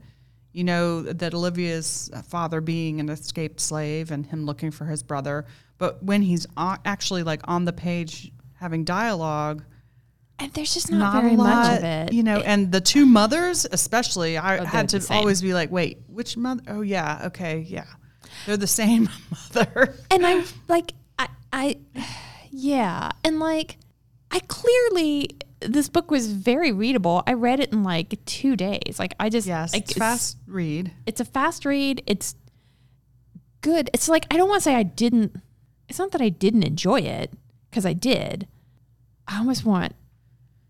You 0.54 0.63
know 0.63 1.04
that 1.04 1.36
Olivia's 1.36 2.10
father 2.28 2.62
being 2.62 3.00
an 3.00 3.10
escaped 3.10 3.60
slave 3.60 4.10
and 4.10 4.26
him 4.26 4.48
looking 4.48 4.72
for 4.72 4.86
his 4.86 5.04
brother. 5.04 5.46
But 5.78 6.04
when 6.04 6.22
he's 6.22 6.48
actually 6.58 7.24
like 7.24 7.42
on 7.46 7.66
the 7.66 7.74
page 7.74 8.32
having 8.56 8.84
dialogue, 8.84 9.63
And 10.40 10.52
there's 10.54 10.74
just 10.74 10.92
not, 10.92 11.13
not 11.13 11.22
very 11.22 11.34
a 11.36 11.38
lot, 11.38 11.46
much 11.46 11.78
of 11.80 11.84
it. 11.84 12.13
You 12.13 12.24
know, 12.24 12.40
and 12.40 12.72
the 12.72 12.82
two 12.82 13.06
mothers, 13.06 13.66
especially, 13.72 14.38
I 14.38 14.58
Oh, 14.60 14.66
had 14.66 14.90
to 14.90 15.06
always 15.12 15.42
be 15.42 15.54
like, 15.54 15.72
wait, 15.72 16.02
which 16.08 16.36
mother? 16.38 16.63
Oh, 16.68 16.82
yeah, 16.82 17.22
okay, 17.28 17.60
yeah. 17.60 17.86
They're 18.46 18.58
the 18.58 18.68
same 18.68 19.10
mother. 19.32 19.96
and 20.12 20.26
I'm 20.26 20.44
like 20.68 20.94
I 21.20 21.28
I 21.54 21.78
yeah, 22.52 23.10
and 23.24 23.40
like 23.40 23.78
I 24.32 24.40
clearly 24.48 25.30
this 25.62 25.90
book 25.90 26.12
was 26.12 26.32
very 26.32 26.72
readable. 26.72 27.24
I 27.26 27.34
read 27.34 27.60
it 27.60 27.72
in 27.72 27.84
like 27.84 28.24
two 28.26 28.56
days. 28.56 28.98
Like 29.00 29.16
I 29.20 29.30
just 29.30 29.48
Yes, 29.48 29.74
like, 29.74 29.84
it's 29.84 29.94
fast 29.94 30.38
read. 30.48 30.92
It's 31.08 31.20
a 31.22 31.26
fast 31.26 31.66
read. 31.66 32.04
It's 32.06 32.36
good. 33.62 33.90
It's 33.94 34.08
like 34.10 34.26
I 34.32 34.38
don't 34.38 34.50
want 34.50 34.60
to 34.62 34.63
say 34.63 34.76
I 34.76 34.84
didn't. 34.84 35.36
It's 35.89 36.00
not 36.00 36.12
that 36.12 36.21
I 36.21 36.30
didn't 36.30 36.63
enjoy 36.63 37.00
it 37.02 37.32
because 37.69 37.86
I 37.86 37.93
did. 37.93 38.47
I 39.28 39.38
almost 39.39 39.65
want. 39.65 39.93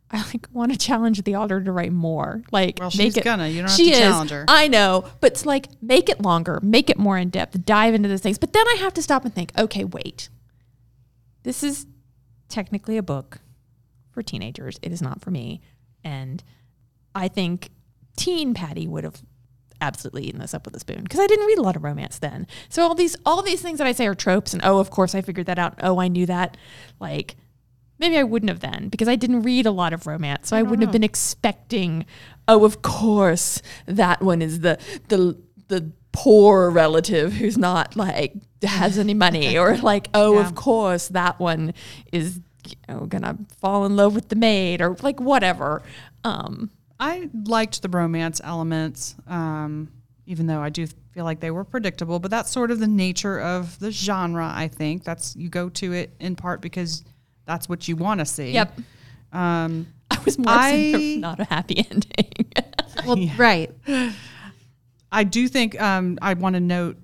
I 0.10 0.24
like 0.28 0.48
want 0.54 0.72
to 0.72 0.78
challenge 0.78 1.22
the 1.24 1.36
author 1.36 1.62
to 1.62 1.72
write 1.72 1.92
more. 1.92 2.42
Like 2.52 2.80
Well, 2.80 2.88
make 2.98 3.08
she's 3.08 3.18
it, 3.18 3.24
gonna. 3.26 3.48
You 3.48 3.58
don't 3.62 3.70
have 3.70 3.78
she 3.78 3.86
to 3.88 3.92
is. 3.92 4.00
challenge 4.00 4.30
her. 4.32 4.46
I 4.48 4.68
know, 4.70 5.04
but 5.20 5.34
it's 5.34 5.46
like 5.46 5.68
make 5.82 6.08
it 6.08 6.22
longer, 6.22 6.60
make 6.64 6.90
it 6.90 6.98
more 6.98 7.18
in 7.18 7.30
depth, 7.30 7.66
dive 7.66 7.94
into 7.94 8.08
those 8.08 8.22
things. 8.22 8.38
But 8.38 8.54
then 8.54 8.66
I 8.68 8.78
have 8.80 8.94
to 8.94 9.02
stop 9.02 9.26
and 9.26 9.34
think. 9.36 9.52
Okay, 9.58 9.84
wait. 9.84 10.30
This 11.44 11.62
is 11.62 11.88
technically 12.48 12.96
a 12.98 13.04
book 13.04 13.40
for 14.12 14.24
teenagers. 14.24 14.80
It 14.82 14.92
is 14.94 15.02
not 15.02 15.20
for 15.22 15.30
me, 15.32 15.62
and 16.06 16.42
I 17.14 17.28
think 17.28 17.70
teen 18.16 18.54
Patty 18.54 18.88
would 18.88 19.04
have 19.04 19.22
absolutely 19.82 20.24
eaten 20.26 20.40
this 20.40 20.54
up 20.54 20.66
with 20.66 20.76
a 20.76 20.80
spoon 20.80 21.04
because 21.04 21.20
I 21.20 21.28
didn't 21.28 21.46
read 21.46 21.58
a 21.58 21.62
lot 21.62 21.76
of 21.76 21.84
romance 21.84 22.20
then. 22.20 22.48
So 22.70 22.84
all 22.84 22.96
these 22.96 23.16
all 23.26 23.42
these 23.42 23.62
things 23.62 23.78
that 23.78 23.88
I 23.88 23.92
say 23.92 24.08
are 24.08 24.16
tropes, 24.16 24.54
and 24.54 24.62
oh, 24.64 24.80
of 24.80 24.90
course 24.90 25.14
I 25.16 25.22
figured 25.22 25.46
that 25.48 25.60
out. 25.60 25.76
Oh, 25.84 26.00
I 26.00 26.08
knew 26.08 26.26
that. 26.26 26.58
Like 27.00 27.36
maybe 28.00 28.18
I 28.18 28.24
wouldn't 28.24 28.50
have 28.50 28.60
then 28.60 28.90
because 28.90 29.08
I 29.08 29.16
didn't 29.16 29.42
read 29.44 29.66
a 29.66 29.72
lot 29.72 29.94
of 29.94 30.06
romance, 30.08 30.50
so 30.50 30.58
I, 30.58 30.62
wouldn't 30.62 30.84
have 30.84 30.92
been 30.92 31.04
expecting. 31.04 32.06
Oh, 32.48 32.64
of 32.66 32.82
course 32.82 33.62
that 33.86 34.22
one 34.22 34.42
is 34.42 34.60
the 34.62 34.78
the 35.10 35.38
the 35.68 35.92
poor 36.12 36.70
relative 36.72 37.34
who's 37.34 37.58
not 37.58 37.96
like 37.96 38.34
has 38.64 38.98
any 38.98 39.14
money 39.14 39.56
or 39.60 39.78
like 39.78 40.08
oh 40.16 40.36
Yeah. 40.36 40.48
of 40.48 40.56
course 40.56 41.10
that 41.10 41.40
one 41.40 41.74
is 42.12 42.40
you 42.66 42.76
know 42.88 43.06
gonna 43.06 43.38
fall 43.62 43.86
in 43.86 43.96
love 43.96 44.16
with 44.16 44.30
the 44.30 44.36
maid 44.36 44.82
or 44.82 44.96
like 45.04 45.20
whatever 45.20 45.84
um 46.24 46.72
I 47.00 47.30
liked 47.46 47.82
the 47.82 47.90
romance 47.90 48.42
elements, 48.44 49.16
um, 49.28 49.90
even 50.26 50.48
though 50.48 50.62
I 50.62 50.70
do 50.70 50.88
feel 51.12 51.24
like 51.26 51.40
they 51.40 51.52
were 51.52 51.64
predictable, 51.64 52.20
but 52.20 52.32
that's 52.32 52.50
sort 52.52 52.72
of 52.72 52.80
the 52.80 52.88
nature 52.88 53.40
of 53.40 53.78
the 53.80 53.92
genre. 53.92 54.52
I 54.54 54.68
think 54.68 55.04
that's 55.04 55.36
you 55.36 55.50
go 55.50 55.70
to 55.70 55.94
it 55.94 56.14
in 56.20 56.36
part 56.36 56.62
because 56.62 57.04
that's 57.46 57.70
what 57.70 57.88
you 57.88 57.96
want 57.96 58.20
to 58.20 58.26
see. 58.26 58.52
Yep. 58.52 58.80
Um, 59.32 59.88
I 60.12 60.20
was 60.26 60.38
more 60.38 60.48
I- 60.50 60.94
I, 60.96 61.16
not 61.20 61.40
a 61.40 61.46
happy 61.46 61.80
ending. 61.92 62.52
Well, 63.06 63.18
right. 63.38 63.72
I 65.12 65.24
do 65.24 65.48
think 65.48 65.80
um, 65.82 66.18
I 66.22 66.34
want 66.34 66.56
to 66.56 66.60
note. 66.60 66.98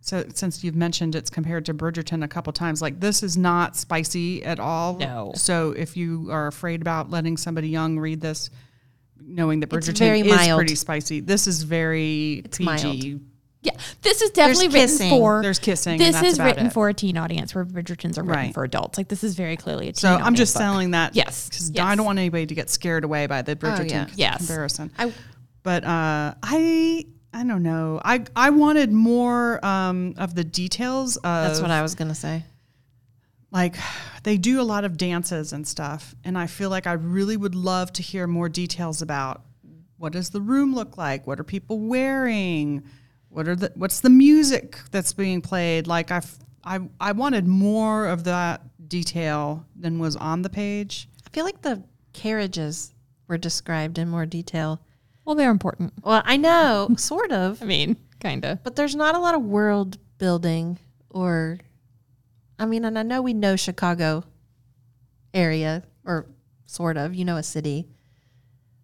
So 0.00 0.24
since 0.34 0.62
you've 0.62 0.74
mentioned 0.76 1.14
it's 1.14 1.30
compared 1.30 1.64
to 1.64 1.74
Bridgerton 1.74 2.22
a 2.22 2.28
couple 2.28 2.52
times, 2.52 2.82
like 2.82 3.00
this 3.00 3.22
is 3.22 3.36
not 3.38 3.74
spicy 3.74 4.44
at 4.44 4.60
all. 4.60 4.96
No. 4.98 5.32
So 5.34 5.70
if 5.72 5.96
you 5.96 6.28
are 6.30 6.46
afraid 6.46 6.82
about 6.82 7.10
letting 7.10 7.36
somebody 7.38 7.68
young 7.68 7.98
read 7.98 8.20
this, 8.20 8.50
knowing 9.20 9.60
that 9.60 9.72
It's 9.72 9.88
Bridgerton 9.88 9.98
very 9.98 10.20
is 10.20 10.26
mild. 10.36 10.58
pretty 10.58 10.74
spicy, 10.74 11.20
this 11.20 11.46
is 11.46 11.62
very 11.62 12.42
It's 12.44 12.58
PG. 12.58 12.64
mild. 12.64 13.20
yeah, 13.62 13.72
this 14.02 14.20
is 14.22 14.30
definitely 14.30 14.68
written 14.68 14.80
kissing. 14.82 15.10
for. 15.10 15.40
There's 15.42 15.58
kissing. 15.58 15.92
and 15.94 16.00
this 16.00 16.14
that's 16.14 16.26
is 16.28 16.34
about 16.34 16.46
written 16.46 16.66
it. 16.66 16.72
for 16.72 16.88
a 16.88 16.94
teen 16.94 17.16
audience, 17.16 17.54
where 17.54 17.64
Bridgertons 17.64 18.18
are 18.18 18.22
written 18.22 18.44
Right. 18.46 18.54
for 18.54 18.64
adults. 18.64 18.98
Like 18.98 19.08
this 19.08 19.24
is 19.24 19.34
very 19.34 19.56
clearly 19.56 19.84
a 19.88 19.92
teen. 19.92 20.00
So 20.00 20.14
I'm 20.14 20.34
just 20.34 20.54
book. 20.54 20.62
telling 20.62 20.90
that. 20.92 21.16
Yes. 21.16 21.48
Because 21.48 21.70
Yes. 21.70 21.84
I 21.84 21.94
don't 21.94 22.04
want 22.06 22.18
anybody 22.18 22.46
to 22.46 22.54
get 22.54 22.68
scared 22.70 23.04
away 23.04 23.26
by 23.26 23.42
the 23.42 23.56
Bridgerton 23.56 23.90
yeah. 23.90 24.06
Yes. 24.16 24.38
comparison. 24.38 24.90
I 24.98 25.12
but 25.62 25.82
uh, 25.84 26.34
I 26.42 27.06
I 27.32 27.42
don't 27.44 27.62
know. 27.62 28.00
I 28.04 28.24
I 28.36 28.50
wanted 28.50 28.92
more 28.92 29.64
um, 29.64 30.14
of 30.18 30.34
the 30.34 30.44
details. 30.44 31.16
Of, 31.16 31.22
that's 31.22 31.60
what 31.60 31.70
I 31.70 31.80
was 31.82 31.94
gonna 31.94 32.14
say. 32.14 32.44
Like 33.54 33.76
they 34.24 34.36
do 34.36 34.60
a 34.60 34.62
lot 34.62 34.84
of 34.84 34.98
dances 34.98 35.52
and 35.54 35.66
stuff 35.66 36.14
and 36.24 36.36
i 36.36 36.46
feel 36.46 36.68
like 36.68 36.86
i 36.86 36.92
really 36.92 37.36
would 37.36 37.54
love 37.54 37.90
to 37.92 38.02
hear 38.02 38.26
more 38.26 38.50
details 38.50 39.00
about 39.00 39.42
what 39.96 40.12
does 40.12 40.30
the 40.30 40.40
room 40.40 40.74
look 40.74 40.98
like 40.98 41.26
what 41.26 41.40
are 41.40 41.44
people 41.44 41.78
wearing 41.78 42.82
what 43.30 43.48
are 43.48 43.56
the 43.56 43.72
what's 43.76 44.00
the 44.00 44.10
music 44.10 44.78
that's 44.90 45.14
being 45.14 45.40
played 45.40 45.86
like 45.86 46.10
i 46.10 46.20
i 46.64 46.78
i 47.00 47.12
wanted 47.12 47.46
more 47.46 48.06
of 48.06 48.24
that 48.24 48.60
detail 48.88 49.64
than 49.74 49.98
was 49.98 50.16
on 50.16 50.42
the 50.42 50.50
page 50.50 51.08
I 51.26 51.30
feel 51.30 51.44
like 51.44 51.62
the 51.62 51.82
carriages 52.12 52.94
were 53.28 53.38
described 53.38 53.98
in 53.98 54.08
more 54.08 54.26
detail. 54.26 54.80
Well, 55.24 55.34
they're 55.34 55.50
important. 55.50 55.92
Well, 56.02 56.22
I 56.24 56.36
know, 56.36 56.88
sort 56.96 57.32
of, 57.32 57.62
I 57.62 57.66
mean, 57.66 57.96
kind 58.20 58.44
of. 58.44 58.62
but 58.62 58.76
there's 58.76 58.94
not 58.96 59.14
a 59.14 59.18
lot 59.18 59.34
of 59.34 59.42
world 59.42 59.98
building 60.18 60.78
or, 61.10 61.58
I 62.58 62.66
mean, 62.66 62.84
and 62.84 62.98
I 62.98 63.02
know 63.02 63.20
we 63.22 63.34
know 63.34 63.56
Chicago 63.56 64.24
area 65.32 65.82
or 66.04 66.26
sort 66.66 66.96
of, 66.96 67.14
you 67.14 67.24
know, 67.24 67.36
a 67.36 67.42
city, 67.42 67.88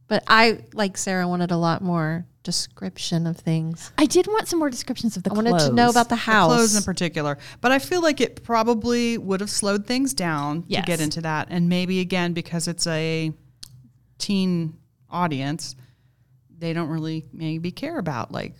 but 0.08 0.24
I 0.26 0.60
like 0.74 0.96
Sarah 0.96 1.28
wanted 1.28 1.50
a 1.50 1.56
lot 1.56 1.82
more 1.82 2.26
description 2.42 3.26
of 3.26 3.36
things. 3.36 3.92
I 3.98 4.06
did 4.06 4.26
want 4.26 4.48
some 4.48 4.58
more 4.58 4.70
descriptions 4.70 5.16
of 5.16 5.22
the 5.22 5.30
I 5.30 5.34
wanted 5.34 5.58
to 5.60 5.72
know 5.72 5.84
clothes. 5.84 5.90
about 5.94 6.08
the 6.08 6.14
The 6.14 6.20
house. 6.20 6.48
clothes 6.54 6.74
in 6.76 6.82
particular 6.82 7.36
but 7.60 7.70
i 7.70 7.78
feel 7.78 8.00
like 8.00 8.18
it 8.22 8.42
probably 8.42 9.18
would 9.18 9.40
have 9.40 9.50
slowed 9.50 9.86
things 9.86 10.14
down 10.14 10.62
to 10.62 10.80
get 10.82 11.02
into 11.02 11.20
that 11.20 11.48
and 11.50 11.68
maybe 11.68 12.00
again 12.00 12.32
because 12.32 12.66
it's 12.66 12.86
a 12.86 13.30
teen 14.16 14.74
audience 15.10 15.76
they 16.58 16.72
don't 16.72 16.88
really 16.88 17.26
maybe 17.32 17.70
care 17.70 17.98
about 17.98 18.32
like 18.32 18.54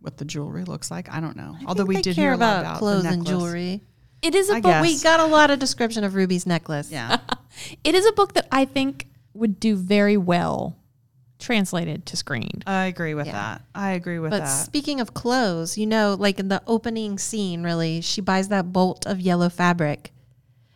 what 0.00 0.16
the 0.16 0.24
jewelry 0.24 0.64
looks 0.64 0.90
like 0.90 1.12
i 1.12 1.20
don't 1.20 1.36
know 1.36 1.54
I 1.60 1.64
although 1.66 1.82
think 1.82 1.88
we 1.88 1.94
they 1.96 2.02
did 2.02 2.16
care 2.16 2.24
hear 2.30 2.32
a 2.32 2.36
lot 2.38 2.60
about, 2.60 2.60
about 2.62 2.72
the 2.74 2.78
clothes 2.78 3.04
and 3.04 3.26
jewelry. 3.26 3.82
It 4.22 4.34
is 4.34 4.48
a 4.50 4.54
I 4.54 4.60
book. 4.60 4.70
guess. 4.70 4.82
We 4.82 4.98
got 5.02 5.20
a 5.20 5.26
lot 5.26 5.50
of 5.50 5.58
description 5.58 6.04
of 6.04 6.14
Ruby's 6.14 6.46
necklace. 6.46 6.90
yeah 6.90 7.18
It 7.84 7.94
is 7.94 8.06
a 8.06 8.12
book 8.12 8.34
that 8.34 8.46
I 8.50 8.64
think 8.64 9.08
would 9.34 9.60
do 9.60 9.76
very 9.76 10.16
well 10.16 10.76
translated 11.38 12.06
to 12.06 12.16
screen. 12.16 12.62
i 12.66 12.84
agree 12.84 13.14
with 13.14 13.26
Yeah. 13.26 13.32
that 13.32 13.62
i 13.74 13.90
agree 13.92 14.20
with 14.20 14.30
But 14.30 14.40
that 14.42 14.46
speaking 14.46 15.00
of 15.00 15.12
clothes, 15.12 15.76
you 15.76 15.86
know, 15.86 16.14
like 16.18 16.38
in 16.38 16.48
the 16.48 16.62
opening 16.68 17.18
scene, 17.18 17.62
really, 17.64 18.00
she 18.00 18.20
buys 18.20 18.48
that 18.48 18.72
bolt 18.72 19.06
of 19.06 19.20
yellow 19.20 19.48
fabric, 19.48 20.12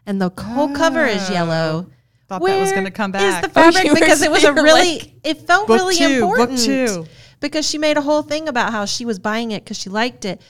and 0.07 0.21
the 0.21 0.31
whole 0.37 0.75
cover 0.75 1.05
is 1.07 1.31
oh. 1.31 1.33
yellow. 1.33 1.87
thought 2.29 2.43
that 2.45 2.61
was 2.61 2.73
going 2.73 2.85
to 2.85 2.91
come 2.91 3.13
back. 3.13 3.45
is 3.45 3.51
the 3.53 3.59
oh, 3.61 3.63
fabric? 3.63 3.85
you 3.85 3.91
were- 3.93 4.01
because 4.01 4.23
it 4.23 4.31
was 4.31 4.43
a 4.43 4.53
really, 4.53 4.99
like- 4.99 5.13
it 5.23 5.47
felt 5.47 5.69
Book 5.69 5.79
really 5.79 5.95
two, 5.95 6.21
book 6.21 6.51
important. 6.51 6.59
two. 6.59 7.07
Because 7.39 7.69
she 7.69 7.79
made 7.79 7.97
a 7.97 8.03
whole 8.03 8.23
thing 8.23 8.49
about 8.49 8.73
how 8.73 8.87
she 8.87 9.05
was 9.05 9.19
buying 9.21 9.53
it 9.53 9.63
because 9.63 9.79
she 9.79 9.89
liked 9.91 10.25
it, 10.25 10.41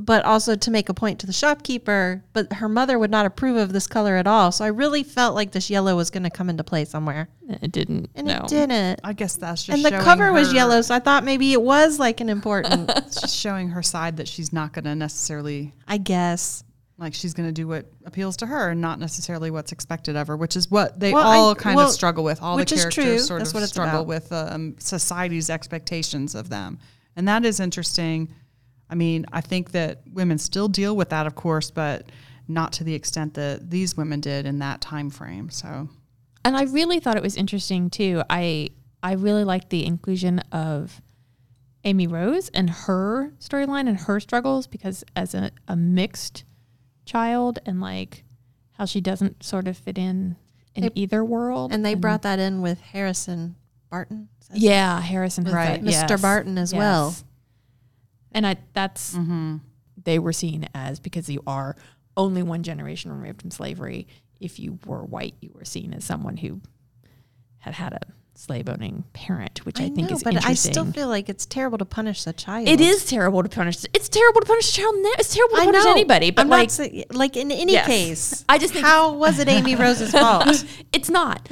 but 0.00 0.24
also 0.24 0.54
to 0.54 0.70
make 0.70 0.88
a 0.88 0.94
point 0.94 1.18
to 1.18 1.26
the 1.26 1.32
shopkeeper. 1.32 2.22
But 2.32 2.52
her 2.54 2.68
mother 2.68 2.98
would 2.98 3.10
not 3.10 3.26
approve 3.26 3.56
of 3.56 3.72
this 3.72 3.86
color 3.88 4.14
at 4.16 4.26
all. 4.28 4.52
So 4.52 4.64
I 4.64 4.68
really 4.68 5.02
felt 5.02 5.34
like 5.34 5.50
this 5.50 5.68
yellow 5.68 5.96
was 5.96 6.08
going 6.10 6.22
to 6.22 6.30
come 6.30 6.48
into 6.48 6.62
play 6.62 6.84
somewhere, 6.84 7.28
It 7.48 7.72
didn't. 7.72 8.08
and 8.14 8.28
no. 8.28 8.36
it 8.38 8.48
didn't. 8.48 9.00
i 9.02 9.12
guess 9.12 9.36
that's 9.36 9.64
just 9.64 9.74
And 9.76 9.84
the 9.84 9.90
showing 9.90 10.02
cover 10.04 10.32
was 10.32 10.52
yellow, 10.52 10.80
so 10.82 10.94
I 10.94 11.00
thought 11.00 11.24
maybe 11.24 11.52
it 11.52 11.60
was 11.60 11.98
like 11.98 12.20
an 12.20 12.28
important. 12.28 12.90
it's 12.96 13.20
just 13.20 13.36
showing 13.36 13.70
her 13.70 13.82
side 13.82 14.18
that 14.18 14.28
she's 14.28 14.52
not 14.52 14.72
going 14.72 14.84
to 14.84 14.94
necessarily 14.94 15.74
I 15.88 15.98
guess. 15.98 16.62
like 16.96 17.14
she's 17.14 17.34
going 17.34 17.48
to 17.48 17.52
do 17.52 17.66
what 17.66 17.86
appeals 18.06 18.36
to 18.38 18.46
her 18.46 18.70
and 18.70 18.80
not 18.80 19.00
necessarily 19.00 19.50
what's 19.50 19.72
expected 19.72 20.14
of 20.16 20.28
her, 20.28 20.36
which 20.36 20.54
is 20.56 20.70
what 20.70 20.98
they 21.00 21.12
Well, 21.12 21.26
I- 21.26 21.36
all 21.36 21.54
kind 21.56 21.74
well, 21.76 21.88
of 21.88 21.92
struggle 21.92 22.22
with. 22.22 22.40
All 22.40 22.56
the 22.56 22.62
which 22.62 22.70
is 22.72 22.80
characters 22.82 23.04
true. 23.04 23.18
sort 23.18 23.40
That's 23.40 23.50
of 23.50 23.60
what 23.60 23.68
struggle 23.68 24.00
about. 24.02 24.06
with 24.06 24.32
um, 24.32 24.76
society's 24.78 25.50
expectations 25.50 26.34
of 26.36 26.50
them, 26.50 26.78
and 27.16 27.26
that 27.26 27.44
is 27.44 27.58
interesting. 27.58 28.32
I 28.90 28.94
mean, 28.94 29.26
I 29.32 29.40
think 29.40 29.72
that 29.72 30.02
women 30.12 30.38
still 30.38 30.68
deal 30.68 30.96
with 30.96 31.10
that, 31.10 31.26
of 31.26 31.34
course, 31.34 31.70
but 31.70 32.10
not 32.46 32.72
to 32.74 32.84
the 32.84 32.94
extent 32.94 33.34
that 33.34 33.70
these 33.70 33.96
women 33.96 34.20
did 34.20 34.46
in 34.46 34.58
that 34.60 34.80
time 34.80 35.10
frame. 35.10 35.50
So, 35.50 35.88
And 36.44 36.56
I 36.56 36.62
really 36.62 36.98
thought 36.98 37.16
it 37.16 37.22
was 37.22 37.36
interesting 37.36 37.90
too. 37.90 38.22
I 38.30 38.70
I 39.02 39.12
really 39.12 39.44
liked 39.44 39.70
the 39.70 39.86
inclusion 39.86 40.40
of 40.50 41.00
Amy 41.84 42.06
Rose 42.06 42.48
and 42.48 42.68
her 42.70 43.32
storyline 43.38 43.88
and 43.88 43.98
her 44.00 44.18
struggles 44.18 44.66
because 44.66 45.04
as 45.14 45.34
a, 45.34 45.50
a 45.68 45.76
mixed 45.76 46.44
child 47.04 47.58
and 47.64 47.80
like 47.80 48.24
how 48.72 48.84
she 48.84 49.00
doesn't 49.00 49.42
sort 49.42 49.68
of 49.68 49.76
fit 49.76 49.98
in 49.98 50.36
in 50.74 50.82
They- 50.84 50.90
either 50.94 51.24
world. 51.24 51.72
And 51.72 51.84
they 51.84 51.94
brought 51.94 52.22
that 52.22 52.38
in 52.38 52.62
with 52.62 52.80
Harrison 52.80 53.56
Barton. 53.90 54.28
Yeah 54.52 55.00
Harrison 55.00 55.44
with 55.44 55.52
Right 55.52 55.82
Mr. 55.82 56.20
Barton 56.20 56.56
as 56.56 56.74
well. 56.74 57.14
And 58.38 58.46
I 58.46 58.56
that's 58.72 59.16
mm-hmm. 59.16 59.56
they 60.04 60.20
were 60.20 60.32
seen 60.32 60.68
as 60.72 61.00
because 61.00 61.28
you 61.28 61.42
are 61.44 61.74
only 62.16 62.44
one 62.44 62.62
generation 62.62 63.10
removed 63.10 63.40
from 63.40 63.50
slavery. 63.50 64.06
If 64.38 64.60
you 64.60 64.78
were 64.86 65.02
white, 65.02 65.34
you 65.40 65.50
were 65.52 65.64
seen 65.64 65.92
as 65.92 66.04
someone 66.04 66.36
who 66.36 66.60
had 67.58 67.74
had 67.74 67.94
a 67.94 68.00
slave 68.36 68.68
owning 68.68 69.02
parent, 69.12 69.66
which 69.66 69.80
I, 69.80 69.88
think 69.88 70.10
know, 70.10 70.14
is 70.14 70.22
but. 70.22 70.46
I 70.46 70.54
still 70.54 70.84
feel 70.86 71.08
like 71.08 71.28
it's 71.28 71.46
terrible 71.46 71.78
to 71.78 71.84
punish 71.84 72.28
a 72.28 72.32
child. 72.32 72.68
It 72.68 72.80
is 72.80 73.06
terrible 73.06 73.42
to 73.42 73.48
punish. 73.48 73.84
It's 73.92 74.08
terrible 74.08 74.40
to 74.40 74.46
punish 74.46 74.68
a 74.70 74.72
child. 74.82 74.94
Now. 75.00 75.10
It's 75.18 75.34
terrible 75.34 75.56
to 75.56 75.62
I 75.62 75.64
punish 75.64 75.84
know. 75.84 75.90
anybody. 75.90 76.30
But 76.30 76.42
I'm 76.42 76.48
like, 76.48 76.70
say, 76.70 77.06
like 77.10 77.36
in 77.36 77.50
any 77.50 77.72
Yes. 77.72 77.86
case. 77.88 78.44
I 78.48 78.58
just 78.58 78.72
think 78.72 78.86
how 78.86 79.14
was 79.14 79.40
it 79.40 79.48
Amy 79.48 79.74
Rose's 79.74 80.12
fault? 80.12 80.64
it's 80.92 81.10
not. 81.10 81.50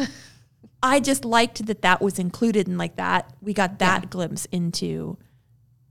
I 0.85 1.01
just 1.01 1.25
liked 1.25 1.66
that 1.66 1.83
that 1.83 2.01
was 2.01 2.20
included 2.20 2.68
and 2.68 2.79
like 2.79 2.94
that 2.94 3.35
we 3.40 3.55
got 3.55 3.81
that 3.81 4.09
glimpse 4.09 4.44
into 4.53 5.18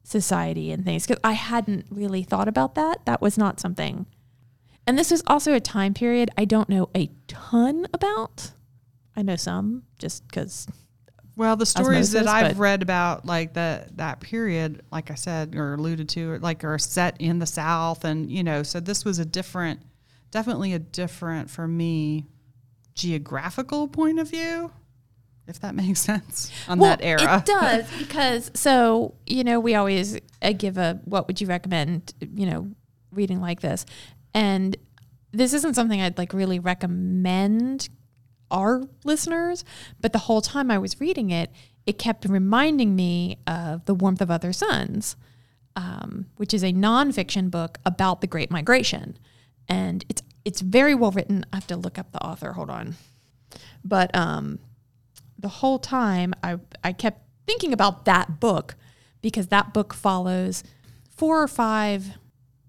society 0.05 0.71
and 0.71 0.85
things 0.85 1.05
because 1.05 1.19
I 1.23 1.33
hadn't 1.33 1.87
really 1.89 2.23
thought 2.23 2.47
about 2.47 2.75
that. 2.75 3.05
That 3.05 3.21
was 3.21 3.37
not 3.37 3.59
something. 3.59 4.05
And 4.87 4.99
this 4.99 5.09
was 5.09 5.23
also 5.25 5.53
a 5.53 5.59
time 5.59 5.95
period 5.95 6.29
I 6.37 6.45
don't 6.45 6.69
know 6.69 6.89
a 6.95 7.09
ton 7.27 7.87
about. 7.91 8.51
I 9.15 9.23
know 9.23 9.35
some 9.35 9.83
just 9.97 10.27
because 10.27 10.67
Well, 11.35 11.55
the 11.55 11.65
stories 11.65 12.11
that 12.11 12.27
I've 12.27 12.59
read 12.59 12.83
about 12.83 13.25
like 13.25 13.53
that 13.55 13.97
that 13.97 14.19
period, 14.19 14.83
like 14.91 15.09
I 15.09 15.15
said 15.15 15.55
or 15.55 15.73
alluded 15.73 16.07
to, 16.09 16.37
like 16.39 16.63
are 16.63 16.77
set 16.77 17.19
in 17.19 17.39
the 17.39 17.47
South, 17.47 18.05
and 18.05 18.29
you 18.29 18.43
know, 18.43 18.61
so 18.61 18.79
this 18.79 19.03
was 19.03 19.17
a 19.17 19.25
different, 19.25 19.81
definitely 20.29 20.73
a 20.73 20.79
different 20.79 21.49
for 21.49 21.67
me, 21.67 22.25
geographical 22.93 23.87
point 23.87 24.19
of 24.19 24.29
view, 24.29 24.71
if 25.47 25.59
that 25.59 25.75
makes 25.75 25.99
sense 25.99 26.51
on 26.67 26.79
that 26.79 26.99
era. 27.01 27.39
It 27.39 27.45
does 27.45 27.85
because 27.99 28.51
so 28.53 29.15
you 29.25 29.43
know 29.43 29.59
we 29.59 29.75
always 29.75 30.19
uh, 30.41 30.53
give 30.53 30.77
a 30.77 30.99
what 31.05 31.27
would 31.27 31.41
you 31.41 31.47
recommend 31.47 32.13
you 32.19 32.45
know 32.45 32.69
reading 33.11 33.41
like 33.41 33.61
this, 33.61 33.85
and 34.33 34.75
this 35.31 35.53
isn't 35.53 35.75
something 35.75 36.01
I'd 36.01 36.17
like 36.17 36.33
really 36.33 36.59
recommend 36.59 37.89
our 38.51 38.83
listeners, 39.03 39.63
but 39.99 40.13
the 40.13 40.19
whole 40.19 40.41
time 40.41 40.69
I 40.69 40.77
was 40.77 41.01
reading 41.01 41.31
it, 41.31 41.51
it 41.85 41.97
kept 41.97 42.25
reminding 42.25 42.95
me 42.95 43.37
of 43.47 43.85
the 43.85 43.93
warmth 43.93 44.21
of 44.21 44.31
other 44.31 44.53
suns, 44.53 45.15
um, 45.75 46.27
which 46.37 46.53
is 46.53 46.63
a 46.63 46.71
nonfiction 46.71 47.51
book 47.51 47.79
about 47.85 48.21
the 48.21 48.27
Great 48.27 48.51
Migration, 48.51 49.17
and 49.67 50.05
it's 50.09 50.21
it's 50.43 50.61
very 50.61 50.95
well 50.95 51.11
written. 51.11 51.45
I 51.51 51.57
have 51.57 51.67
to 51.67 51.75
look 51.75 51.97
up 51.97 52.11
the 52.11 52.23
author. 52.23 52.53
Hold 52.53 52.69
on, 52.69 52.95
but 53.83 54.15
um, 54.15 54.59
the 55.45 55.49
whole 55.49 55.77
time 55.77 56.33
I 56.41 56.57
I 56.83 56.91
kept 56.91 57.21
thinking 57.45 57.71
about 57.71 58.05
that 58.05 58.39
book 58.39 58.75
because 59.21 59.49
that 59.49 59.75
book 59.75 59.93
follows 59.93 60.63
four 61.15 61.39
or 61.39 61.47
five 61.47 62.17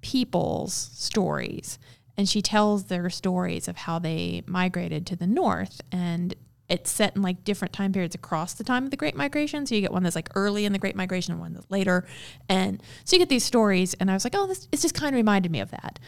people's 0.02 0.74
stories 0.74 1.78
and 2.18 2.28
she 2.28 2.42
tells 2.42 2.84
their 2.84 3.08
stories 3.08 3.66
of 3.66 3.78
how 3.78 3.98
they 3.98 4.42
migrated 4.46 5.06
to 5.06 5.16
the 5.16 5.26
north 5.26 5.80
and 5.90 6.34
it's 6.68 6.90
set 6.90 7.16
in 7.16 7.22
like 7.22 7.44
different 7.44 7.72
time 7.72 7.94
periods 7.94 8.14
across 8.14 8.52
the 8.52 8.64
time 8.64 8.84
of 8.84 8.90
the 8.90 8.96
Great 8.96 9.14
Migration. 9.14 9.64
So 9.64 9.74
you 9.74 9.80
get 9.80 9.92
one 9.92 10.02
that's 10.02 10.16
like 10.16 10.28
early 10.34 10.66
in 10.66 10.72
the 10.74 10.78
Great 10.78 10.96
Migration 10.96 11.32
and 11.32 11.40
one 11.40 11.54
that's 11.54 11.70
later. 11.70 12.04
And 12.48 12.82
so 13.04 13.16
you 13.16 13.20
get 13.20 13.28
these 13.30 13.44
stories. 13.44 13.94
And 13.94 14.10
I 14.10 14.14
was 14.14 14.24
like, 14.24 14.34
oh, 14.36 14.48
this 14.48 14.68
it 14.70 14.80
just 14.80 14.94
kind 14.94 15.14
of 15.14 15.16
reminded 15.16 15.50
me 15.50 15.60
of 15.60 15.70
that. 15.70 15.98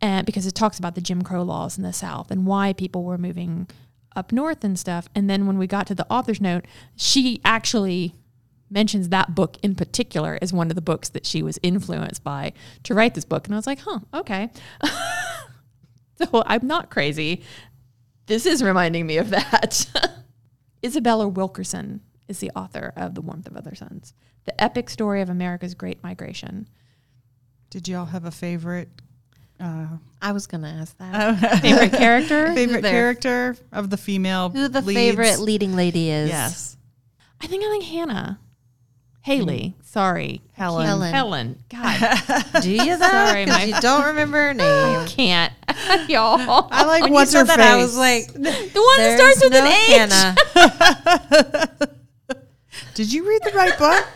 And 0.00 0.26
because 0.26 0.46
it 0.46 0.54
talks 0.54 0.78
about 0.78 0.94
the 0.94 1.00
Jim 1.02 1.22
Crow 1.22 1.42
laws 1.42 1.76
in 1.76 1.84
the 1.84 1.92
South 1.92 2.30
and 2.30 2.46
why 2.46 2.72
people 2.72 3.04
were 3.04 3.18
moving 3.18 3.68
up 4.16 4.32
north 4.32 4.64
and 4.64 4.78
stuff. 4.78 5.08
And 5.14 5.28
then 5.28 5.46
when 5.46 5.58
we 5.58 5.66
got 5.66 5.86
to 5.88 5.94
the 5.94 6.06
author's 6.10 6.40
note, 6.40 6.64
she 6.96 7.40
actually 7.44 8.14
mentions 8.70 9.10
that 9.10 9.34
book 9.34 9.56
in 9.62 9.74
particular 9.74 10.38
as 10.42 10.52
one 10.52 10.70
of 10.70 10.74
the 10.74 10.82
books 10.82 11.08
that 11.10 11.24
she 11.24 11.42
was 11.42 11.58
influenced 11.62 12.24
by 12.24 12.52
to 12.82 12.94
write 12.94 13.14
this 13.14 13.24
book. 13.24 13.46
And 13.46 13.54
I 13.54 13.58
was 13.58 13.66
like, 13.66 13.80
huh, 13.80 14.00
okay. 14.12 14.50
so 16.16 16.42
I'm 16.46 16.66
not 16.66 16.90
crazy. 16.90 17.42
This 18.26 18.46
is 18.46 18.62
reminding 18.62 19.06
me 19.06 19.18
of 19.18 19.30
that. 19.30 19.86
Isabella 20.84 21.28
Wilkerson 21.28 22.00
is 22.28 22.40
the 22.40 22.50
author 22.56 22.92
of 22.96 23.14
The 23.14 23.20
Warmth 23.20 23.46
of 23.46 23.56
Other 23.56 23.74
Suns, 23.74 24.14
the 24.44 24.60
epic 24.62 24.90
story 24.90 25.20
of 25.20 25.28
America's 25.28 25.74
Great 25.74 26.02
Migration. 26.02 26.68
Did 27.70 27.88
y'all 27.88 28.06
have 28.06 28.24
a 28.24 28.30
favorite 28.30 28.88
uh, 29.60 29.86
I 30.22 30.32
was 30.32 30.46
going 30.46 30.62
to 30.62 30.68
ask 30.68 30.96
that. 30.98 31.60
Favorite 31.62 31.92
character? 31.92 32.52
favorite 32.54 32.82
there? 32.82 32.90
character 33.14 33.56
of 33.72 33.90
the 33.90 33.96
female? 33.96 34.50
Who 34.50 34.68
the 34.68 34.80
leads? 34.82 34.96
favorite 34.98 35.38
leading 35.40 35.74
lady 35.76 36.10
is? 36.10 36.28
Yes, 36.28 36.76
I 37.40 37.46
think 37.46 37.64
I 37.64 37.68
like 37.68 37.82
Hannah. 37.82 38.40
Haley. 39.22 39.74
Sorry. 39.82 40.40
Helen. 40.52 40.86
Helen. 40.86 41.12
Helen. 41.12 41.58
God, 41.68 41.98
Do 42.62 42.70
you 42.70 42.96
though? 42.96 43.08
Sorry, 43.08 43.44
'Cause 43.46 43.56
my- 43.58 43.64
you 43.64 43.74
don't 43.80 44.04
remember 44.06 44.38
her 44.38 44.54
name. 44.54 45.06
can't. 45.08 45.52
Y'all. 46.08 46.68
I 46.70 46.84
like 46.84 47.02
When 47.02 47.12
what's 47.12 47.32
her 47.32 47.44
face. 47.44 47.56
that, 47.56 47.74
I 47.74 47.76
was 47.76 47.96
like, 47.98 48.32
the 48.32 48.38
one 48.40 48.98
that 48.98 49.18
starts 49.18 49.42
with 49.42 49.52
no 49.52 49.64
an 49.64 49.66
H. 49.66 49.88
Hannah. 51.48 51.88
Did 52.94 53.12
you 53.12 53.28
read 53.28 53.42
the 53.42 53.50
right 53.52 53.76
book? 53.78 54.06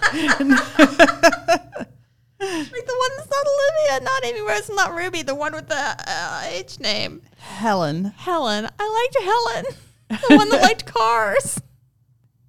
Like 2.40 2.87
the 2.87 2.96
one 2.96 3.11
that's 3.16 3.31
not 3.31 3.46
Olivia, 3.46 4.05
not 4.05 4.24
Amy 4.24 4.40
Rose, 4.40 4.70
not 4.70 4.94
Ruby, 4.94 5.22
the 5.22 5.35
one 5.35 5.53
with 5.53 5.68
the 5.68 5.94
uh, 6.07 6.42
H 6.46 6.81
name. 6.81 7.22
Helen. 7.38 8.07
Helen. 8.16 8.68
I 8.79 9.09
liked 9.12 9.24
Helen. 9.24 9.64
The 10.09 10.37
one 10.37 10.48
that 10.48 10.62
liked 10.62 10.87
cars. 10.92 11.61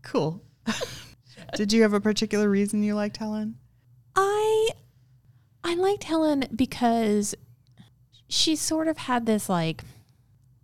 Cool. 0.01 0.41
Did 1.55 1.73
you 1.73 1.81
have 1.81 1.93
a 1.93 1.99
particular 1.99 2.49
reason 2.49 2.83
you 2.83 2.95
liked 2.95 3.17
Helen? 3.17 3.55
I 4.15 4.69
I 5.63 5.75
liked 5.75 6.05
Helen 6.05 6.45
because 6.55 7.35
she 8.27 8.55
sort 8.55 8.87
of 8.87 8.97
had 8.97 9.25
this 9.25 9.49
like 9.49 9.83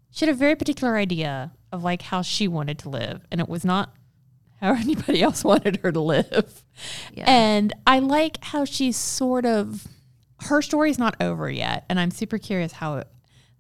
she 0.10 0.26
had 0.26 0.34
a 0.34 0.38
very 0.38 0.56
particular 0.56 0.96
idea 0.96 1.52
of 1.72 1.84
like 1.84 2.04
how 2.04 2.22
she 2.22 2.48
wanted 2.48 2.80
to 2.80 2.90
live 2.90 3.26
and 3.30 3.42
it 3.42 3.50
was 3.50 3.66
not 3.66 3.94
how 4.62 4.74
anybody 4.74 5.22
else 5.22 5.44
wanted 5.44 5.78
her 5.84 5.92
to 5.92 6.00
live. 6.00 6.64
Yeah. 7.14 7.26
And 7.28 7.74
I 7.86 8.00
like 8.00 8.44
how 8.44 8.66
she's 8.66 8.98
sort 8.98 9.46
of 9.46 9.88
her 10.44 10.62
story's 10.62 11.00
not 11.00 11.16
over 11.20 11.50
yet 11.50 11.86
and 11.90 12.00
I'm 12.00 12.12
super 12.12 12.38
curious 12.38 12.72
how 12.74 12.98
it 12.98 13.08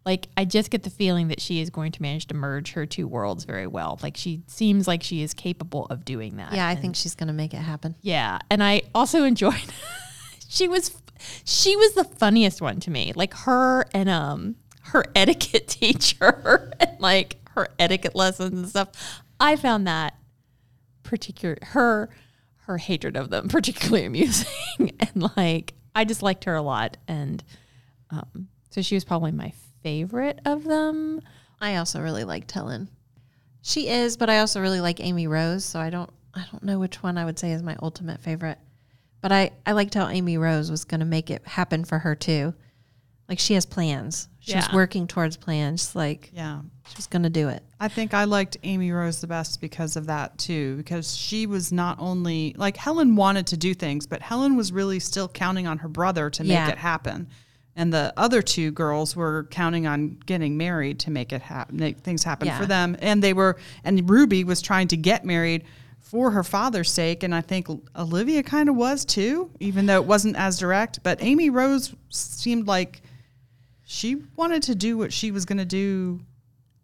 like 0.05 0.27
I 0.37 0.45
just 0.45 0.69
get 0.69 0.83
the 0.83 0.89
feeling 0.89 1.27
that 1.29 1.41
she 1.41 1.59
is 1.59 1.69
going 1.69 1.91
to 1.93 2.01
manage 2.01 2.27
to 2.27 2.33
merge 2.33 2.71
her 2.73 2.85
two 2.85 3.07
worlds 3.07 3.43
very 3.43 3.67
well. 3.67 3.99
Like 4.01 4.15
she 4.15 4.43
seems 4.47 4.87
like 4.87 5.03
she 5.03 5.21
is 5.21 5.33
capable 5.33 5.85
of 5.87 6.05
doing 6.05 6.37
that. 6.37 6.53
Yeah, 6.53 6.65
I 6.67 6.71
And- 6.73 6.81
think 6.81 6.95
she's 6.95 7.13
going 7.15 7.27
to 7.27 7.33
make 7.33 7.53
it 7.53 7.57
happen. 7.57 7.95
yeah, 8.01 8.39
and 8.49 8.63
I 8.63 8.83
also 8.95 9.23
enjoyed. 9.25 9.55
she 10.47 10.67
was, 10.69 10.95
she 11.43 11.75
was 11.75 11.93
the 11.95 12.05
funniest 12.05 12.61
one 12.61 12.79
to 12.81 12.91
me. 12.91 13.11
Like 13.15 13.33
her 13.33 13.85
and 13.93 14.07
um 14.07 14.55
her 14.83 15.03
etiquette 15.13 15.67
teacher 15.67 16.71
and 16.79 16.91
like 17.01 17.35
her 17.55 17.67
etiquette 17.77 18.15
lessons 18.15 18.53
and 18.53 18.69
stuff. 18.69 19.21
I 19.41 19.57
found 19.57 19.87
that 19.87 20.13
particular 21.07 21.57
her 21.61 22.09
her 22.65 22.77
hatred 22.77 23.15
of 23.17 23.29
them 23.29 23.47
particularly 23.49 24.05
amusing 24.05 24.47
and 24.99 25.31
like 25.37 25.73
I 25.95 26.03
just 26.05 26.21
liked 26.21 26.43
her 26.43 26.55
a 26.55 26.61
lot 26.61 26.97
and 27.07 27.43
um 28.11 28.49
so 28.69 28.81
she 28.81 28.95
was 28.95 29.03
probably 29.05 29.31
my 29.31 29.51
favorite 29.81 30.39
of 30.45 30.63
them. 30.65 31.21
I 31.59 31.77
also 31.77 32.01
really 32.01 32.23
liked 32.25 32.51
Helen. 32.51 32.89
She 33.61 33.87
is, 33.87 34.17
but 34.17 34.29
I 34.29 34.39
also 34.39 34.61
really 34.61 34.81
like 34.81 34.99
Amy 34.99 35.25
Rose, 35.27 35.65
so 35.65 35.79
I 35.79 35.89
don't 35.89 36.09
I 36.35 36.45
don't 36.51 36.63
know 36.63 36.77
which 36.77 37.01
one 37.01 37.17
I 37.17 37.25
would 37.25 37.39
say 37.39 37.51
is 37.53 37.63
my 37.63 37.75
ultimate 37.81 38.19
favorite. 38.21 38.59
But 39.21 39.31
I 39.31 39.51
I 39.65 39.71
liked 39.71 39.95
how 39.95 40.07
Amy 40.09 40.37
Rose 40.37 40.69
was 40.69 40.83
going 40.85 40.99
to 40.99 41.05
make 41.05 41.31
it 41.31 41.47
happen 41.47 41.85
for 41.85 41.97
her 41.99 42.13
too. 42.15 42.53
Like 43.27 43.39
she 43.39 43.55
has 43.55 43.65
plans. 43.65 44.27
She's 44.39 44.53
Yeah. 44.55 44.75
working 44.75 45.07
towards 45.07 45.37
plans 45.37 45.95
like 45.95 46.29
Yeah. 46.33 46.61
She 46.89 46.95
was 46.97 47.07
going 47.07 47.23
to 47.23 47.29
do 47.29 47.49
it. 47.49 47.63
I 47.79 47.87
think 47.87 48.13
I 48.13 48.23
liked 48.23 48.57
Amy 48.63 48.91
Rose 48.91 49.21
the 49.21 49.27
best 49.27 49.59
because 49.61 49.95
of 49.95 50.05
that 50.07 50.37
too, 50.37 50.77
because 50.77 51.15
she 51.15 51.45
was 51.45 51.71
not 51.71 51.97
only 51.99 52.55
like 52.57 52.77
Helen 52.77 53.15
wanted 53.15 53.47
to 53.47 53.57
do 53.57 53.73
things, 53.73 54.07
but 54.07 54.21
Helen 54.21 54.55
was 54.55 54.71
really 54.71 54.99
still 54.99 55.27
counting 55.27 55.67
on 55.67 55.79
her 55.79 55.89
brother 55.89 56.29
to 56.31 56.43
make 56.43 56.51
Yeah. 56.51 56.69
it 56.69 56.77
happen. 56.77 57.27
And 57.75 57.93
the 57.93 58.11
other 58.17 58.41
two 58.41 58.71
girls 58.71 59.15
were 59.15 59.47
counting 59.51 59.85
on 59.85 60.17
getting 60.25 60.57
married 60.57 60.99
to 61.01 61.11
make 61.11 61.31
it 61.31 61.43
happen, 61.43 61.77
make 61.77 61.99
things 61.99 62.23
happen 62.23 62.47
Yeah. 62.47 62.57
for 62.57 62.65
them. 62.65 62.95
And 62.99 63.21
they 63.23 63.33
were, 63.33 63.57
and 63.83 64.09
Ruby 64.09 64.43
was 64.43 64.61
trying 64.63 64.87
to 64.87 64.97
get 64.97 65.23
married 65.25 65.63
for 65.99 66.31
her 66.31 66.43
father's 66.43 66.89
sake. 66.89 67.21
And 67.21 67.35
I 67.35 67.41
think 67.41 67.67
Olivia 67.95 68.41
kind 68.41 68.69
of 68.69 68.75
was 68.75 69.05
too, 69.05 69.51
even 69.59 69.85
though 69.85 69.97
it 70.01 70.05
wasn't 70.07 70.37
as 70.37 70.57
direct. 70.57 71.03
But 71.03 71.21
Amy 71.21 71.49
Rose 71.51 71.93
seemed 72.09 72.65
like 72.65 73.01
she 73.83 74.23
wanted 74.35 74.63
to 74.63 74.73
do 74.75 74.97
what 74.97 75.13
she 75.13 75.29
was 75.31 75.45
going 75.45 75.59
to 75.59 75.65
do 75.65 76.21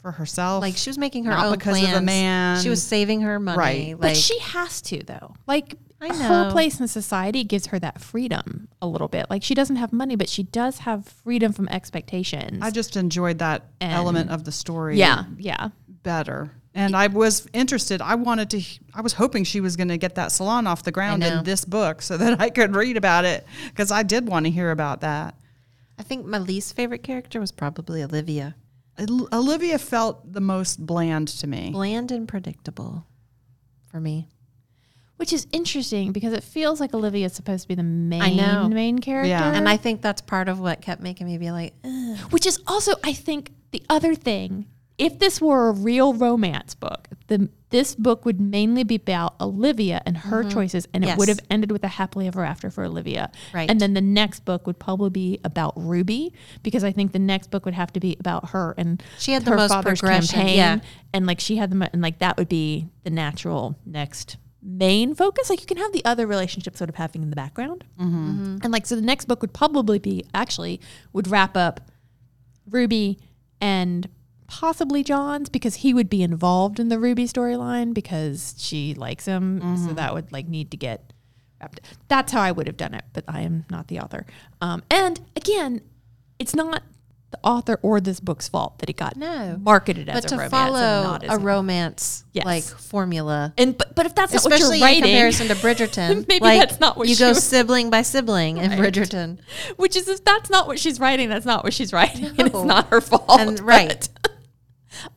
for 0.04 0.12
herself. 0.12 0.62
Like 0.62 0.78
she 0.78 0.90
was 0.92 1.00
making 1.00 1.24
her 1.26 1.32
Not 1.32 1.48
own 1.48 1.54
because 1.54 1.78
of 1.78 1.84
a 1.86 1.92
plans. 1.94 2.06
man. 2.06 2.62
She 2.62 2.70
was 2.70 2.84
saving 2.84 3.22
her 3.22 3.40
money. 3.40 3.58
Right. 3.58 3.90
Like 3.94 4.12
But 4.12 4.18
she 4.18 4.38
has 4.40 4.82
to 4.84 5.02
though. 5.04 5.34
Like 5.48 5.76
I 6.02 6.14
her 6.14 6.52
place 6.52 6.80
in 6.82 6.88
society 6.90 7.44
gives 7.46 7.68
her 7.68 7.80
that 7.80 8.02
freedom 8.02 8.68
a 8.82 8.88
little 8.88 9.08
bit. 9.08 9.28
Like 9.30 9.42
she 9.42 9.56
doesn't 9.56 9.78
have 9.78 9.92
money, 9.94 10.16
but 10.18 10.28
she 10.30 10.44
does 10.44 10.80
have 10.80 11.06
freedom 11.08 11.54
from 11.54 11.70
expectations. 11.70 12.60
I 12.62 12.70
just 12.70 12.96
enjoyed 12.98 13.40
that 13.40 13.64
And- 13.82 13.94
element 13.94 14.30
of 14.30 14.44
the 14.44 14.52
story. 14.52 14.98
yeah, 15.00 15.24
yeah. 15.38 15.70
better. 15.88 16.52
And 16.76 16.96
I 16.98 17.06
was 17.08 17.48
interested. 17.54 18.02
I 18.02 18.16
wanted 18.16 18.50
to. 18.50 18.62
I 18.96 19.02
was 19.02 19.14
hoping 19.14 19.44
she 19.44 19.62
was 19.62 19.76
going 19.78 19.90
to 19.90 19.98
get 19.98 20.16
that 20.16 20.32
salon 20.32 20.66
off 20.66 20.82
the 20.82 20.92
ground 20.92 21.24
in 21.24 21.44
this 21.44 21.66
book, 21.66 22.02
so 22.02 22.18
that 22.18 22.42
I 22.42 22.50
could 22.50 22.76
read 22.76 22.98
about 22.98 23.26
it 23.26 23.46
because 23.70 23.92
I 23.92 24.02
did 24.02 24.28
want 24.28 24.48
to 24.48 24.52
hear 24.52 24.72
about 24.72 25.02
that. 25.02 25.36
I 26.00 26.04
think 26.04 26.26
my 26.26 26.40
least 26.40 26.76
favorite 26.76 27.04
character 27.04 27.40
was 27.40 27.52
probably 27.52 28.02
Olivia. 28.04 28.56
Ol- 29.00 29.30
Olivia 29.34 29.80
felt 29.80 30.32
the 30.34 30.42
most 30.42 30.86
bland 30.86 31.28
to 31.30 31.48
me. 31.48 31.72
Bland 31.72 32.12
and 32.12 32.28
predictable 32.28 33.06
for 33.90 34.00
me. 34.00 34.30
Which 35.18 35.32
is 35.32 35.48
interesting 35.52 36.12
because 36.12 36.34
it 36.34 36.44
feels 36.44 36.80
like 36.80 36.94
Olivia 36.94 37.28
is 37.28 37.34
supposed 37.34 37.64
to 37.64 37.68
be 37.68 37.76
the 37.76 37.84
main 37.84 38.22
I 38.22 38.34
know. 38.34 38.68
main 38.68 39.00
character. 39.00 39.30
Yeah. 39.30 39.54
And 39.54 39.70
I 39.70 39.78
think 39.78 40.02
that's 40.02 40.22
part 40.22 40.50
of 40.50 40.60
what 40.60 40.82
kept 40.82 41.02
making 41.02 41.28
me 41.28 41.38
be 41.38 41.52
like, 41.52 41.74
"Ugh." 41.84 42.18
Which 42.32 42.46
is 42.46 42.60
also, 42.68 42.94
I 43.04 43.14
think, 43.14 43.52
the 43.72 43.84
other 43.90 44.16
thing. 44.16 44.66
If 44.98 45.18
this 45.20 45.42
were 45.42 45.70
a 45.70 45.72
real 45.72 46.14
romance 46.14 46.76
book, 46.76 47.08
the 47.28 47.50
this 47.72 47.96
book 47.96 48.26
would 48.26 48.40
mainly 48.40 48.84
be 48.84 48.96
about 48.96 49.34
Olivia 49.42 50.00
and 50.06 50.16
her 50.16 50.42
mm-hmm. 50.42 50.52
choices, 50.52 50.88
and 50.94 51.04
it 51.04 51.18
would 51.18 51.28
have 51.28 51.40
ended 51.50 51.72
with 51.72 51.84
a 51.84 51.88
happily 51.88 52.28
ever 52.28 52.46
after 52.46 52.70
for 52.70 52.84
Olivia. 52.84 53.32
Right. 53.52 53.68
And 53.68 53.80
then 53.80 53.96
the 53.96 54.02
next 54.02 54.46
book 54.46 54.68
would 54.68 54.78
probably 54.78 55.10
be 55.10 55.40
about 55.44 55.74
Ruby, 55.76 56.34
because 56.62 56.84
I 56.84 56.92
think 56.92 57.14
the 57.14 57.20
next 57.20 57.50
book 57.50 57.66
would 57.66 57.74
have 57.74 57.92
to 57.94 58.00
be 58.00 58.16
about 58.20 58.50
her 58.50 58.76
and 58.78 59.02
She 59.18 59.32
had 59.32 59.44
the 59.44 59.56
most 59.56 59.72
father's 59.72 60.00
progression, 60.00 60.36
campaign, 60.36 60.58
yeah. 60.58 60.80
and 61.14 61.26
like 61.26 61.40
she 61.40 61.56
had 61.56 61.72
the 61.72 61.90
and 61.92 62.04
like 62.04 62.20
that 62.20 62.38
would 62.38 62.50
be 62.50 62.90
the 63.04 63.10
natural 63.10 63.76
next 63.88 64.38
main 64.62 65.16
focus. 65.16 65.50
Like 65.50 65.60
you 65.60 65.66
can 65.66 65.78
have 65.78 65.92
the 65.92 66.06
other 66.06 66.28
relationships 66.28 66.78
sort 66.78 66.90
of 66.90 66.96
happening 66.96 67.24
in 67.24 67.30
the 67.32 67.36
background. 67.36 67.84
Mm-hmm. 68.00 68.30
Mm-hmm. 68.30 68.58
And 68.62 68.72
like, 68.72 68.86
so 68.86 68.96
the 68.96 69.02
next 69.02 69.26
book 69.26 69.42
would 69.42 69.54
probably 69.54 69.98
be 69.98 70.24
actually 70.36 70.80
would 71.12 71.28
wrap 71.28 71.58
up 71.58 71.82
Ruby 72.70 73.20
and 73.60 74.08
possibly 74.48 75.04
John's 75.04 75.50
because 75.50 75.76
he 75.76 75.94
would 75.94 76.10
be 76.10 76.22
involved 76.24 76.80
in 76.80 76.90
the 76.90 77.00
Ruby 77.00 77.26
storyline 77.28 77.94
because 77.94 78.56
she 78.58 78.94
likes 78.94 79.26
him. 79.26 79.78
So 79.88 79.94
that 79.94 80.14
would 80.14 80.32
like 80.32 80.48
need 80.48 80.72
to 80.72 80.78
get 80.78 81.14
wrapped. 81.62 81.82
That's 82.08 82.32
how 82.32 82.42
I 82.42 82.52
would 82.52 82.68
have 82.68 82.78
done 82.78 82.94
it, 82.94 83.06
but 83.14 83.24
I 83.28 83.42
am 83.42 83.66
not 83.70 83.88
the 83.88 84.00
author. 84.00 84.26
Um, 84.62 84.84
and 84.92 85.20
again, 85.36 85.82
it's 86.40 86.56
not 86.56 86.84
the 87.32 87.40
author 87.44 87.80
or 87.82 88.00
this 88.00 88.20
book's 88.20 88.48
fault 88.48 88.78
that 88.78 88.92
it 88.92 88.96
got 88.96 89.18
No. 89.18 89.58
marketed 89.60 90.08
as 90.08 90.22
but 90.22 90.26
a 90.26 90.28
to 90.28 90.36
romance 90.36 90.44
and 90.44 90.52
follow 90.52 91.04
not 91.04 91.24
as 91.24 91.32
a 91.36 91.40
romance 91.40 92.24
Yes. 92.32 92.46
like 92.46 92.64
formula, 92.64 93.54
and 93.58 93.76
but, 93.76 93.96
but 93.96 94.06
if 94.06 94.14
that's 94.14 94.34
not 94.34 94.38
especially 94.46 94.68
what 94.68 94.78
you're 94.78 94.86
writing, 94.86 95.02
comparison 95.04 95.48
to 95.48 95.56
Bridgerton, 95.56 96.28
Maybe 96.28 96.44
like, 96.44 96.60
that's 96.60 96.80
not 96.80 96.96
what 96.96 97.08
you 97.08 97.16
go 97.16 97.34
sibling 97.34 97.90
by 97.90 98.04
sibling 98.04 98.58
in 98.58 98.70
Bridgerton. 98.74 99.40
which 99.78 99.96
is 99.96 100.08
if 100.08 100.24
that's 100.24 100.52
not 100.52 100.68
what 100.68 100.78
she's 100.78 101.00
writing, 101.00 101.28
that's 101.28 101.46
not 101.46 101.64
what 101.64 101.74
she's 101.74 101.92
writing, 101.92 102.26
and 102.26 102.42
it's 102.42 102.64
not 102.64 102.90
her 102.90 103.02
fault. 103.02 103.40
And- 103.40 103.60
right. 103.62 104.08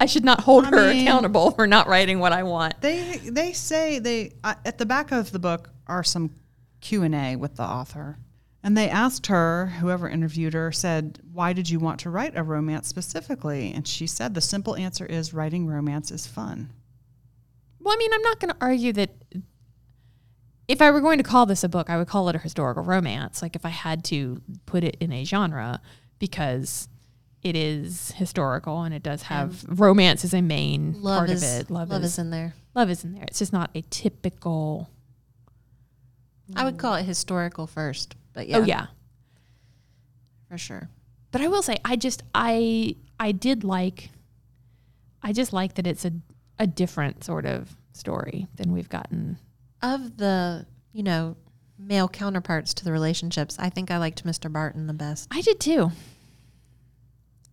I 0.00 0.06
should 0.06 0.24
not 0.24 0.40
hold 0.40 0.64
I 0.66 0.70
her 0.70 0.90
mean- 0.92 1.06
accountable 1.06 1.50
for 1.52 1.66
not 1.66 1.86
writing 1.88 2.18
what 2.18 2.32
I 2.32 2.42
want. 2.42 2.80
They 2.80 3.18
they 3.24 3.52
say 3.52 3.98
they 3.98 4.32
uh, 4.44 4.54
at 4.64 4.78
the 4.78 4.86
back 4.86 5.12
of 5.12 5.32
the 5.32 5.38
book 5.38 5.70
are 5.86 6.02
some 6.04 6.30
Q 6.80 7.02
and 7.02 7.14
A 7.14 7.36
with 7.36 7.56
the 7.56 7.62
author, 7.64 8.18
and 8.62 8.76
they 8.76 8.88
asked 8.88 9.26
her, 9.28 9.66
whoever 9.80 10.08
interviewed 10.08 10.54
her, 10.54 10.70
said, 10.72 11.20
"Why 11.32 11.52
did 11.52 11.68
you 11.70 11.78
want 11.78 12.00
to 12.00 12.10
write 12.10 12.36
a 12.36 12.42
romance 12.42 12.88
specifically?" 12.88 13.72
And 13.72 13.86
she 13.86 14.06
said, 14.06 14.34
"The 14.34 14.40
simple 14.40 14.76
answer 14.76 15.06
is 15.06 15.32
writing 15.34 15.66
romance 15.66 16.10
is 16.10 16.26
fun." 16.26 16.70
Well, 17.80 17.94
I 17.94 17.98
mean, 17.98 18.12
I'm 18.12 18.22
not 18.22 18.40
going 18.40 18.50
to 18.52 18.56
argue 18.60 18.92
that 18.94 19.10
if 20.68 20.82
I 20.82 20.90
were 20.90 21.00
going 21.00 21.18
to 21.18 21.24
call 21.24 21.46
this 21.46 21.62
a 21.62 21.68
book, 21.68 21.88
I 21.88 21.96
would 21.96 22.08
call 22.08 22.28
it 22.28 22.34
a 22.34 22.38
historical 22.40 22.82
romance. 22.82 23.40
Like 23.42 23.54
if 23.54 23.64
I 23.64 23.68
had 23.68 24.02
to 24.06 24.42
put 24.66 24.82
it 24.82 24.96
in 24.98 25.12
a 25.12 25.24
genre, 25.24 25.80
because 26.18 26.88
it 27.46 27.56
is 27.56 28.10
historical 28.16 28.82
and 28.82 28.92
it 28.94 29.02
does 29.02 29.22
have 29.22 29.64
romance 29.68 30.24
as 30.24 30.34
a 30.34 30.42
main 30.42 31.00
Love 31.00 31.18
part 31.18 31.30
is 31.30 31.42
of 31.42 31.60
it. 31.60 31.70
love, 31.70 31.90
is 31.92 32.18
in 32.18 32.30
there. 32.30 32.54
love 32.74 32.90
is 32.90 33.04
in 33.04 33.12
there. 33.12 33.24
It's 33.24 33.38
just 33.38 33.52
not 33.52 33.70
a 33.74 33.82
typical. 33.90 34.90
I 36.54 36.64
would 36.64 36.78
call 36.78 36.94
it 36.94 37.04
historical 37.04 37.66
first, 37.66 38.14
but 38.32 38.46
oh, 38.46 38.48
yeah, 38.48 38.56
Oh 38.58 38.62
yeah, 38.64 38.86
for 40.48 40.58
sure. 40.58 40.88
but 41.32 41.40
I 41.40 41.48
will 41.48 41.62
say, 41.62 41.76
I 41.84 41.96
just 41.96 42.22
I 42.34 42.96
I 43.18 43.32
did 43.32 43.64
like. 43.64 44.10
I 45.22 45.32
just 45.32 45.52
like 45.52 45.74
that 45.74 45.86
it's 45.86 46.04
a 46.04 46.12
a 46.58 46.66
different 46.66 47.24
sort 47.24 47.46
of 47.46 47.76
story 47.92 48.46
than 48.56 48.72
we've 48.72 48.88
gotten. 48.88 49.38
Of 49.82 50.16
the 50.16 50.66
you 50.92 51.02
know 51.02 51.36
male 51.78 52.08
counterparts 52.08 52.72
to 52.74 52.84
the 52.84 52.92
relationships, 52.92 53.56
I 53.58 53.68
think 53.70 53.90
I 53.90 53.98
liked 53.98 54.24
Mr. 54.24 54.50
Barton 54.52 54.86
the 54.86 54.94
best. 54.94 55.28
I 55.32 55.40
did 55.42 55.60
too. 55.60 55.90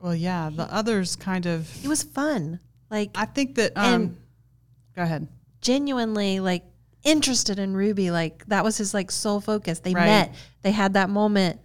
Well, 0.03 0.13
yeah, 0.13 0.49
the 0.53 0.63
others 0.63 1.15
kind 1.15 1.45
of. 1.45 1.69
It 1.83 1.87
was 1.87 2.03
fun, 2.03 2.59
like 2.91 3.11
I 3.15 3.23
think 3.25 3.55
that. 3.55 3.71
Um, 3.77 4.17
go 4.97 5.01
ahead. 5.03 5.29
genuinely 5.61 6.41
like 6.41 6.63
interested 7.03 7.57
in 7.57 7.73
Ruby. 7.73 8.11
Like 8.11 8.45
that 8.47 8.65
was 8.65 8.75
his 8.77 8.93
like 8.93 9.11
sole 9.11 9.39
focus. 9.39 9.79
They 9.79 9.93
Right. 9.93 10.05
met, 10.05 10.35
they 10.61 10.71
had 10.71 10.95
that 10.95 11.09
moment, 11.09 11.61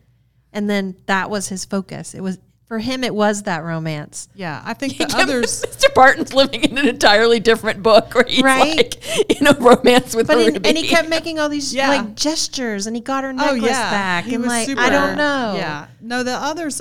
and 0.52 0.70
then 0.70 0.94
that 1.06 1.30
was 1.30 1.48
his 1.48 1.64
focus. 1.64 2.14
It 2.14 2.20
was 2.20 2.38
for 2.66 2.78
him. 2.78 3.02
It 3.02 3.12
was 3.14 3.42
that 3.42 3.64
romance. 3.64 4.28
Yeah, 4.36 4.62
I 4.64 4.72
think 4.74 4.98
the 4.98 5.12
others. 5.16 5.64
Mr. 5.68 5.92
Barton's 5.92 6.32
living 6.32 6.62
in 6.62 6.78
an 6.78 6.86
entirely 6.86 7.40
different 7.40 7.82
book 7.82 8.14
where 8.14 8.24
he's 8.28 8.42
Right? 8.44 8.76
like 8.76 9.30
in 9.40 9.48
a 9.48 9.54
romance 9.54 10.14
with 10.14 10.28
But 10.28 10.36
Ruby. 10.36 10.68
and 10.68 10.78
he 10.78 10.86
kept 10.86 11.08
making 11.08 11.40
all 11.40 11.48
these 11.48 11.74
Yeah. 11.74 11.88
like 11.88 12.14
gestures, 12.14 12.86
and 12.86 12.94
he 12.94 13.02
got 13.02 13.24
her 13.24 13.30
Oh 13.30 13.32
necklace 13.32 13.62
yeah, 13.64 13.90
back, 13.90 14.26
He 14.26 14.34
and 14.36 14.44
was 14.44 14.48
like 14.52 14.66
super- 14.66 14.80
I 14.80 14.90
don't 14.90 15.16
know. 15.16 15.54
Yeah, 15.56 15.86
no, 16.00 16.22
the 16.22 16.34
others 16.34 16.80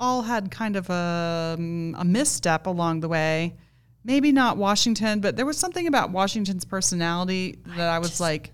all 0.00 0.22
had 0.22 0.50
kind 0.50 0.76
of 0.76 0.88
a, 0.90 1.56
um, 1.58 1.94
a 1.98 2.04
misstep 2.04 2.66
along 2.66 3.00
the 3.00 3.08
way. 3.08 3.56
Maybe 4.04 4.32
not 4.32 4.56
Washington, 4.56 5.20
but 5.20 5.36
there 5.36 5.44
was 5.44 5.58
something 5.58 5.86
about 5.86 6.10
Washington's 6.10 6.64
personality 6.64 7.58
that 7.76 7.88
I, 7.88 7.98
was 7.98 8.20
like, 8.20 8.52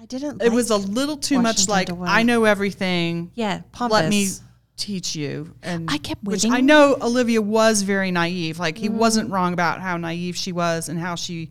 I 0.00 0.04
didn't. 0.06 0.42
it 0.42 0.46
like- 0.46 0.52
was 0.52 0.70
a 0.70 0.76
little 0.76 1.16
too 1.16 1.40
much 1.40 1.68
like? 1.68 1.88
I 2.02 2.22
know 2.22 2.44
everything. 2.44 3.30
yeah 3.34 3.62
pompous. 3.72 3.92
Let 4.00 4.10
me 4.10 4.28
teach 4.76 5.14
you. 5.14 5.54
And 5.62 5.88
I 5.90 5.98
kept 5.98 6.24
waiting. 6.24 6.50
which. 6.50 6.58
I 6.58 6.60
know 6.62 6.96
Olivia 7.00 7.40
was 7.40 7.82
very 7.82 8.10
naive. 8.10 8.58
Like 8.58 8.76
he 8.78 8.88
Mm. 8.88 8.94
wasn't 8.94 9.30
wrong 9.30 9.52
about 9.52 9.80
how 9.80 9.96
naive 9.96 10.36
she 10.36 10.52
was 10.52 10.88
and 10.88 10.98
how 10.98 11.14
she, 11.14 11.50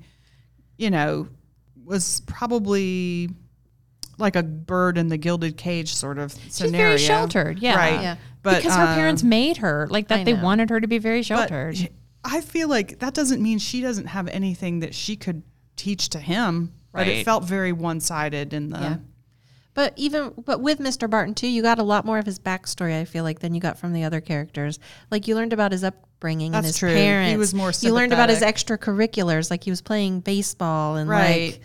you 0.78 0.90
know, 0.90 1.28
was 1.86 2.22
probably 2.28 3.30
like 4.20 4.36
a 4.36 4.44
bird 4.44 4.98
in 4.98 5.08
the 5.08 5.18
gilded 5.18 5.58
cage 5.58 5.94
sort 5.94 6.18
of 6.18 6.32
She's 6.34 6.56
scenario. 6.56 6.98
She's 6.98 7.08
very 7.08 7.18
sheltered, 7.18 7.60
yeah. 7.60 7.76
Right. 7.76 8.02
Yeah. 8.02 8.16
But 8.42 8.58
because 8.58 8.76
her 8.76 8.84
um, 8.84 8.96
parents 8.96 9.24
made 9.24 9.58
her 9.58 9.88
like 9.90 10.08
that. 10.10 10.20
I 10.20 10.24
They 10.24 10.34
know. 10.34 10.44
wanted 10.44 10.70
her 10.70 10.80
to 10.80 10.88
be 10.88 10.98
very 10.98 11.20
but 11.20 11.26
sheltered. 11.26 11.90
I 12.24 12.42
feel 12.42 12.68
like 12.70 13.00
that 13.00 13.14
doesn't 13.14 13.42
mean 13.42 13.60
she 13.60 13.82
doesn't 13.82 14.08
have 14.08 14.28
anything 14.28 14.80
that 14.80 14.94
she 14.94 15.16
could 15.16 15.44
teach 15.76 16.10
to 16.10 16.20
him. 16.20 16.74
But 16.94 17.08
it 17.08 17.24
felt 17.24 17.44
very 17.44 17.72
one 17.72 18.00
sided 18.00 18.54
in 18.54 18.70
the 18.72 18.80
Yeah. 18.80 18.98
But 19.76 19.94
even 19.96 20.34
but 20.46 20.60
with 20.60 20.80
Mr. 20.80 21.10
Barton 21.10 21.34
too, 21.36 21.48
you 21.48 21.62
got 21.62 21.80
a 21.80 21.84
lot 21.84 22.04
more 22.06 22.18
of 22.18 22.26
his 22.26 22.40
backstory. 22.40 23.00
I 23.00 23.06
feel 23.06 23.24
like 23.24 23.40
than 23.40 23.54
you 23.54 23.62
got 23.62 23.78
from 23.78 23.94
the 23.94 24.04
other 24.04 24.20
characters. 24.20 24.80
Like 25.12 25.28
you 25.28 25.36
learned 25.36 25.54
about 25.54 25.72
his 25.72 25.84
upbringing 25.84 26.54
and 26.56 26.66
his 26.66 26.78
true. 26.78 26.90
He 26.90 26.96
parents. 26.96 27.38
was 27.38 27.54
more 27.54 27.72
You 27.82 27.94
learned 27.94 28.12
about 28.12 28.30
his 28.30 28.42
extracurriculars, 28.42 29.50
like 29.52 29.64
he 29.64 29.70
was 29.70 29.82
playing 29.82 30.22
baseball 30.22 30.96
and 30.98 31.10
Right. 31.10 31.52
like 31.54 31.62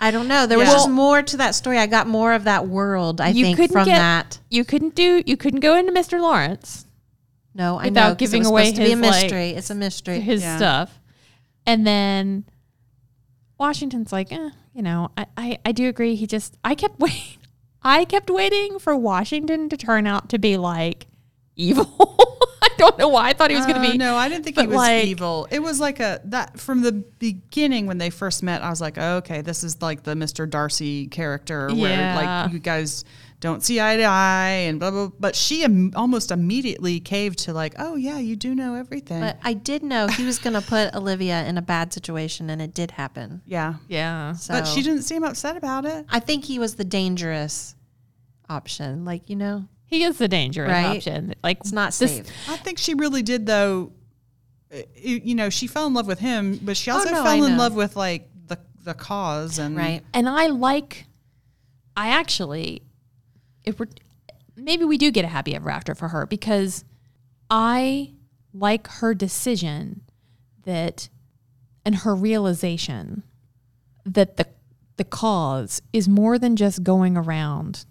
I 0.00 0.10
don't 0.12 0.28
know. 0.28 0.46
There 0.46 0.58
was 0.58 0.68
Yeah. 0.68 0.74
just 0.74 0.88
more 0.90 1.22
to 1.22 1.36
that 1.38 1.54
story. 1.54 1.78
I 1.78 1.86
got 1.86 2.06
more 2.06 2.32
of 2.32 2.44
that 2.44 2.68
world. 2.68 3.20
I 3.20 3.28
You 3.30 3.44
think 3.44 3.56
couldn't 3.56 3.72
from 3.72 3.84
get- 3.86 3.98
that. 3.98 4.38
you 4.48 4.64
couldn't 4.64 4.94
do. 4.94 5.22
You 5.26 5.36
couldn't 5.36 5.60
go 5.60 5.76
into 5.76 5.90
Mr. 5.92 6.20
Lawrence 6.20 6.86
No, 7.54 7.78
I 7.78 7.86
without 7.86 8.08
know 8.10 8.14
giving 8.14 8.46
away 8.46 8.70
be 8.72 8.78
a 8.78 8.80
his, 8.82 8.90
like, 8.92 9.00
mystery. 9.00 9.50
it's 9.50 9.70
a 9.70 9.74
mystery. 9.74 10.20
his 10.20 10.42
Yeah. 10.42 10.56
stuff, 10.56 11.00
and 11.66 11.84
then 11.86 12.44
Washington's 13.58 14.12
like, 14.12 14.32
eh, 14.32 14.50
you 14.72 14.82
know, 14.82 15.10
I, 15.16 15.26
I 15.36 15.58
I 15.64 15.72
do 15.72 15.88
agree. 15.88 16.14
He 16.14 16.26
just 16.26 16.56
I 16.64 16.74
kept 16.76 17.00
waiting. 17.00 17.38
I 17.82 18.04
kept 18.04 18.30
waiting 18.30 18.78
for 18.78 18.96
Washington 18.96 19.68
to 19.68 19.76
turn 19.76 20.06
out 20.06 20.28
to 20.30 20.38
be 20.38 20.56
like 20.56 21.06
evil. 21.56 22.36
I 22.62 22.68
don't 22.78 22.98
know 22.98 23.08
why 23.08 23.28
I 23.28 23.32
thought 23.32 23.50
he 23.50 23.56
was 23.56 23.66
going 23.66 23.80
to 23.82 23.88
Uh, 23.88 23.92
be. 23.92 23.98
no, 23.98 24.16
I 24.16 24.28
didn't 24.28 24.44
think 24.44 24.58
he 24.58 24.66
was 24.66 24.76
like- 24.76 25.04
evil. 25.06 25.46
It 25.50 25.60
was 25.60 25.78
like 25.80 26.00
a 26.00 26.20
that 26.24 26.58
from 26.58 26.82
the 26.82 26.92
beginning 26.92 27.86
when 27.86 27.98
they 27.98 28.10
first 28.10 28.42
met. 28.42 28.62
I 28.62 28.70
was 28.70 28.80
like, 28.80 28.98
oh, 28.98 29.16
okay, 29.18 29.40
this 29.42 29.62
is 29.64 29.80
like 29.82 30.02
the 30.02 30.14
Mr. 30.14 30.48
Darcy 30.48 31.06
character 31.08 31.68
where 31.68 31.90
Yeah. 31.98 32.42
like 32.44 32.52
you 32.52 32.58
guys 32.58 33.04
don't 33.40 33.62
see 33.62 33.80
eye 33.80 33.96
to 33.96 34.02
eye 34.02 34.64
and 34.66 34.80
blah 34.80 34.90
blah. 34.90 35.10
But 35.20 35.36
she 35.36 35.62
Im- 35.62 35.92
almost 35.94 36.32
immediately 36.32 36.98
caved 36.98 37.38
to 37.40 37.52
like, 37.52 37.74
oh 37.78 37.94
yeah, 37.94 38.18
you 38.18 38.34
do 38.34 38.52
know 38.54 38.74
everything. 38.74 39.20
But 39.20 39.38
I 39.44 39.52
did 39.52 39.84
know 39.84 40.08
he 40.08 40.24
was 40.24 40.40
going 40.40 40.54
to 40.54 40.60
put 40.60 40.92
Olivia 40.96 41.44
in 41.46 41.56
a 41.56 41.62
bad 41.62 41.92
situation, 41.92 42.50
and 42.50 42.60
it 42.60 42.74
did 42.74 42.90
happen. 42.90 43.42
yeah, 43.46 43.74
Yeah. 43.88 44.32
So 44.32 44.54
but 44.54 44.66
she 44.66 44.82
didn't 44.82 45.02
seem 45.02 45.22
upset 45.22 45.56
about 45.56 45.84
it. 45.84 46.04
I 46.10 46.18
think 46.18 46.44
he 46.46 46.58
was 46.58 46.74
the 46.74 46.84
dangerous 46.84 47.76
option. 48.48 49.04
Like 49.04 49.28
you 49.30 49.36
know, 49.36 49.68
He 49.88 50.04
is 50.04 50.18
the 50.18 50.28
dangerous 50.28 50.70
Right? 50.70 50.96
option. 50.98 51.34
Like 51.42 51.58
it's 51.60 51.72
not 51.72 51.92
this- 51.94 52.16
safe. 52.16 52.26
I 52.48 52.56
think 52.58 52.78
she 52.78 52.94
really 52.94 53.22
did 53.22 53.46
though. 53.46 53.92
Uh, 54.72 54.82
You 54.96 55.20
you 55.24 55.34
know, 55.34 55.48
she 55.50 55.66
fell 55.66 55.86
in 55.86 55.94
love 55.94 56.06
with 56.06 56.18
him, 56.20 56.60
but 56.62 56.76
she 56.76 56.90
Oh, 56.90 56.94
also 56.94 57.08
no, 57.10 57.22
fell 57.24 57.26
I 57.26 57.46
in 57.46 57.52
know. 57.52 57.56
love 57.64 57.74
with 57.74 57.96
like 57.96 58.28
the 58.46 58.58
the 58.84 58.94
cause 58.94 59.58
and 59.58 59.76
Right. 59.76 60.02
And 60.14 60.28
I 60.28 60.46
like, 60.48 61.06
I 61.96 62.08
actually, 62.10 62.82
if 63.64 63.80
we're, 63.80 63.88
maybe 64.56 64.84
we 64.84 64.98
do 64.98 65.10
get 65.10 65.24
a 65.24 65.28
happy 65.28 65.54
ever 65.54 65.70
after 65.70 65.94
for 65.94 66.08
her 66.08 66.26
because 66.26 66.84
I 67.50 68.12
like 68.52 68.86
her 68.88 69.14
decision 69.14 70.02
that, 70.64 71.08
and 71.84 71.94
her 71.96 72.14
realization 72.14 73.22
that 74.04 74.36
the, 74.36 74.46
the 74.96 75.04
cause 75.04 75.80
is 75.94 76.08
more 76.08 76.38
than 76.38 76.56
just 76.56 76.82
going 76.82 77.16
around 77.16 77.86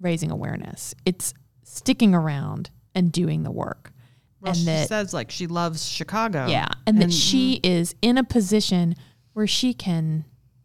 raising 0.00 0.30
awareness. 0.30 0.94
It's 1.04 1.34
sticking 1.64 2.14
around 2.14 2.70
and 2.94 3.12
doing 3.12 3.42
the 3.42 3.50
work. 3.50 3.92
Well, 4.40 4.50
and 4.50 4.58
she 4.58 4.64
that, 4.66 4.88
says 4.88 5.14
like 5.14 5.30
she 5.30 5.46
loves 5.46 5.86
Chicago. 5.88 6.46
yeah, 6.46 6.68
and, 6.86 7.00
that 7.00 7.12
she 7.12 7.60
mm. 7.62 7.66
is 7.68 7.94
in 8.02 8.18
a 8.18 8.24
position 8.24 8.94
where 9.32 9.46
she 9.46 9.74
can 9.74 10.24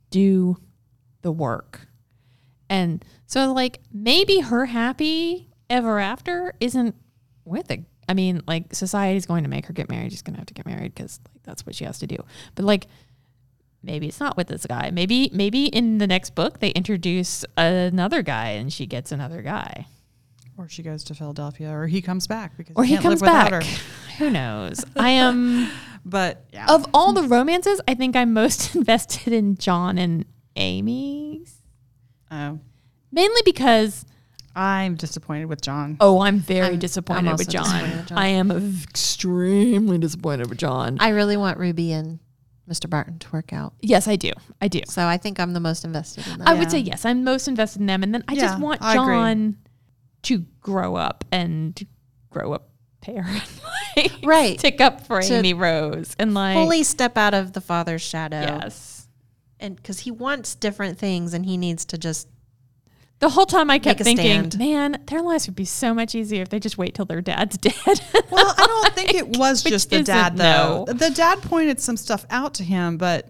do 0.09 0.57
the 1.21 1.31
work. 1.31 1.87
And 2.69 3.03
so 3.25 3.51
like 3.53 3.79
maybe 3.91 4.39
her 4.39 4.65
happy 4.65 5.49
ever 5.69 5.99
after 5.99 6.53
isn't 6.59 6.95
with 7.45 7.71
it. 7.71 7.83
I 8.07 8.13
mean, 8.13 8.41
like 8.47 8.73
society's 8.75 9.25
going 9.25 9.43
to 9.43 9.49
make 9.49 9.65
her 9.65 9.73
get 9.73 9.89
married. 9.89 10.11
She's 10.11 10.21
going 10.21 10.33
to 10.35 10.39
have 10.39 10.47
to 10.47 10.53
get 10.53 10.65
married 10.65 10.95
cuz 10.95 11.19
like 11.33 11.43
that's 11.43 11.65
what 11.65 11.75
she 11.75 11.85
has 11.85 11.99
to 11.99 12.07
do. 12.07 12.17
But 12.55 12.65
like 12.65 12.87
maybe 13.83 14.07
it's 14.07 14.19
not 14.19 14.37
with 14.37 14.47
this 14.47 14.65
guy. 14.65 14.91
Maybe 14.91 15.29
maybe 15.33 15.65
in 15.65 15.97
the 15.97 16.07
next 16.07 16.35
book 16.35 16.59
they 16.59 16.69
introduce 16.71 17.43
another 17.57 18.21
guy 18.21 18.49
and 18.49 18.71
she 18.71 18.85
gets 18.85 19.11
another 19.11 19.41
guy. 19.41 19.87
Or 20.57 20.67
she 20.69 20.83
goes 20.83 21.03
to 21.05 21.15
Philadelphia, 21.15 21.71
or 21.71 21.87
he 21.87 22.01
comes 22.01 22.27
back 22.27 22.55
because 22.57 22.75
Or 22.75 22.83
he 22.83 22.93
can't 22.93 23.05
live 23.05 23.19
comes 23.19 23.21
back. 23.21 23.45
without 23.51 23.63
her. 23.63 23.79
Who 24.19 24.29
knows? 24.29 24.83
I 24.95 25.09
am 25.11 25.69
But 26.05 26.45
yeah, 26.53 26.65
of 26.73 26.85
all 26.93 27.13
the 27.13 27.23
romances, 27.23 27.79
I 27.87 27.93
think 27.95 28.15
I'm 28.15 28.33
most 28.33 28.75
invested 28.75 29.33
in 29.33 29.55
John 29.57 29.97
and 29.97 30.25
Amy's. 30.55 31.55
oh, 32.31 32.59
Mainly 33.11 33.41
because 33.45 34.05
I'm 34.55 34.95
disappointed 34.95 35.45
with 35.45 35.61
John. 35.61 35.97
oh, 35.99 36.19
I'm 36.21 36.39
very 36.39 36.67
I'm- 36.71 36.79
disappointed, 36.79 37.29
I'm 37.29 37.37
with 37.37 37.49
John. 37.49 37.63
disappointed 37.63 37.97
with 37.97 38.07
John. 38.09 38.17
I 38.17 38.27
am 38.27 38.51
extremely 38.51 39.97
disappointed 39.97 40.49
with 40.49 40.57
John. 40.59 40.97
I 40.99 41.09
really 41.09 41.37
want 41.37 41.57
Ruby 41.57 41.91
and 41.93 42.19
Mr. 42.69 42.89
Barton 42.89 43.19
to 43.19 43.29
work 43.31 43.51
out. 43.53 43.73
yes, 43.81 44.07
I 44.07 44.15
do. 44.15 44.31
I 44.61 44.67
do. 44.67 44.81
So 44.87 45.05
I 45.05 45.17
think 45.17 45.39
I'm 45.39 45.53
the 45.53 45.59
most 45.59 45.83
invested 45.83 46.25
in 46.27 46.39
that. 46.39 46.47
I 46.47 46.53
would 46.53 46.63
Yeah. 46.63 46.69
say 46.69 46.79
yes. 46.79 47.05
I'm 47.05 47.23
most 47.23 47.47
invested 47.47 47.81
in 47.81 47.87
them, 47.87 48.03
and 48.03 48.13
then 48.13 48.23
I 48.27 48.33
Yeah, 48.33 48.41
just 48.41 48.59
want 48.59 48.81
I 48.81 48.93
agree. 48.93 49.13
John 49.15 49.57
to 50.23 50.45
grow 50.61 50.95
up 50.95 51.25
and 51.31 51.77
grow 52.29 52.53
up 52.53 52.69
pair, 53.01 53.27
like, 53.97 54.11
Right. 54.23 54.59
Stick 54.59 54.79
up 54.79 55.01
for 55.07 55.21
To 55.21 55.33
Amy 55.33 55.53
Rose 55.55 56.15
and 56.19 56.33
like 56.35 56.55
Fully 56.55 56.83
step 56.83 57.17
out 57.17 57.33
of 57.33 57.53
the 57.53 57.61
father's 57.61 58.01
shadow. 58.03 58.41
yes. 58.41 59.07
And 59.59 59.75
because 59.75 59.99
he 59.99 60.11
wants 60.11 60.55
different 60.55 60.97
things 60.99 61.33
and 61.33 61.45
he 61.45 61.57
needs 61.57 61.83
to 61.85 61.97
just, 61.97 62.27
The 63.21 63.29
whole 63.29 63.45
time 63.45 63.69
I 63.69 63.77
kept 63.77 64.01
thinking, 64.01 64.49
stand. 64.49 64.57
man, 64.57 65.03
their 65.05 65.21
lives 65.21 65.45
would 65.45 65.55
be 65.55 65.63
so 65.63 65.93
much 65.93 66.15
easier 66.15 66.41
if 66.41 66.49
they 66.49 66.59
just 66.59 66.79
wait 66.79 66.95
till 66.95 67.05
their 67.05 67.21
dad's 67.21 67.55
dead. 67.57 67.75
Well, 68.31 68.53
I 68.57 68.65
don't 68.65 68.93
think 68.95 69.13
it 69.13 69.37
was 69.37 69.61
just 69.61 69.91
the 69.91 70.01
dad 70.01 70.37
though. 70.37 70.85
no. 70.87 70.93
The 70.93 71.11
dad 71.11 71.39
pointed 71.43 71.79
some 71.79 71.97
stuff 71.97 72.25
out 72.31 72.55
to 72.55 72.63
him, 72.63 72.97
but 72.97 73.29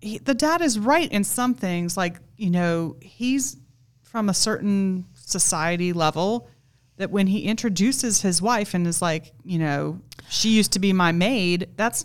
he, 0.00 0.18
the 0.18 0.34
dad 0.34 0.60
is 0.60 0.76
right 0.76 1.10
in 1.10 1.22
some 1.22 1.54
things. 1.54 1.96
Like 1.96 2.16
you 2.36 2.50
know, 2.50 2.96
he's 3.00 3.56
from 4.02 4.28
a 4.28 4.34
certain 4.34 5.06
society 5.14 5.92
level 5.92 6.48
that 6.96 7.12
when 7.12 7.28
he 7.28 7.42
introduces 7.42 8.20
his 8.20 8.42
wife 8.42 8.74
and 8.74 8.86
is 8.88 9.00
like, 9.00 9.32
you 9.44 9.58
know, 9.60 10.00
she 10.28 10.50
used 10.50 10.72
to 10.72 10.80
be 10.80 10.92
my 10.92 11.12
maid. 11.12 11.68
That's 11.76 12.04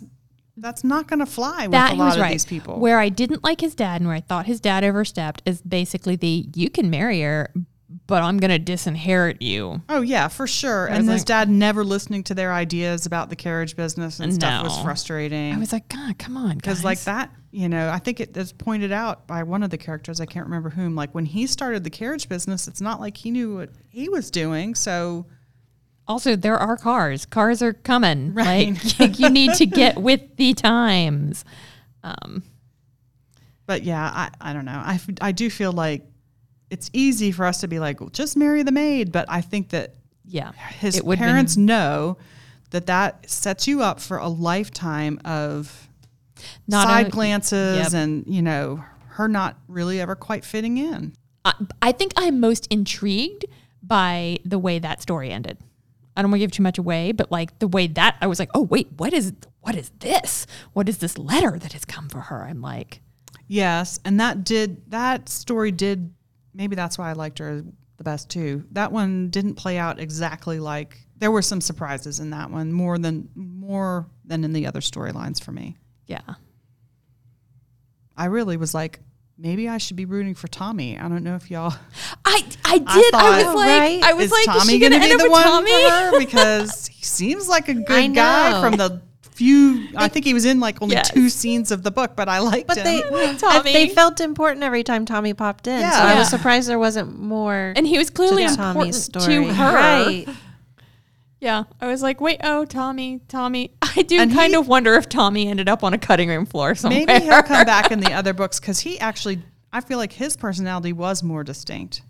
that's 0.60 0.84
not 0.84 1.06
going 1.06 1.20
to 1.20 1.26
fly 1.26 1.66
with 1.66 1.72
that 1.72 1.92
a 1.92 1.96
lot 1.96 2.14
of 2.14 2.20
right. 2.20 2.32
these 2.32 2.44
people. 2.44 2.78
Where 2.78 2.98
I 2.98 3.08
didn't 3.08 3.44
like 3.44 3.60
his 3.60 3.74
dad 3.74 4.00
and 4.00 4.08
where 4.08 4.16
I 4.16 4.20
thought 4.20 4.46
his 4.46 4.60
dad 4.60 4.84
overstepped 4.84 5.42
is 5.46 5.62
basically 5.62 6.16
the 6.16 6.48
you 6.54 6.70
can 6.70 6.90
marry 6.90 7.20
her, 7.22 7.52
but 8.06 8.22
I'm 8.22 8.38
gonna 8.38 8.58
disinherit 8.58 9.40
you. 9.42 9.82
oh 9.88 10.00
yeah, 10.00 10.28
for 10.28 10.46
sure. 10.46 10.86
And 10.86 11.08
his 11.08 11.20
like- 11.20 11.26
dad 11.26 11.48
never 11.48 11.84
listening 11.84 12.24
to 12.24 12.34
their 12.34 12.52
ideas 12.52 13.06
about 13.06 13.30
the 13.30 13.36
carriage 13.36 13.76
business 13.76 14.20
and 14.20 14.34
stuff 14.34 14.64
was 14.64 14.78
frustrating. 14.82 15.54
I 15.54 15.58
was 15.58 15.72
like, 15.72 15.88
God, 15.88 16.18
come 16.18 16.36
on, 16.36 16.56
because 16.56 16.84
like 16.84 17.00
that 17.02 17.30
you 17.50 17.68
know 17.68 17.90
i 17.90 17.98
think 17.98 18.20
it 18.20 18.36
is 18.36 18.52
pointed 18.52 18.92
out 18.92 19.26
by 19.26 19.42
one 19.42 19.62
of 19.62 19.70
the 19.70 19.78
characters 19.78 20.20
i 20.20 20.26
can't 20.26 20.46
remember 20.46 20.68
whom 20.70 20.94
like 20.94 21.14
when 21.14 21.24
he 21.24 21.46
started 21.46 21.82
the 21.82 21.90
carriage 21.90 22.28
business 22.28 22.68
it's 22.68 22.80
not 22.80 23.00
like 23.00 23.16
he 23.16 23.30
knew 23.30 23.56
what 23.56 23.70
he 23.88 24.08
was 24.08 24.30
doing 24.30 24.74
so 24.74 25.26
Also, 26.08 26.34
there 26.36 26.56
are 26.56 26.76
cars. 26.76 27.26
Cars 27.26 27.62
are 27.62 27.72
coming. 27.74 28.32
Right. 28.34 28.76
Like 28.98 29.18
you 29.18 29.28
need 29.30 29.54
to 29.54 29.66
get 29.66 29.96
with 30.00 30.36
the 30.36 30.54
times. 30.54 31.44
Um, 32.02 32.42
but 33.66 33.82
yeah 33.82 34.02
i, 34.02 34.30
I 34.40 34.52
don't 34.54 34.64
know 34.64 34.72
I, 34.82 34.98
I 35.20 35.32
do 35.32 35.50
feel 35.50 35.72
like 35.72 36.06
it's 36.70 36.88
easy 36.94 37.32
for 37.32 37.44
us 37.44 37.60
to 37.60 37.68
be 37.68 37.78
like 37.78 38.00
well, 38.00 38.08
just 38.08 38.34
marry 38.36 38.62
the 38.62 38.72
maid 38.72 39.12
but 39.12 39.26
i 39.28 39.40
think 39.42 39.70
that 39.70 39.94
yeah, 40.24 40.52
his 40.52 41.00
parents 41.02 41.54
been- 41.56 41.66
know 41.66 42.16
that 42.70 42.86
that 42.86 43.28
sets 43.28 43.66
you 43.66 43.82
up 43.82 43.98
for 44.00 44.16
a 44.18 44.28
lifetime 44.28 45.20
of 45.24 45.88
Not 46.66 46.86
side 46.86 47.06
a- 47.08 47.10
glances 47.10 47.92
Yep. 47.92 48.02
and 48.02 48.24
you 48.26 48.40
know 48.42 48.82
her 49.08 49.28
not 49.28 49.58
really 49.68 50.00
ever 50.00 50.14
quite 50.14 50.44
fitting 50.46 50.78
in 50.78 51.12
I, 51.44 51.52
I 51.82 51.92
think 51.92 52.12
I'm 52.16 52.40
most 52.40 52.66
intrigued 52.70 53.44
by 53.82 54.38
the 54.44 54.58
way 54.58 54.78
that 54.78 55.02
story 55.02 55.30
ended. 55.30 55.58
I 56.18 56.22
don't 56.22 56.32
want 56.32 56.40
to 56.40 56.44
give 56.46 56.50
too 56.50 56.64
much 56.64 56.78
away, 56.78 57.12
but 57.12 57.30
like 57.30 57.58
the 57.60 57.68
way 57.68 57.86
that 57.86 58.16
I 58.20 58.26
was 58.26 58.40
like, 58.40 58.50
oh 58.52 58.62
wait, 58.62 58.88
what 58.96 59.12
is 59.12 59.32
what 59.60 59.76
is 59.76 59.90
this? 60.00 60.46
What 60.72 60.88
is 60.88 60.98
this 60.98 61.16
letter 61.16 61.56
that 61.58 61.72
has 61.74 61.84
come 61.84 62.08
for 62.08 62.20
her? 62.20 62.44
I'm 62.44 62.60
like, 62.60 63.00
Yes, 63.46 63.98
and 64.04 64.20
that 64.20 64.44
did 64.44 64.90
that 64.90 65.28
story 65.28 65.72
did 65.72 66.12
maybe 66.52 66.76
that's 66.76 66.98
why 66.98 67.08
I 67.08 67.14
liked 67.14 67.38
her 67.38 67.62
the 67.96 68.04
best 68.04 68.28
too. 68.28 68.64
That 68.72 68.92
one 68.92 69.30
didn't 69.30 69.54
play 69.54 69.78
out 69.78 69.98
exactly 69.98 70.60
like 70.60 70.98
there 71.16 71.30
were 71.30 71.42
some 71.42 71.60
surprises 71.60 72.20
in 72.20 72.30
that 72.30 72.50
one 72.50 72.72
more 72.72 72.98
than 72.98 73.28
more 73.34 74.06
than 74.24 74.44
in 74.44 74.52
the 74.52 74.66
other 74.66 74.80
storylines 74.80 75.42
for 75.42 75.52
me. 75.52 75.76
yeah, 76.06 76.34
I 78.16 78.26
really 78.26 78.56
was 78.56 78.74
like 78.74 79.00
maybe 79.38 79.68
I 79.68 79.78
should 79.78 79.96
be 79.96 80.04
rooting 80.04 80.34
for 80.34 80.48
Tommy. 80.48 80.98
I 80.98 81.08
don't 81.08 81.22
know 81.24 81.34
if 81.36 81.50
y'all 81.50 81.74
I 82.24 82.44
I 82.64 82.78
did. 82.78 82.88
I, 82.88 83.10
thought- 83.12 83.46
was 83.46 83.54
like, 83.54 83.80
Right? 83.80 84.00
I 84.02 84.12
was 84.14 84.24
is 84.26 84.32
like, 84.32 84.44
Tommy 84.46 84.58
is 84.60 84.68
she 84.70 84.78
gonna, 84.78 84.96
gonna, 84.96 85.04
be 85.06 85.10
end 85.12 85.20
up 85.20 85.26
the 85.26 85.30
one 85.30 85.42
Tommy? 85.42 85.70
for 85.70 85.90
her 85.90 86.18
because 86.26 86.86
he 86.88 87.04
seems 87.04 87.48
like 87.48 87.68
a 87.68 87.74
good 87.74 88.14
guy 88.14 88.60
from 88.60 88.76
the 88.76 89.02
few 89.32 89.86
I 89.96 90.08
think 90.08 90.24
he 90.24 90.34
was 90.34 90.44
in 90.44 90.58
like 90.58 90.82
only 90.82 90.96
Yes. 90.96 91.10
two 91.12 91.28
scenes 91.28 91.70
of 91.70 91.84
the 91.84 91.92
book, 91.92 92.16
but 92.16 92.28
I 92.28 92.40
liked 92.40 92.66
But 92.66 92.78
him. 92.78 92.84
they 92.84 93.36
Tommy. 93.38 93.72
they 93.72 93.88
felt 93.88 94.20
important 94.20 94.64
every 94.64 94.82
time 94.82 95.04
Tommy 95.06 95.32
popped 95.32 95.68
in. 95.68 95.78
So 95.80 95.86
Yeah. 95.86 95.92
I 96.14 96.18
was 96.18 96.28
surprised 96.28 96.68
there 96.68 96.78
wasn't 96.78 97.16
more 97.20 97.72
and 97.76 97.86
he 97.86 97.98
was 97.98 98.10
clearly 98.10 98.42
to 98.44 98.50
important 98.50 98.74
Tommy's 98.80 99.04
story. 99.04 99.26
to 99.46 99.54
her. 99.54 99.74
Right. 99.74 100.26
Yeah, 101.40 101.64
I 101.80 101.86
was 101.86 102.02
like, 102.02 102.20
wait, 102.20 102.40
oh, 102.42 102.64
Tommy, 102.64 103.20
Tommy. 103.28 103.72
I 103.96 104.02
do 104.02 104.18
And 104.18 104.32
kind 104.32 104.50
he- 104.54 104.56
of 104.58 104.66
wonder 104.66 104.94
if 104.94 105.08
Tommy 105.08 105.48
ended 105.48 105.68
up 105.68 105.84
on 105.84 105.94
a 105.94 105.98
cutting 105.98 106.28
room 106.28 106.46
floor 106.46 106.74
somewhere. 106.74 107.04
Maybe 107.06 107.24
he'll 107.24 107.42
come 107.42 107.64
back 107.64 107.90
in 107.92 108.00
the 108.00 108.12
other 108.12 108.32
books 108.32 108.58
because 108.58 108.80
he 108.80 108.98
actually, 108.98 109.40
I 109.72 109.80
feel 109.80 109.98
like 109.98 110.12
his 110.12 110.36
personality 110.36 110.92
was 110.92 111.22
more 111.22 111.44
distinct 111.44 112.02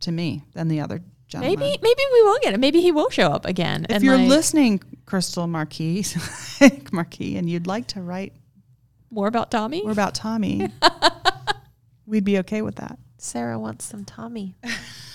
to 0.00 0.10
me 0.12 0.42
than 0.52 0.66
the 0.68 0.80
other 0.80 1.00
gentlemen. 1.28 1.60
Maybe, 1.60 1.78
maybe 1.80 2.02
we 2.12 2.22
will 2.22 2.38
get 2.42 2.54
it. 2.54 2.60
Maybe 2.60 2.80
he 2.80 2.90
will 2.90 3.08
show 3.10 3.30
up 3.30 3.46
again. 3.46 3.84
If 3.88 3.96
and 3.96 4.04
you're 4.04 4.16
like, 4.18 4.28
listening, 4.28 4.80
Krystal 5.06 5.48
Marquis, 5.48 6.04
Marquis, 6.92 7.36
and 7.36 7.48
you'd 7.48 7.68
like 7.68 7.86
to 7.88 8.00
write 8.02 8.32
more 9.10 9.28
about 9.28 9.52
Tommy, 9.52 9.82
more 9.82 9.92
about 9.92 10.14
Tommy, 10.16 10.68
we'd 12.04 12.24
be 12.24 12.38
okay 12.38 12.62
with 12.62 12.74
that. 12.76 12.98
Sarah 13.18 13.58
wants 13.60 13.84
some 13.84 14.04
Tommy. 14.04 14.56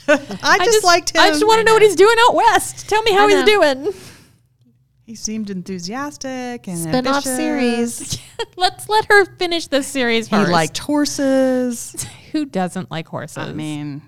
I 0.09 0.65
just, 0.65 0.83
liked 0.83 1.15
him. 1.15 1.21
I 1.21 1.29
just 1.29 1.45
want 1.45 1.59
to 1.59 1.63
know 1.63 1.73
what 1.73 1.81
he's 1.81 1.95
doing 1.95 2.15
out 2.27 2.35
west. 2.35 2.87
Tell 2.89 3.01
me 3.03 3.11
how 3.13 3.27
he's 3.27 3.43
doing. 3.43 3.93
he 5.05 5.15
seemed 5.15 5.49
enthusiastic 5.49 6.67
and 6.67 6.77
Spin-off 6.77 7.25
ambitious. 7.25 7.35
series. 7.35 8.21
Let's 8.57 8.89
let 8.89 9.05
her 9.05 9.25
finish 9.37 9.67
this 9.67 9.87
series 9.87 10.27
He 10.27 10.35
first. 10.35 10.51
liked 10.51 10.77
horses. 10.77 12.05
who 12.31 12.45
doesn't 12.45 12.91
like 12.91 13.07
horses? 13.07 13.37
I 13.37 13.53
mean, 13.53 14.01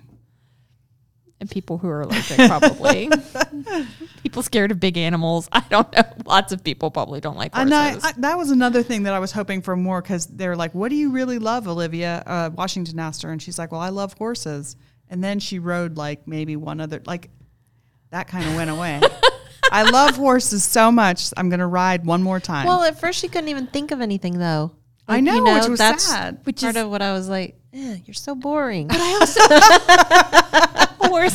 and 1.39 1.49
people 1.49 1.79
who 1.79 1.89
are 1.89 2.01
allergic, 2.01 2.37
probably. 2.37 3.09
people 4.23 4.43
scared 4.43 4.69
of 4.69 4.79
big 4.79 4.95
animals. 4.95 5.49
I 5.51 5.63
don't 5.71 5.91
know. 5.91 6.03
Lots 6.25 6.53
of 6.53 6.63
people 6.63 6.91
probably 6.91 7.19
don't 7.19 7.35
like 7.35 7.55
horses. 7.55 7.71
And 7.71 7.73
I, 7.73 8.09
I, 8.09 8.11
that 8.17 8.37
was 8.37 8.51
another 8.51 8.83
thing 8.83 9.03
that 9.03 9.13
I 9.15 9.19
was 9.19 9.31
hoping 9.31 9.63
for 9.63 9.75
more 9.75 10.03
because 10.03 10.27
they're 10.27 10.55
like, 10.55 10.75
"What 10.75 10.89
do 10.89 10.95
you 10.95 11.09
really 11.11 11.39
love, 11.39 11.67
Olivia?" 11.67 12.21
Uh, 12.27 12.51
Washington 12.53 12.99
asked 12.99 13.23
her, 13.23 13.31
and 13.31 13.41
she's 13.41 13.57
like, 13.57 13.71
"Well, 13.71 13.81
I 13.81 13.89
love 13.89 14.13
horses." 14.13 14.75
And 15.11 15.23
then 15.23 15.37
she 15.39 15.59
rode 15.59 15.97
like 15.97 16.27
maybe 16.27 16.55
one 16.55 16.79
other, 16.81 16.99
like 17.05 17.29
that 18.09 18.27
kind 18.27 18.47
of 18.49 18.55
went 18.55 18.71
away. 18.71 18.99
I 19.71 19.83
love 19.83 20.15
horses 20.15 20.63
so 20.63 20.91
much. 20.91 21.31
I'm 21.37 21.49
gonna 21.49 21.67
ride 21.67 22.03
one 22.05 22.23
more 22.23 22.39
time. 22.39 22.65
Well, 22.65 22.81
at 22.83 22.99
first 22.99 23.19
she 23.19 23.27
couldn't 23.27 23.49
even 23.49 23.67
think 23.67 23.91
of 23.91 24.01
anything 24.01 24.39
though. 24.39 24.71
I 25.07 25.15
Like, 25.15 25.23
know, 25.25 25.43
which 25.43 25.67
was 25.67 25.77
that's 25.79 26.03
sad. 26.05 26.39
Which 26.43 26.61
part 26.61 26.75
of 26.77 26.89
what 26.89 27.01
I 27.03 27.11
was 27.13 27.27
like, 27.29 27.59
eh, 27.73 27.97
you're 28.05 28.13
so 28.13 28.33
boring. 28.35 28.89
horse. 28.89 29.37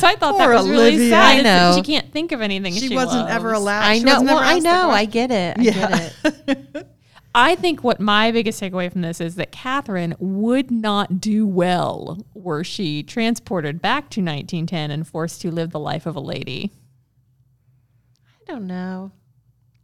I 0.03 0.15
thought 0.15 0.37
that 0.37 0.45
Poor 0.47 0.53
was 0.53 0.67
really 0.67 0.89
Olivia. 0.93 1.09
sad. 1.09 1.37
I 1.37 1.41
know. 1.41 1.73
She 1.75 1.81
can't 1.83 2.11
think 2.11 2.31
of 2.31 2.41
anything. 2.41 2.73
she, 2.73 2.87
she 2.89 2.95
wasn't 2.95 3.29
ever 3.29 3.53
allowed. 3.53 3.83
I 3.83 3.99
know. 3.99 4.13
wasn't 4.21 4.27
Well, 4.29 4.39
I 4.39 4.59
know. 4.59 4.89
I 4.89 5.05
get 5.05 5.31
it. 5.31 5.57
I 5.57 5.61
Yeah. 5.61 6.09
get 6.23 6.47
it. 6.47 6.87
I 7.39 7.53
think 7.53 7.83
what 7.83 7.99
my 7.99 8.31
biggest 8.31 8.59
takeaway 8.59 8.91
from 8.91 9.03
this 9.03 9.21
is 9.21 9.35
that 9.35 9.51
Katharine 9.51 10.15
would 10.17 10.71
not 10.71 11.21
do 11.21 11.45
well 11.45 12.17
were 12.33 12.63
she 12.63 13.03
transported 13.03 13.79
back 13.79 14.09
to 14.09 14.21
1910 14.21 14.89
and 14.89 15.07
forced 15.07 15.41
to 15.41 15.51
live 15.51 15.69
the 15.69 15.77
life 15.77 16.07
of 16.07 16.15
a 16.15 16.19
lady. 16.19 16.71
I 18.25 18.51
don't 18.51 18.65
know. 18.65 19.11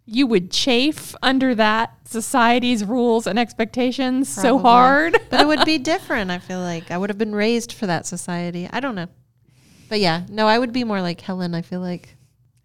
You 0.08 0.26
would 0.26 0.49
chafe 0.49 1.14
under 1.22 1.54
that 1.54 1.95
society's 2.06 2.84
rules 2.84 3.28
and 3.28 3.38
expectations 3.38 4.30
so 4.30 4.58
hard. 4.58 5.16
But 5.30 5.41
it 5.41 5.47
would 5.47 5.64
be 5.64 5.78
different. 5.93 6.32
I 6.32 6.39
feel 6.39 6.60
like 6.60 6.89
I 6.89 6.97
would 6.97 7.12
have 7.12 7.20
been 7.20 7.36
raised 7.36 7.72
for 7.72 7.86
that 7.86 8.08
society. 8.08 8.68
I 8.74 8.80
don't 8.80 8.95
know. 8.95 9.10
But 9.89 9.99
yeah, 9.99 10.26
no, 10.28 10.47
I 10.47 10.58
would 10.58 10.74
be 10.74 10.84
more 10.84 11.04
like 11.04 11.22
Helen. 11.22 11.54
I 11.54 11.62
feel 11.62 11.82
like 11.82 12.16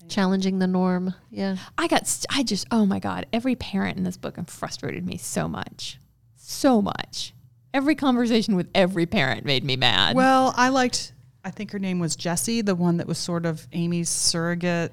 challenging 0.08 0.58
the 0.58 0.66
norm. 0.66 1.14
Yeah. 1.30 1.56
I 1.76 1.86
got, 1.88 2.06
st- 2.06 2.26
I 2.36 2.42
just, 2.42 2.66
oh 2.70 2.86
my 2.86 2.98
God, 2.98 3.26
every 3.32 3.54
parent 3.56 3.96
in 3.98 4.04
this 4.04 4.16
book 4.16 4.36
frustrated 4.48 5.06
me 5.06 5.16
so 5.16 5.48
much. 5.48 5.98
So 6.36 6.80
much. 6.82 7.34
Every 7.74 7.94
conversation 7.94 8.56
with 8.56 8.68
every 8.74 9.06
parent 9.06 9.44
made 9.44 9.62
me 9.64 9.76
mad. 9.76 10.16
Well, 10.16 10.54
I 10.56 10.70
liked. 10.70 11.12
I 11.44 11.50
think 11.50 11.70
her 11.72 11.78
name 11.78 11.98
was 11.98 12.16
Jessie, 12.16 12.62
the 12.62 12.74
one 12.74 12.96
that 12.96 13.06
was 13.06 13.18
sort 13.18 13.46
of 13.46 13.66
Amy's 13.72 14.08
surrogate. 14.08 14.92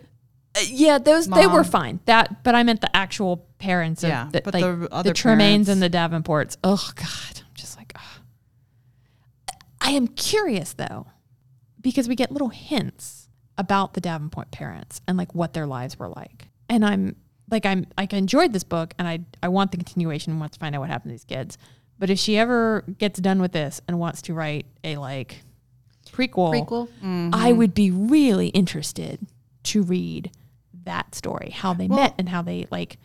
Uh, 0.56 0.62
yeah, 0.68 0.98
those 0.98 1.28
they 1.28 1.48
were 1.48 1.64
fine. 1.64 2.00
That, 2.06 2.44
but 2.44 2.54
I 2.56 2.64
meant 2.64 2.82
the 2.82 2.96
actual 2.96 3.46
parents 3.58 4.04
of 4.04 4.10
Yeah, 4.10 4.30
the, 4.32 4.42
but 4.42 4.54
like, 4.54 4.64
the 4.64 4.76
the, 4.76 4.94
other 4.94 5.14
Tremaines 5.14 5.68
parents- 5.68 5.70
and 5.70 5.82
the 5.82 5.90
Davenports. 5.90 6.58
Oh 6.64 6.92
God, 6.96 7.08
I'm 7.40 7.54
just 7.56 7.78
like, 7.78 7.92
ugh. 7.96 9.56
I 9.82 9.92
am 9.92 10.08
curious 10.08 10.74
though, 10.74 11.08
because 11.82 12.08
we 12.08 12.16
get 12.16 12.32
little 12.32 12.50
hints 12.50 13.25
about 13.58 13.94
the 13.94 14.02
Davenport 14.02 14.52
parents 14.52 15.02
and 15.08 15.18
like 15.18 15.34
what 15.34 15.54
their 15.54 15.66
lives 15.68 15.98
were 15.98 16.10
like, 16.10 16.48
and 16.70 16.86
I'm 16.86 17.16
like, 17.50 17.66
I'm 17.66 17.86
like, 17.98 18.14
I 18.14 18.18
enjoyed 18.18 18.54
this 18.54 18.64
book, 18.64 18.94
and 18.98 19.08
I 19.08 19.20
I 19.44 19.48
want 19.50 19.72
the 19.72 19.78
continuation 19.78 20.32
and 20.32 20.40
want 20.40 20.54
to 20.54 20.60
find 20.60 20.76
out 20.76 20.82
what 20.82 20.90
happened 20.90 21.12
to 21.12 21.14
these 21.14 21.26
kids. 21.26 21.58
But 21.98 22.10
if 22.10 22.20
she 22.20 22.38
ever 22.38 22.84
gets 22.98 23.20
done 23.20 23.40
with 23.42 23.54
this 23.54 23.82
and 23.88 24.00
wants 24.00 24.22
to 24.24 24.34
write 24.34 24.66
a 24.84 24.98
like 24.98 25.44
prequel, 26.12 26.52
Prequel. 26.54 26.88
Mm-hmm. 27.04 27.30
I 27.34 27.52
would 27.52 27.74
be 27.74 27.92
really 27.92 28.48
interested 28.50 29.26
to 29.64 29.82
read 29.84 30.32
that 30.84 31.16
story, 31.16 31.50
how 31.52 31.74
they 31.74 31.88
met 31.88 32.14
and 32.18 32.30
how 32.30 32.42
they 32.42 32.68
like. 32.72 32.98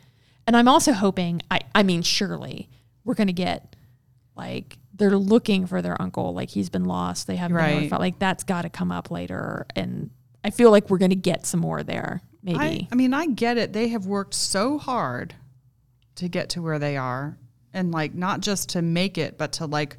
And 0.47 0.57
I'm 0.57 0.69
also 0.69 0.93
hoping, 0.93 1.43
I, 1.51 1.61
I 1.75 1.83
mean, 1.85 2.03
surely 2.03 2.69
we're 3.05 3.15
going 3.15 3.29
to 3.29 3.33
get 3.33 3.77
like 4.37 4.79
they're 4.95 5.17
looking 5.17 5.67
for 5.67 5.81
their 5.81 6.01
uncle, 6.01 6.35
like 6.35 6.51
he's 6.51 6.69
been 6.69 6.85
lost. 6.85 7.27
They 7.27 7.37
haven't 7.37 7.57
been 7.57 7.89
Right. 7.91 8.01
like 8.01 8.19
that's 8.19 8.43
got 8.45 8.63
to 8.63 8.69
come 8.71 8.91
up 8.91 9.11
later. 9.11 9.67
And 9.77 10.11
I 10.45 10.51
feel 10.51 10.71
like 10.71 10.91
we're 10.91 10.99
going 10.99 11.11
to 11.11 11.17
get 11.17 11.47
some 11.47 11.61
more 11.61 11.83
there, 11.83 12.23
maybe. 12.43 12.59
I, 12.59 12.89
I 12.91 12.95
mean, 12.95 13.13
I 13.13 13.27
get 13.27 13.59
it. 13.59 13.73
They 13.73 13.89
have 13.89 14.07
worked 14.07 14.35
so 14.35 14.79
hard 14.79 15.35
to 16.17 16.29
get 16.29 16.51
to 16.51 16.63
where 16.63 16.79
they 16.79 16.97
are, 16.97 17.39
and 17.73 17.93
like 17.93 18.15
not 18.15 18.41
just 18.41 18.71
to 18.71 18.83
make 18.83 19.19
it, 19.19 19.39
but 19.39 19.53
to 19.55 19.67
like 19.67 19.97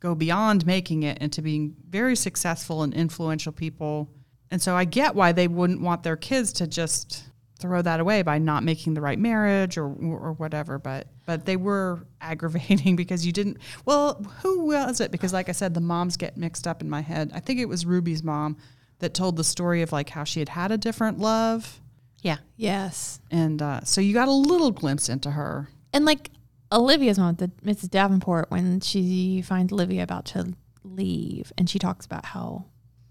go 0.00 0.14
beyond 0.14 0.66
making 0.66 1.02
it 1.02 1.18
and 1.20 1.32
to 1.32 1.42
being 1.42 1.74
very 1.88 2.16
successful 2.16 2.82
and 2.82 2.92
influential 2.92 3.52
people. 3.52 4.10
And 4.50 4.60
so 4.60 4.76
I 4.76 4.84
get 4.84 5.14
why 5.14 5.32
they 5.32 5.48
wouldn't 5.48 5.80
want 5.80 6.02
their 6.02 6.16
kids 6.16 6.52
to 6.54 6.66
just 6.66 7.24
throw 7.58 7.80
that 7.80 8.00
away 8.00 8.20
by 8.20 8.36
not 8.36 8.62
making 8.62 8.92
the 8.92 9.00
right 9.00 9.18
marriage 9.18 9.78
or 9.78 9.86
or 9.86 10.32
whatever. 10.34 10.78
But 10.78 11.08
but 11.24 11.46
they 11.46 11.56
were 11.56 12.06
aggravating 12.20 12.96
because 12.96 13.24
you 13.24 13.32
didn't. 13.32 13.58
Well, 13.84 14.22
who 14.42 14.66
was 14.66 15.00
it? 15.00 15.10
Because 15.10 15.32
like 15.32 15.48
I 15.48 15.52
said, 15.52 15.74
the 15.74 15.80
moms 15.80 16.16
get 16.16 16.36
mixed 16.36 16.66
up 16.66 16.82
in 16.82 16.90
my 16.90 17.00
head. 17.00 17.30
I 17.34 17.40
think 17.40 17.60
it 17.60 17.68
was 17.68 17.86
Ruby's 17.86 18.22
mom 18.22 18.56
that 19.00 19.14
told 19.14 19.36
the 19.36 19.44
story 19.44 19.82
of 19.82 19.92
like 19.92 20.10
how 20.10 20.24
she 20.24 20.38
had 20.40 20.48
had 20.50 20.70
a 20.72 20.78
different 20.78 21.18
love 21.18 21.80
Yeah. 22.22 22.38
yes. 22.56 23.20
and 23.30 23.60
uh, 23.60 23.80
so 23.84 24.00
you 24.00 24.14
got 24.14 24.28
a 24.28 24.32
little 24.32 24.70
glimpse 24.70 25.08
into 25.08 25.30
her. 25.32 25.68
and 25.92 26.04
like 26.04 26.30
Olivia's 26.72 27.18
mom, 27.18 27.36
the 27.36 27.48
Mrs. 27.64 27.90
Davenport, 27.90 28.50
when 28.50 28.80
she 28.80 29.42
finds 29.42 29.72
Olivia 29.72 30.02
about 30.02 30.24
to 30.26 30.54
leave, 30.82 31.52
and 31.56 31.70
she 31.70 31.78
talks 31.78 32.04
about 32.06 32.24
how 32.26 32.64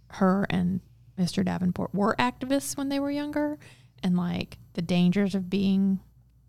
her 0.10 0.46
and 0.50 0.82
Mr. 1.18 1.46
Davenport 1.46 1.94
were 1.94 2.16
activists 2.20 2.76
when 2.76 2.90
they 2.90 3.00
were 3.00 3.12
younger, 3.12 3.58
and 4.02 4.18
like 4.18 4.58
the 4.74 4.82
dangers 4.82 5.34
of 5.34 5.50
being 5.50 6.00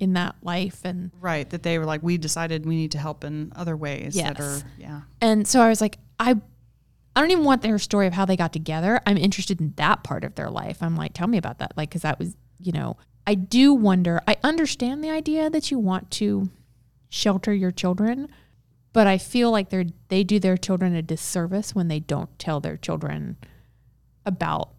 in 0.01 0.15
that 0.15 0.35
life, 0.43 0.81
and 0.85 1.13
Right. 1.21 1.49
That 1.51 1.63
they 1.63 1.79
were 1.79 1.85
like, 1.85 2.03
we 2.03 2.19
decided 2.19 2.67
we 2.67 2.75
need 2.75 2.91
to 2.93 2.99
help 2.99 3.23
in 3.23 3.53
other 3.55 3.77
ways 3.77 4.15
that 4.17 4.41
are, 4.41 4.43
Yes. 4.55 4.65
yeah. 4.79 5.01
and 5.21 5.47
so 5.47 5.61
I 5.61 5.69
was 5.69 5.81
like, 5.81 5.99
I. 6.19 6.35
I 7.17 7.21
don't 7.21 7.31
even 7.31 7.45
want 7.45 7.63
their 7.63 7.79
story 7.79 8.07
of 8.07 8.13
how 8.13 8.25
they 8.25 8.37
got 8.37 8.53
together. 8.53 9.01
I'm 9.07 9.17
interested 9.17 9.61
in 9.61 9.73
that 9.77 10.03
part 10.03 10.25
of 10.25 10.35
their 10.35 10.51
life. 10.51 10.83
I'm 10.83 10.97
like, 10.97 11.13
tell 11.15 11.29
me 11.29 11.39
about 11.39 11.59
that. 11.59 11.73
Like, 11.77 11.91
because 11.91 12.03
that 12.03 12.19
was, 12.19 12.37
you 12.59 12.73
know, 12.73 12.97
I 13.27 13.35
do 13.35 13.73
wonder. 13.73 14.21
I 14.27 14.37
understand 14.43 15.03
the 15.03 15.11
idea 15.11 15.49
that 15.49 15.71
you 15.71 15.79
want 15.79 16.11
to 16.13 16.51
shelter 17.09 17.55
your 17.55 17.71
children, 17.71 18.29
but 18.93 19.07
I 19.07 19.19
feel 19.19 19.51
like 19.51 19.71
they're 19.71 19.87
they 20.09 20.25
do 20.25 20.39
their 20.39 20.57
children 20.57 20.95
a 20.95 21.03
disservice 21.03 21.75
when 21.75 21.89
they 21.89 22.01
don't 22.01 22.37
tell 22.39 22.61
their 22.61 22.77
children 22.77 23.37
about 24.27 24.71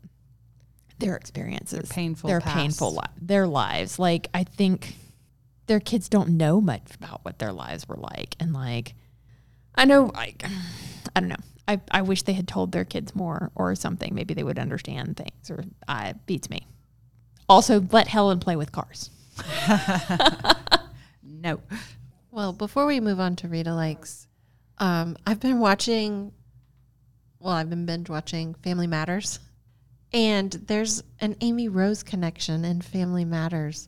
their 0.99 1.15
experiences, 1.15 1.89
painful 1.89 2.27
their 2.27 2.41
past. 2.41 2.55
painful 2.55 2.91
li- 2.95 3.01
their 3.21 3.47
lives. 3.47 3.97
Like 3.97 4.27
I 4.33 4.43
think 4.43 4.95
their 5.67 5.79
kids 5.79 6.09
don't 6.09 6.29
know 6.29 6.61
much 6.61 6.95
about 6.95 7.23
what 7.23 7.39
their 7.39 7.51
lives 7.51 7.87
were 7.87 7.97
like, 7.97 8.35
and 8.39 8.53
like 8.53 8.93
I 9.73 9.85
know, 9.85 10.11
like 10.13 10.43
I 11.15 11.19
don't 11.19 11.29
know. 11.29 11.35
I, 11.67 11.81
I 11.91 12.01
wish 12.03 12.23
they 12.23 12.33
had 12.33 12.47
told 12.47 12.71
their 12.71 12.85
kids 12.85 13.15
more 13.15 13.51
or 13.55 13.73
something. 13.75 14.13
Maybe 14.13 14.33
they 14.33 14.43
would 14.43 14.59
understand 14.59 15.17
things. 15.17 15.49
Or 15.49 15.63
uh, 15.87 16.13
beats 16.25 16.49
me. 16.49 16.67
Also, 17.49 17.85
let 17.91 18.07
Helen 18.07 18.39
play 18.39 18.55
with 18.55 18.71
cars. 18.71 19.09
No. 21.45 21.61
Well, 22.31 22.53
before 22.53 22.87
we 22.87 22.99
move 22.99 23.19
on 23.19 23.35
to 23.37 23.47
read 23.47 23.67
alikes, 23.67 24.25
um, 24.79 25.15
I've 25.27 25.39
been 25.39 25.59
watching. 25.59 26.31
Well, 27.39 27.53
I've 27.53 27.69
been 27.69 27.85
binge 27.85 28.09
watching 28.09 28.55
Family 28.55 28.87
Matters, 28.87 29.39
and 30.11 30.51
there's 30.51 31.03
an 31.19 31.35
Amy 31.41 31.69
Rose 31.69 32.01
connection 32.01 32.65
in 32.65 32.81
Family 32.81 33.25
Matters. 33.25 33.87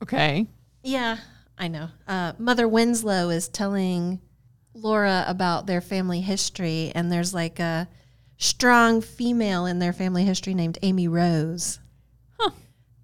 Okay. 0.00 0.46
Yeah, 0.84 1.16
I 1.58 1.66
know. 1.66 1.88
Uh, 2.06 2.34
Mother 2.38 2.68
Winslow 2.68 3.30
is 3.30 3.48
telling 3.48 4.20
Laura 4.74 5.24
about 5.26 5.66
their 5.66 5.80
family 5.80 6.20
history, 6.20 6.92
and 6.94 7.10
there's 7.10 7.34
like 7.34 7.58
a 7.60 7.88
strong 8.38 9.00
female 9.00 9.66
in 9.66 9.78
their 9.78 9.92
family 9.92 10.24
history 10.24 10.54
named 10.54 10.78
Amy 10.82 11.08
Rose. 11.08 11.78
Huh. 12.38 12.50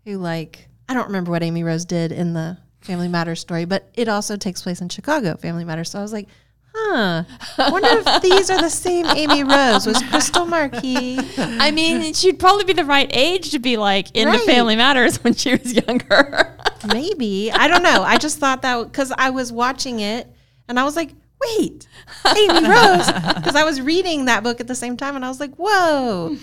Who, 0.04 0.18
like, 0.18 0.68
I 0.88 0.94
don't 0.94 1.06
remember 1.06 1.30
what 1.30 1.42
Amy 1.42 1.62
Rose 1.64 1.84
did 1.84 2.12
in 2.12 2.32
the 2.32 2.58
Family 2.80 3.08
Matters 3.08 3.40
story, 3.40 3.64
but 3.64 3.88
it 3.94 4.08
also 4.08 4.36
takes 4.36 4.62
place 4.62 4.80
in 4.80 4.88
Chicago, 4.88 5.36
Family 5.36 5.64
Matters. 5.64 5.90
So 5.90 5.98
I 5.98 6.02
was 6.02 6.12
like, 6.12 6.28
huh, 6.74 7.24
I 7.58 7.70
wonder 7.70 7.88
if 7.90 8.22
these 8.22 8.50
are 8.50 8.60
the 8.60 8.70
same 8.70 9.04
Amy 9.06 9.44
Rose. 9.44 9.86
Was 9.86 10.02
Krystal 10.04 10.48
Marquis. 10.48 11.18
I 11.36 11.70
mean, 11.70 12.14
she'd 12.14 12.38
probably 12.38 12.64
be 12.64 12.72
the 12.72 12.84
right 12.84 13.10
age 13.12 13.50
to 13.50 13.58
be 13.58 13.76
like 13.76 14.16
into 14.16 14.30
Right. 14.32 14.46
Family 14.46 14.76
Matters 14.76 15.22
when 15.22 15.34
she 15.34 15.52
was 15.54 15.74
younger. 15.74 16.56
Maybe. 16.86 17.52
I 17.52 17.68
don't 17.68 17.82
know. 17.82 18.02
I 18.02 18.16
just 18.16 18.38
thought 18.38 18.62
that 18.62 18.82
because 18.84 19.12
I 19.18 19.30
was 19.30 19.52
watching 19.52 20.00
it 20.00 20.26
and 20.68 20.78
I 20.80 20.84
was 20.84 20.96
like, 20.96 21.10
wait, 21.40 21.86
Amy 22.36 22.68
Rose. 22.68 23.06
Because 23.06 23.54
I 23.54 23.64
was 23.64 23.80
reading 23.80 24.26
that 24.26 24.42
book 24.42 24.60
at 24.60 24.66
the 24.66 24.74
same 24.74 24.96
time 24.96 25.16
and 25.16 25.24
I 25.24 25.28
was 25.28 25.40
like, 25.40 25.54
whoa. 25.56 26.36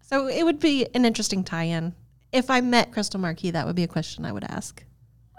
so 0.00 0.26
it 0.28 0.44
would 0.44 0.60
be 0.60 0.86
an 0.94 1.04
interesting 1.04 1.44
tie 1.44 1.64
in. 1.64 1.94
If 2.32 2.50
I 2.50 2.60
met 2.60 2.92
Krystal 2.92 3.20
Marquis, 3.20 3.52
that 3.52 3.66
would 3.66 3.76
be 3.76 3.84
a 3.84 3.88
question 3.88 4.24
I 4.24 4.32
would 4.32 4.44
ask. 4.44 4.84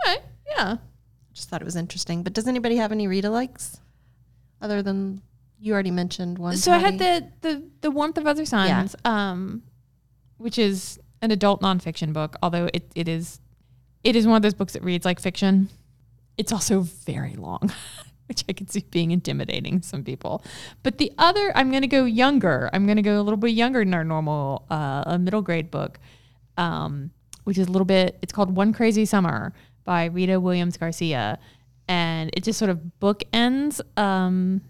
okay. 0.08 0.22
Yeah. 0.52 0.78
Just 1.34 1.50
thought 1.50 1.62
it 1.62 1.66
was 1.66 1.76
interesting. 1.76 2.24
But 2.24 2.34
does 2.34 2.48
anybody 2.48 2.78
have 2.78 2.92
any 2.92 3.08
read 3.08 3.24
alikes 3.24 3.80
other 4.62 4.82
than 4.82 5.22
you 5.60 5.74
already 5.74 5.92
mentioned 5.92 6.40
one? 6.40 6.58
So 6.58 6.72
I 6.72 6.80
had 6.80 6.98
the 7.00 7.30
the 7.42 7.64
the 7.82 7.92
warmth 7.92 8.18
of 8.18 8.26
other 8.26 8.46
suns, 8.46 8.96
um, 9.06 9.62
which 10.38 10.58
is 10.58 11.00
an 11.22 11.32
adult 11.32 11.62
nonfiction 11.62 12.14
book. 12.14 12.36
Although 12.42 12.70
it, 12.74 12.92
it 12.96 13.08
is 13.08 13.40
it 14.04 14.16
is 14.16 14.26
one 14.26 14.36
of 14.38 14.42
those 14.42 14.54
books 14.56 14.74
that 14.74 14.84
reads 14.84 15.06
like 15.06 15.20
fiction. 15.20 15.70
It's 16.40 16.54
also 16.54 16.80
very 16.80 17.36
long, 17.36 17.70
which 18.28 18.46
I 18.48 18.54
could 18.54 18.72
see 18.72 18.86
being 18.90 19.12
intimidating 19.12 19.82
to 19.82 19.88
some 19.88 20.06
people. 20.06 20.42
But 20.84 20.98
the 20.98 21.12
other, 21.18 21.52
I'm 21.54 21.70
going 21.70 21.82
to 21.82 21.88
go 21.88 22.06
younger. 22.06 22.70
I'm 22.72 22.86
going 22.86 22.96
to 22.96 23.02
go 23.04 23.20
a 23.20 23.24
little 23.24 23.38
bit 23.38 23.50
younger 23.50 23.84
than 23.84 23.94
our 23.94 24.06
normal 24.06 24.66
uh, 24.72 25.04
a 25.06 25.20
middle 25.20 25.42
grade 25.42 25.70
book, 25.70 26.00
um, 26.56 27.12
which 27.44 27.58
is 27.58 27.68
a 27.68 27.72
little 27.72 27.86
bit. 27.86 28.18
It's 28.22 28.32
called 28.32 28.56
One 28.56 28.72
Crazy 28.72 29.04
Summer 29.04 29.52
by 29.84 30.06
Rita 30.06 30.40
Williams 30.40 30.78
Garcia, 30.78 31.40
and 31.90 32.30
it 32.32 32.46
just 32.46 32.58
sort 32.58 32.72
of 32.72 32.80
bookends 33.02 33.82
um, 33.98 34.62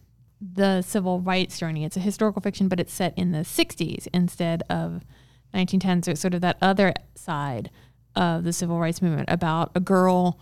the 0.41 0.81
civil 0.81 1.19
rights 1.21 1.59
journey. 1.59 1.85
It's 1.85 1.97
a 1.97 1.99
historical 1.99 2.41
fiction, 2.41 2.67
but 2.67 2.79
it's 2.79 2.93
set 2.93 3.15
in 3.15 3.31
the 3.31 3.39
60s 3.39 4.07
instead 4.11 4.63
of 4.71 5.03
1910. 5.51 6.01
So 6.01 6.11
it's 6.11 6.21
sort 6.21 6.33
of 6.33 6.41
that 6.41 6.57
other 6.63 6.95
side 7.13 7.69
of 8.15 8.43
the 8.43 8.53
civil 8.53 8.79
rights 8.79 9.03
movement 9.03 9.29
about 9.29 9.69
a 9.75 9.79
girl. 9.79 10.39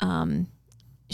Um, 0.00 0.46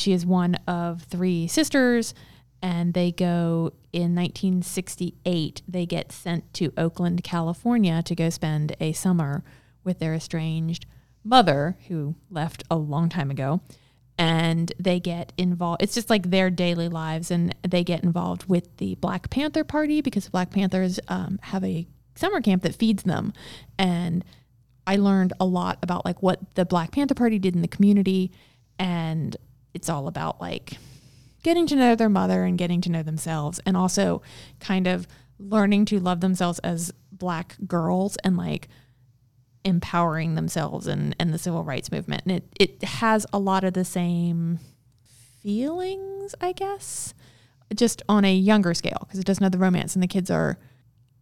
she 0.01 0.12
is 0.12 0.24
one 0.24 0.55
of 0.66 1.03
three 1.03 1.46
sisters, 1.46 2.14
and 2.62 2.94
they 2.94 3.12
go 3.12 3.72
in 3.92 4.14
1968. 4.14 5.62
They 5.68 5.86
get 5.86 6.12
sent 6.12 6.53
to 6.55 6.72
Oakland, 6.76 7.22
California 7.22 8.03
to 8.03 8.14
go 8.14 8.30
spend 8.30 8.76
a 8.80 8.92
summer 8.92 9.44
with 9.84 9.99
their 9.99 10.14
estranged 10.14 10.86
mother, 11.24 11.76
who 11.88 12.14
left 12.30 12.64
a 12.70 12.76
long 12.76 13.09
time 13.09 13.30
ago 13.30 13.61
and 14.18 14.72
they 14.78 14.99
get 14.99 15.32
involved. 15.38 15.80
It's 15.80 15.94
just 15.94 16.11
like 16.11 16.30
their 16.30 16.51
daily 16.51 16.88
lives, 16.88 17.30
and 17.30 17.55
they 17.62 17.84
get 17.84 18.03
involved 18.03 18.46
with 18.49 18.76
the 18.78 18.96
Black 18.96 19.30
Panther 19.30 19.62
Party 19.62 20.01
because 20.01 20.28
Black 20.28 20.51
Panthers 20.51 20.99
um, 21.07 21.38
have 21.44 21.62
a 21.62 21.86
summer 22.16 22.40
camp 22.40 22.64
that 22.64 22.74
feeds 22.74 23.05
them. 23.05 23.32
And 23.78 24.24
I 24.86 24.96
learned 24.96 25.34
a 25.38 25.44
lot 25.44 25.78
about 25.82 26.05
like 26.05 26.20
what 26.20 26.57
the 26.57 26.64
Black 26.64 26.90
Panther 26.90 27.14
Party 27.14 27.38
did 27.38 27.55
in 27.55 27.62
the 27.62 27.68
community, 27.68 28.32
and 28.78 29.36
it's 29.75 29.89
all 29.89 30.09
about 30.09 30.41
like 30.41 30.75
getting 31.43 31.66
to 31.66 31.77
know 31.77 31.95
their 31.95 32.09
mother 32.09 32.45
and 32.45 32.59
getting 32.59 32.81
to 32.83 32.91
know 32.91 33.03
themselves, 33.03 33.61
and 33.64 33.77
also 33.77 34.23
kind 34.61 34.87
of 34.87 35.07
learning 35.39 35.85
to 35.87 36.01
love 36.01 36.21
themselves 36.21 36.59
as 36.61 36.93
Black 37.12 37.57
girls 37.66 38.16
and 38.25 38.37
like 38.37 38.69
empowering 39.64 40.35
themselves 40.35 40.87
and, 40.87 41.14
and 41.19 41.33
the 41.33 41.39
civil 41.39 41.62
rights 41.64 41.93
movement. 41.93 42.23
And 42.27 42.37
it, 42.37 42.45
it 42.59 42.85
has 42.85 43.27
a 43.33 43.39
lot 43.39 43.64
of 43.64 43.75
the 43.75 43.85
same 43.85 44.59
feelings, 45.43 46.35
I 46.41 46.53
guess, 46.53 47.14
just 47.75 48.03
on 48.09 48.25
a 48.25 48.35
younger 48.35 48.75
scale 48.75 48.99
because 49.01 49.21
it 49.21 49.27
doesn't 49.27 49.43
have 49.43 49.53
the 49.53 49.59
romance 49.59 49.95
and 49.95 50.03
the 50.03 50.09
kids 50.09 50.31
are 50.31 50.59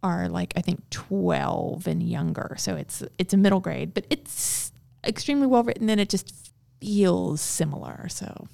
are 0.03 0.29
like 0.29 0.53
I 0.55 0.61
think 0.61 0.89
12 0.91 1.87
and 1.87 2.03
younger. 2.03 2.55
So 2.57 2.75
it's 2.75 3.03
it's 3.17 3.33
a 3.33 3.37
middle 3.37 3.59
grade, 3.59 3.93
but 3.93 4.05
it's 4.09 4.71
extremely 5.03 5.47
well 5.47 5.63
written 5.63 5.89
and 5.89 5.99
it 5.99 6.09
just 6.09 6.46
feels 6.79 7.41
similar. 7.41 8.07
So 8.09 8.47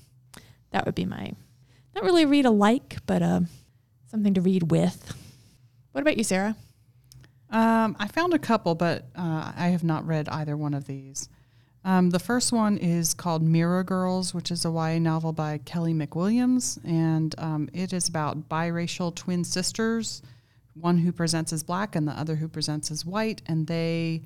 that 0.71 0.86
would 0.86 0.95
be 0.95 1.05
my 1.05 1.34
not 1.95 2.03
really 2.03 2.26
read 2.26 2.45
alike, 2.45 2.97
but 3.05 3.21
uh, 3.21 3.41
something 4.07 4.34
to 4.34 4.41
read 4.41 4.71
with. 4.71 5.13
What 5.91 6.01
about 6.01 6.17
you, 6.17 6.24
Sarah? 6.24 6.55
Um, 7.51 7.95
I 7.99 8.07
found 8.07 8.34
a 8.34 8.39
couple, 8.39 8.74
but 8.74 9.05
uh, 9.15 9.53
I 9.55 9.67
have 9.67 9.84
not 9.84 10.07
read 10.07 10.28
either 10.28 10.57
one 10.57 10.74
of 10.74 10.88
these. 10.88 11.30
Um, 11.86 12.09
the 12.09 12.19
first 12.19 12.51
one 12.51 12.78
is 12.78 13.13
called 13.13 13.43
Mirror 13.43 13.84
Girls, 13.84 14.34
which 14.34 14.49
is 14.49 14.65
a 14.65 14.69
YA 14.71 14.99
novel 14.99 15.34
by 15.34 15.59
Kelly 15.59 15.93
McWilliams, 15.93 16.84
and 16.84 17.36
um, 17.38 17.69
it 17.74 17.93
is 17.93 18.07
about 18.07 18.49
biracial 18.49 19.13
twin 19.13 19.43
sisters, 19.43 20.21
one 20.74 20.97
who 20.97 21.11
presents 21.11 21.53
as 21.53 21.61
black 21.61 21.95
and 21.95 22.07
the 22.07 22.13
other 22.13 22.36
who 22.36 22.47
presents 22.47 22.89
as 22.89 23.05
white, 23.05 23.41
and 23.45 23.67
they 23.67 24.24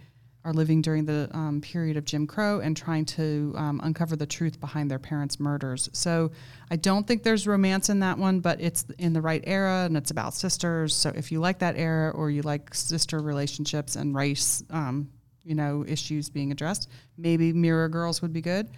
are 0.47 0.53
living 0.53 0.81
during 0.81 1.03
the 1.03 1.29
um, 1.33 1.59
period 1.59 1.97
of 1.97 2.05
Jim 2.05 2.25
Crow 2.25 2.61
and 2.61 2.75
trying 2.75 3.03
to 3.03 3.53
um, 3.57 3.81
uncover 3.83 4.15
the 4.15 4.25
truth 4.25 4.61
behind 4.61 4.89
their 4.89 4.97
parents' 4.97 5.41
murders. 5.41 5.89
So 5.91 6.31
I 6.71 6.77
don't 6.77 7.05
think 7.05 7.23
there's 7.23 7.45
romance 7.45 7.89
in 7.89 7.99
that 7.99 8.17
one, 8.17 8.39
but 8.39 8.61
it's 8.61 8.85
in 8.97 9.11
the 9.11 9.21
right 9.21 9.43
era 9.45 9.83
and 9.83 9.97
it's 9.97 10.09
about 10.09 10.33
sisters. 10.33 10.95
So 10.95 11.11
if 11.13 11.33
you 11.33 11.41
like 11.41 11.59
that 11.59 11.75
era 11.75 12.11
or 12.11 12.31
you 12.31 12.43
like 12.43 12.73
sister 12.73 13.19
relationships 13.19 13.97
and 13.97 14.15
race, 14.15 14.63
um, 14.69 15.09
you 15.43 15.53
know, 15.53 15.83
issues 15.85 16.29
being 16.29 16.53
addressed, 16.53 16.89
maybe 17.17 17.51
Mirror 17.51 17.89
Girls 17.89 18.21
would 18.21 18.31
be 18.31 18.41
good. 18.41 18.69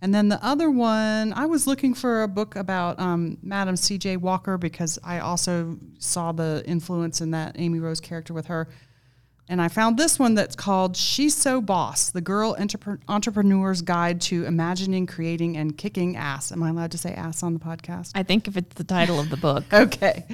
And 0.00 0.12
then 0.12 0.28
the 0.28 0.44
other 0.44 0.72
one, 0.72 1.32
I 1.34 1.46
was 1.46 1.68
looking 1.68 1.94
for 1.94 2.24
a 2.24 2.28
book 2.28 2.56
about 2.56 2.98
um, 2.98 3.38
Madam 3.44 3.76
C.J. 3.76 4.16
Walker 4.16 4.58
because 4.58 4.98
I 5.04 5.20
also 5.20 5.78
saw 6.00 6.32
the 6.32 6.64
influence 6.66 7.20
in 7.20 7.30
that 7.30 7.54
Amy 7.60 7.78
Rose 7.78 8.00
character 8.00 8.34
with 8.34 8.46
her. 8.46 8.68
And 9.52 9.60
I 9.60 9.68
found 9.68 9.98
this 9.98 10.18
one 10.18 10.34
that's 10.34 10.56
called 10.56 10.96
She's 10.96 11.36
So 11.36 11.60
Boss 11.60 12.10
The 12.10 12.22
Girl 12.22 12.56
Entrepre- 12.58 13.02
Entrepreneur's 13.06 13.82
Guide 13.82 14.18
to 14.22 14.46
Imagining, 14.46 15.06
Creating, 15.06 15.58
and 15.58 15.76
Kicking 15.76 16.16
Ass. 16.16 16.52
Am 16.52 16.62
I 16.62 16.70
allowed 16.70 16.90
to 16.92 16.96
say 16.96 17.12
ass 17.12 17.42
on 17.42 17.52
the 17.52 17.60
podcast? 17.60 18.12
I 18.14 18.22
think 18.22 18.48
if 18.48 18.56
it's 18.56 18.74
the 18.76 18.82
title 18.82 19.20
of 19.20 19.28
the 19.28 19.36
book. 19.36 19.64
Okay. 19.74 20.24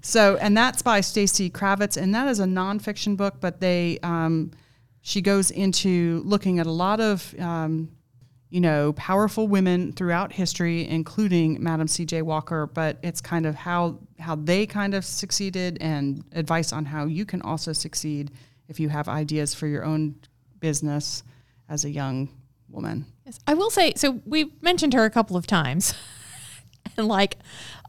So, 0.00 0.36
and 0.38 0.56
that's 0.56 0.82
by 0.82 1.00
Stacey 1.00 1.48
Kravetz, 1.48 1.96
and 1.96 2.12
that 2.16 2.26
is 2.26 2.40
a 2.40 2.44
nonfiction 2.44 3.16
book, 3.16 3.36
but 3.40 3.60
they, 3.60 4.00
um, 4.02 4.50
she 5.00 5.20
goes 5.20 5.52
into 5.52 6.22
looking 6.24 6.58
at 6.58 6.66
a 6.66 6.72
lot 6.72 6.98
of 6.98 7.38
um, 7.38 7.88
you 8.50 8.60
know, 8.60 8.92
powerful 8.94 9.46
women 9.46 9.92
throughout 9.92 10.32
history, 10.32 10.88
including 10.88 11.62
Madam 11.62 11.86
C.J. 11.86 12.22
Walker. 12.22 12.66
But 12.66 12.98
it's 13.02 13.20
kind 13.20 13.46
of 13.46 13.54
how 13.54 13.98
how 14.18 14.34
they 14.34 14.66
kind 14.66 14.94
of 14.94 15.04
succeeded 15.04 15.78
and 15.80 16.24
advice 16.32 16.72
on 16.72 16.84
how 16.84 17.04
you 17.04 17.24
can 17.24 17.42
also 17.42 17.72
succeed 17.72 18.32
if 18.68 18.80
you 18.80 18.88
have 18.88 19.08
ideas 19.08 19.54
for 19.54 19.66
your 19.66 19.84
own 19.84 20.16
business 20.60 21.22
as 21.68 21.84
a 21.84 21.90
young 21.90 22.28
woman. 22.68 23.06
Yes. 23.24 23.38
I 23.46 23.54
will 23.54 23.70
say, 23.70 23.92
so 23.96 24.20
we've 24.24 24.50
mentioned 24.62 24.94
her 24.94 25.04
a 25.04 25.10
couple 25.10 25.36
of 25.36 25.46
times. 25.46 25.94
and 26.96 27.08
like, 27.08 27.36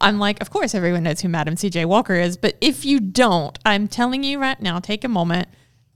I'm 0.00 0.18
like, 0.18 0.40
of 0.40 0.50
course, 0.50 0.74
everyone 0.74 1.04
knows 1.04 1.20
who 1.20 1.28
Madam 1.28 1.56
C.J. 1.56 1.84
Walker 1.84 2.14
is. 2.14 2.36
But 2.36 2.56
if 2.60 2.84
you 2.84 3.00
don't, 3.00 3.58
I'm 3.64 3.88
telling 3.88 4.22
you 4.24 4.38
right 4.40 4.60
now, 4.60 4.78
take 4.78 5.04
a 5.04 5.08
moment, 5.08 5.48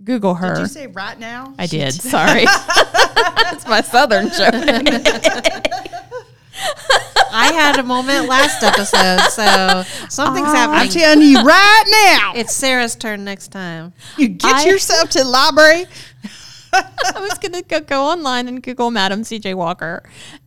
Google 0.04 0.34
her. 0.34 0.54
Did 0.54 0.60
you 0.62 0.66
say 0.66 0.86
right 0.88 1.18
now? 1.18 1.54
I 1.58 1.66
did. 1.68 1.92
Sorry. 1.92 2.44
it's 2.46 3.66
my 3.66 3.80
southern 3.80 4.28
joke. 4.30 4.52
I 7.34 7.52
had 7.54 7.78
a 7.78 7.82
moment 7.82 8.28
last 8.28 8.62
episode, 8.62 9.20
so 9.30 9.82
something's 10.08 10.48
happening. 10.48 10.80
I'm 10.82 10.88
telling 10.88 11.22
you 11.22 11.42
right 11.42 11.84
now. 12.20 12.32
It's 12.38 12.54
Sarah's 12.54 12.94
turn 12.94 13.24
next 13.24 13.48
time. 13.48 13.92
You 14.18 14.28
get 14.28 14.54
I- 14.56 14.64
yourself 14.68 15.10
to 15.10 15.18
the 15.20 15.24
library. 15.24 15.86
I 16.74 17.20
was 17.20 17.38
going 17.38 17.52
to 17.52 17.62
go, 17.62 17.80
go 17.80 18.02
online 18.04 18.48
and 18.48 18.62
Google 18.62 18.90
Madam 18.90 19.22
CJ 19.22 19.54
Walker 19.54 20.02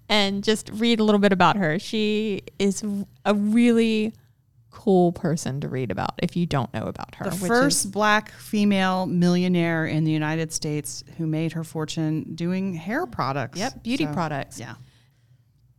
and 0.09 0.43
just 0.43 0.70
read 0.74 0.99
a 0.99 1.03
little 1.03 1.20
bit 1.20 1.32
about 1.32 1.55
her. 1.57 1.78
She 1.80 2.41
is 2.57 2.84
a 3.26 3.34
really 3.36 4.13
cool 4.72 5.11
person 5.11 5.61
to 5.61 5.68
read 5.68 5.89
about 5.91 6.11
if 6.22 6.36
you 6.36 6.45
don't 6.45 6.72
know 6.74 6.84
about 6.86 7.16
her. 7.16 7.26
The 7.30 7.36
first 7.36 7.86
is, 7.86 7.91
black 7.91 8.32
female 8.32 9.05
millionaire 9.05 9.86
in 9.86 10.03
the 10.03 10.11
United 10.11 10.51
States 10.51 11.03
who 11.18 11.26
made 11.28 11.53
her 11.53 11.63
fortune 11.63 12.36
doing 12.36 12.74
hair 12.74 13.05
products. 13.05 13.57
yep, 13.59 13.84
beauty 13.84 14.05
So, 14.05 14.13
products. 14.13 14.59
Yeah. 14.59 14.76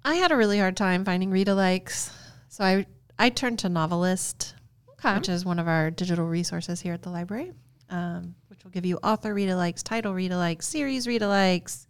I 0.06 0.14
had 0.14 0.30
a 0.32 0.36
really 0.36 0.58
hard 0.58 0.76
time 0.76 1.04
finding 1.04 1.30
read 1.30 1.48
alikes, 1.48 2.10
so 2.48 2.62
I 2.64 2.86
I 3.18 3.28
turned 3.28 3.58
to 3.60 3.68
Novelist, 3.68 4.54
Okay. 4.98 5.14
which 5.16 5.28
is 5.28 5.44
one 5.44 5.58
of 5.58 5.66
our 5.68 5.90
digital 5.90 6.26
resources 6.26 6.80
here 6.80 6.94
at 6.94 7.02
the 7.02 7.10
library, 7.10 7.52
um, 7.90 8.34
which 8.48 8.62
will 8.64 8.70
give 8.70 8.86
you 8.86 8.98
author 9.02 9.34
read 9.34 9.48
alikes, 9.48 9.82
title 9.82 10.14
read 10.14 10.30
alikes, 10.30 10.62
series 10.62 11.06
read 11.08 11.22
alikes. 11.22 11.86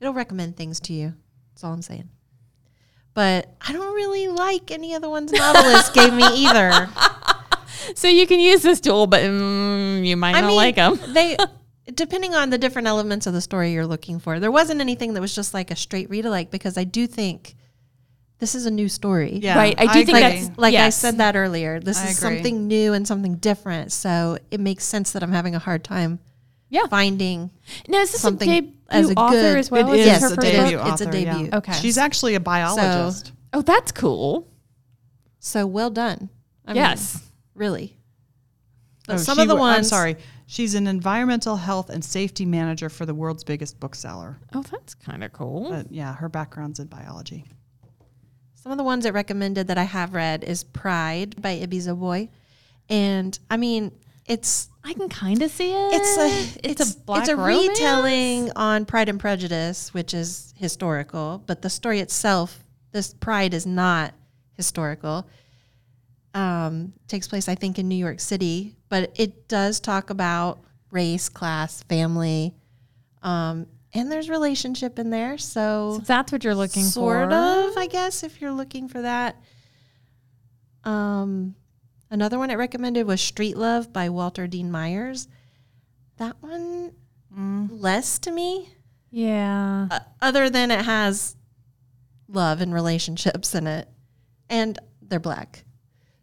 It'll 0.00 0.12
recommend 0.14 0.56
things 0.56 0.78
to 0.80 0.92
you. 0.92 1.14
That's 1.54 1.64
all 1.64 1.72
I'm 1.72 1.82
saying. 1.82 2.08
But 3.14 3.52
I 3.66 3.72
don't 3.72 3.94
really 3.94 4.28
like 4.28 4.70
any 4.70 4.94
of 4.94 5.02
the 5.02 5.08
ones 5.10 5.32
Novelist 5.32 5.94
gave 5.94 6.12
me 6.12 6.24
either. 6.24 6.88
So 7.94 8.06
you 8.08 8.26
can 8.26 8.38
use 8.40 8.60
this 8.62 8.80
tool, 8.80 9.06
but 9.06 9.22
mm, 9.22 10.04
you 10.06 10.16
might 10.16 10.34
I 10.34 10.40
not 10.42 10.48
mean, 10.48 10.56
like 10.56 10.74
them. 10.74 10.98
they 11.14 11.36
depending 11.94 12.34
on 12.34 12.50
the 12.50 12.58
different 12.58 12.88
elements 12.88 13.26
of 13.26 13.32
the 13.32 13.40
story 13.40 13.72
you're 13.72 13.86
looking 13.86 14.18
for. 14.18 14.38
There 14.40 14.50
wasn't 14.50 14.80
anything 14.80 15.14
that 15.14 15.20
was 15.20 15.34
just 15.34 15.54
like 15.54 15.70
a 15.70 15.76
straight 15.76 16.10
read 16.10 16.26
alike 16.26 16.50
because 16.50 16.76
I 16.78 16.84
do 16.84 17.06
think 17.06 17.54
this 18.38 18.54
is 18.54 18.66
a 18.66 18.70
new 18.70 18.88
story. 18.88 19.40
Yeah. 19.42 19.56
Right, 19.56 19.74
I 19.78 19.86
do 19.86 20.04
think 20.04 20.08
agree. 20.08 20.20
that's- 20.20 20.50
Like 20.56 20.74
I 20.74 20.90
said 20.90 21.18
that 21.18 21.34
earlier, 21.34 21.80
this 21.80 21.98
I 21.98 22.08
is 22.10 22.18
agree. 22.18 22.36
something 22.36 22.68
new 22.68 22.92
and 22.92 23.06
something 23.06 23.36
different. 23.36 23.90
So 23.92 24.38
it 24.50 24.60
makes 24.60 24.84
sense 24.84 25.12
that 25.12 25.22
I'm 25.22 25.32
having 25.32 25.54
a 25.56 25.58
hard 25.58 25.82
time 25.82 26.20
Yeah. 26.70 26.86
finding 26.88 27.50
Now, 27.88 28.00
is 28.02 28.12
this 28.12 28.20
something 28.20 28.48
a 28.48 28.60
debut 28.60 28.72
as 28.90 29.10
a 29.10 29.14
author 29.14 29.34
good- 29.34 29.58
as 29.58 29.70
well? 29.70 29.92
It 29.92 29.98
Is 30.00 30.06
is 30.06 30.12
this 30.12 30.20
her 30.20 30.26
a 30.26 30.36
first 30.36 30.40
debut 30.52 30.78
book? 30.78 30.86
It's 30.92 31.00
a 31.00 31.04
author, 31.08 31.18
yeah. 31.18 31.32
debut. 31.34 31.50
Okay. 31.52 31.72
She's 31.72 31.98
actually 31.98 32.34
a 32.36 32.40
biologist. 32.40 33.32
Oh, 33.52 33.62
that's 33.62 33.90
cool. 33.92 34.46
so 35.40 35.66
well 35.66 35.90
done. 35.90 36.28
I 36.66 36.74
mean, 36.74 36.82
yes. 36.82 37.22
really. 37.54 37.96
But 39.08 39.14
Oh, 39.14 39.16
some 39.18 39.38
of 39.40 39.48
the 39.48 39.56
ones 39.56 39.78
I'm 39.78 39.84
sorry. 39.84 40.16
She's 40.46 40.74
an 40.74 40.86
environmental 40.86 41.56
health 41.56 41.90
and 41.90 42.04
safety 42.04 42.46
manager 42.46 42.88
for 42.88 43.04
the 43.06 43.14
world's 43.14 43.42
biggest 43.42 43.80
bookseller. 43.80 44.38
oh, 44.54 44.62
that's 44.62 44.94
kind 44.94 45.24
of 45.24 45.32
cool. 45.32 45.70
But 45.70 45.90
yeah, 45.90 46.14
her 46.14 46.28
background's 46.28 46.78
in 46.78 46.86
biology. 46.86 47.44
Some 48.54 48.70
of 48.70 48.78
the 48.78 48.84
ones 48.84 49.06
it 49.06 49.14
recommended 49.14 49.68
that 49.68 49.78
I 49.78 49.84
have 49.84 50.12
read 50.14 50.44
is 50.44 50.62
Pride 50.62 51.40
by 51.40 51.52
Ibi 51.52 51.78
Zoboi. 51.78 52.28
And 52.90 53.38
I 53.50 53.56
mean, 53.56 53.92
it's 54.26 54.68
I 54.84 54.92
can 54.92 55.08
kind 55.08 55.40
of 55.42 55.50
see 55.50 55.72
it. 55.72 55.92
it's 55.94 56.18
a 56.18 56.68
it's, 56.70 56.94
a 56.94 56.98
black 57.00 57.20
it's 57.20 57.28
a 57.30 57.36
romance? 57.36 57.68
retelling 57.68 58.52
on 58.56 58.84
Pride 58.84 59.08
and 59.08 59.18
Prejudice, 59.18 59.94
which 59.94 60.12
is 60.12 60.52
historical, 60.56 61.42
but 61.46 61.62
the 61.62 61.70
story 61.70 62.00
itself, 62.00 62.62
this 62.92 63.14
Pride 63.14 63.54
is 63.54 63.64
not 63.66 64.12
historical. 64.54 65.26
Um, 66.34 66.92
takes 67.08 67.26
place, 67.26 67.48
I 67.48 67.54
think, 67.54 67.78
in 67.78 67.88
New 67.88 67.96
York 67.96 68.20
City, 68.20 68.76
but 68.88 69.12
it 69.18 69.48
does 69.48 69.80
talk 69.80 70.10
about 70.10 70.60
race, 70.90 71.28
class, 71.28 71.82
family, 71.84 72.54
um, 73.22 73.66
and 73.94 74.12
there's 74.12 74.28
relationship 74.28 74.98
in 74.98 75.08
there. 75.10 75.38
So 75.38 75.94
So 75.98 76.04
that's 76.04 76.30
what 76.30 76.44
you're 76.44 76.54
looking 76.54 76.84
sort 76.84 77.30
for. 77.30 77.34
Sort 77.34 77.70
of, 77.70 77.76
I 77.78 77.86
guess, 77.86 78.22
if 78.22 78.40
you're 78.40 78.52
looking 78.52 78.88
for 78.88 79.00
that. 79.02 79.36
Um, 80.84 81.54
another 82.10 82.38
one 82.38 82.50
it 82.50 82.56
recommended 82.56 83.06
was 83.06 83.20
Street 83.20 83.56
Love 83.56 83.92
by 83.92 84.08
Walter 84.10 84.46
Dean 84.46 84.70
Myers. 84.70 85.28
That 86.18 86.36
one 86.40 86.92
less 87.70 88.18
to 88.20 88.30
me, 88.30 88.70
Yeah. 89.10 89.88
uh, 89.90 90.00
other 90.20 90.50
than 90.50 90.70
it 90.70 90.84
has 90.84 91.36
love 92.28 92.60
and 92.60 92.72
relationships 92.74 93.54
in 93.54 93.66
it, 93.66 93.88
and 94.48 94.78
they're 95.02 95.20
black. 95.20 95.64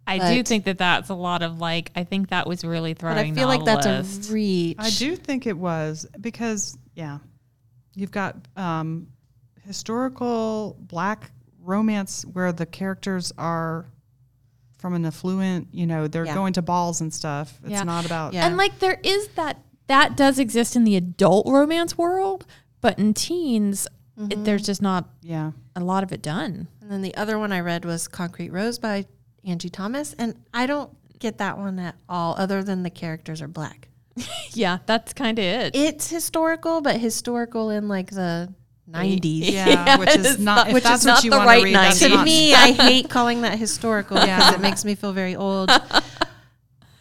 I 0.08 0.36
do 0.36 0.44
think 0.44 0.66
that 0.66 0.78
that's 0.78 1.10
a 1.10 1.16
lot 1.16 1.42
of 1.42 1.60
like. 1.60 1.92
I 1.96 2.04
think 2.04 2.30
that 2.30 2.48
was 2.48 2.64
really 2.64 2.94
throwing. 2.94 3.16
But 3.16 3.22
throwing. 3.22 3.34
I 3.34 3.36
feel 3.36 3.48
like 3.48 3.66
that's 3.66 3.86
novelist. 3.86 4.30
a 4.30 4.34
reach. 4.34 4.78
I 4.80 4.90
do 4.92 5.16
think 5.16 5.48
it 5.48 5.58
was 5.58 6.08
because 6.22 6.78
yeah, 6.94 7.20
you've 7.96 8.12
got 8.12 8.36
um, 8.56 9.08
historical 9.66 10.78
black 10.80 11.32
romance 11.60 12.24
where 12.32 12.52
the 12.52 12.66
characters 12.66 13.32
are 13.38 13.86
from 14.78 14.94
an 14.94 15.06
affluent. 15.06 15.68
You 15.72 15.88
know, 15.88 16.08
they're 16.08 16.26
Yeah. 16.26 16.36
going 16.36 16.54
to 16.54 16.62
balls 16.62 17.02
and 17.02 17.14
stuff. 17.14 17.60
It's 17.64 17.72
Yeah. 17.72 17.84
not 17.84 18.06
about 18.06 18.34
Yeah. 18.34 18.46
And 18.46 18.58
like 18.58 18.80
there 18.80 19.00
is 19.04 19.30
that 19.30 19.62
that 19.88 20.16
does 20.16 20.40
exist 20.40 20.76
in 20.76 20.84
the 20.84 20.96
adult 20.96 21.48
romance 21.48 21.98
world, 21.98 22.46
but 22.82 22.98
in 23.00 23.14
teens, 23.14 23.88
it, 24.18 24.44
there's 24.46 24.64
just 24.64 24.82
not 24.82 25.10
yeah. 25.22 25.52
a 25.76 25.80
lot 25.82 26.04
of 26.04 26.12
it 26.12 26.22
done. 26.22 26.68
And 26.82 26.92
then 26.92 27.02
the 27.02 27.16
other 27.16 27.38
one 27.38 27.52
I 27.52 27.60
read 27.60 27.84
was 27.86 28.08
Concrete 28.08 28.52
Rose 28.52 28.80
by 28.80 29.06
Angie 29.46 29.70
Thomas, 29.70 30.14
and 30.18 30.36
I 30.54 30.66
don't 30.66 30.90
get 31.20 31.38
that 31.38 31.58
one 31.58 31.80
at 31.80 31.96
all, 32.10 32.36
other 32.38 32.64
than 32.64 32.84
the 32.84 32.90
characters 32.90 33.42
are 33.42 33.48
black. 33.48 33.88
Yeah, 34.52 34.78
that's 34.86 35.12
kind 35.14 35.38
of 35.38 35.44
it. 35.44 35.76
It's 35.76 36.10
historical, 36.10 36.80
but 36.80 36.98
historical 37.02 37.70
in 37.70 37.90
like 37.90 38.12
the 38.12 38.54
90s. 38.90 39.22
Yeah, 39.52 39.68
Yeah, 39.68 39.98
which 39.98 40.16
is 40.16 40.40
not, 40.40 40.56
not- 40.56 40.68
if 40.70 40.74
which 40.76 40.84
that's 40.84 41.02
is 41.02 41.06
what 41.08 41.14
not 41.16 41.24
you 41.26 41.32
the 41.32 41.38
want 41.38 41.48
right 41.48 41.60
to 41.60 41.66
read. 41.66 41.76
90s. 41.76 42.00
to 42.20 42.24
me, 42.24 42.54
I 42.56 42.72
hate 42.72 43.10
calling 43.10 43.42
that 43.42 43.60
historical 43.60 44.16
because 44.16 44.28
Yeah. 44.30 44.54
it 44.54 44.62
makes 44.62 44.86
me 44.86 44.96
feel 44.96 45.12
very 45.12 45.36
old. 45.36 45.70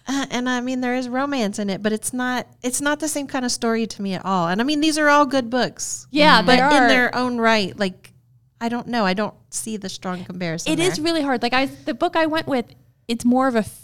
Uh, 0.06 0.26
and 0.30 0.48
I 0.50 0.60
mean, 0.60 0.80
there 0.80 0.96
is 0.96 1.08
romance 1.08 1.58
in 1.58 1.70
it, 1.70 1.82
but 1.82 1.92
it's 1.92 2.12
not. 2.12 2.46
It's 2.62 2.80
not 2.80 2.98
the 3.00 3.08
same 3.08 3.26
kind 3.26 3.44
of 3.44 3.50
story 3.52 3.86
to 3.86 4.02
me 4.02 4.14
at 4.14 4.24
all. 4.24 4.48
And 4.48 4.60
I 4.60 4.64
mean, 4.64 4.80
these 4.80 4.98
are 4.98 5.08
all 5.08 5.24
good 5.24 5.48
books. 5.48 6.06
Yeah, 6.10 6.42
but 6.42 6.56
they 6.56 6.60
are. 6.60 6.82
in 6.82 6.88
their 6.88 7.14
own 7.14 7.38
right. 7.38 7.78
Like, 7.78 8.12
I 8.60 8.68
don't 8.68 8.86
know. 8.86 9.04
I 9.04 9.14
don't 9.14 9.34
see 9.50 9.76
the 9.76 9.88
strong 9.88 10.24
comparison. 10.24 10.72
It 10.72 10.80
is 10.80 10.96
there. 10.96 11.04
really 11.04 11.22
hard. 11.22 11.42
Like 11.42 11.52
I, 11.52 11.66
the 11.66 11.94
book 11.94 12.16
I 12.16 12.26
went 12.26 12.46
with, 12.46 12.66
it's 13.08 13.24
more 13.24 13.48
of 13.48 13.54
a, 13.56 13.60
f- 13.60 13.80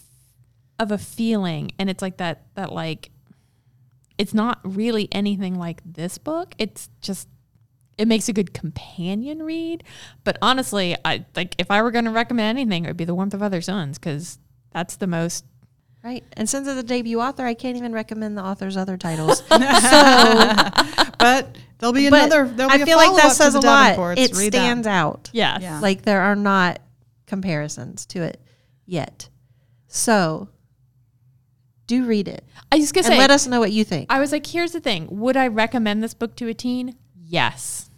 of 0.79 0.91
a 0.91 0.99
feeling, 0.99 1.73
and 1.79 1.91
it's 1.91 2.01
like 2.01 2.17
that. 2.19 2.47
That 2.55 2.73
like, 2.73 3.11
it's 4.17 4.33
not 4.33 4.61
really 4.65 5.09
anything 5.13 5.55
like 5.59 5.83
this 5.85 6.19
book. 6.19 6.55
It's 6.59 6.89
just, 7.03 7.29
it 7.99 8.09
makes 8.09 8.29
a 8.29 8.33
good 8.33 8.55
companion 8.55 9.43
read. 9.43 9.85
But 10.25 10.39
honestly, 10.41 10.97
I 11.05 11.27
like 11.37 11.55
if 11.59 11.71
I 11.71 11.83
were 11.83 11.91
going 11.91 12.07
to 12.07 12.11
recommend 12.11 12.59
anything, 12.59 12.85
it 12.85 12.89
would 12.89 12.97
be 12.97 13.05
The 13.05 13.15
Warmth 13.15 13.35
of 13.35 13.43
Other 13.43 13.61
Suns 13.61 13.99
because 13.99 14.39
that's 14.73 14.97
the 14.97 15.07
most. 15.07 15.45
right. 16.03 16.25
And 16.35 16.49
since 16.49 16.67
it's 16.67 16.79
a 16.79 16.83
debut 16.83 17.21
author, 17.21 17.45
I 17.45 17.53
can't 17.55 17.77
even 17.77 17.93
recommend 17.93 18.39
the 18.39 18.43
author's 18.45 18.77
other 18.79 18.97
titles. 18.97 19.41
so. 19.49 19.57
but 21.19 21.59
there'll 21.81 21.93
be 21.93 22.09
but 22.09 22.25
another. 22.27 22.47
There'll 22.49 22.71
be 22.73 22.79
I 22.79 22.83
a 22.83 22.87
feel 22.87 22.97
like 22.97 23.17
that 23.23 23.33
says 23.33 23.55
a 23.55 23.61
lot. 23.61 23.97
Davenports. 23.97 24.19
It 24.19 24.37
Read 24.37 24.53
that. 24.53 24.59
stands 24.59 24.87
out. 24.87 25.31
Yes. 25.33 25.63
Yeah. 25.63 25.81
Like 25.81 26.03
there 26.03 26.21
are 26.23 26.37
not 26.37 26.79
comparisons 27.27 28.07
to 28.07 28.23
it 28.23 28.41
yet. 28.87 29.29
So 29.89 30.49
do 31.87 32.05
read 32.07 32.29
it 32.29 32.45
I 32.71 32.77
was 32.77 32.93
gonna 32.93 33.07
and 33.09 33.15
say. 33.15 33.19
let 33.19 33.31
us 33.31 33.47
know 33.47 33.59
what 33.59 33.73
you 33.73 33.85
think. 33.85 34.07
I 34.11 34.21
was 34.21 34.31
like, 34.33 34.47
here's 34.47 34.73
the 34.73 34.81
thing. 34.81 35.09
Would 35.11 35.37
I 35.37 35.49
recommend 35.49 36.03
this 36.03 36.15
book 36.15 36.37
to 36.37 36.47
a 36.49 36.55
teen? 36.55 36.97
Yes. 37.21 37.91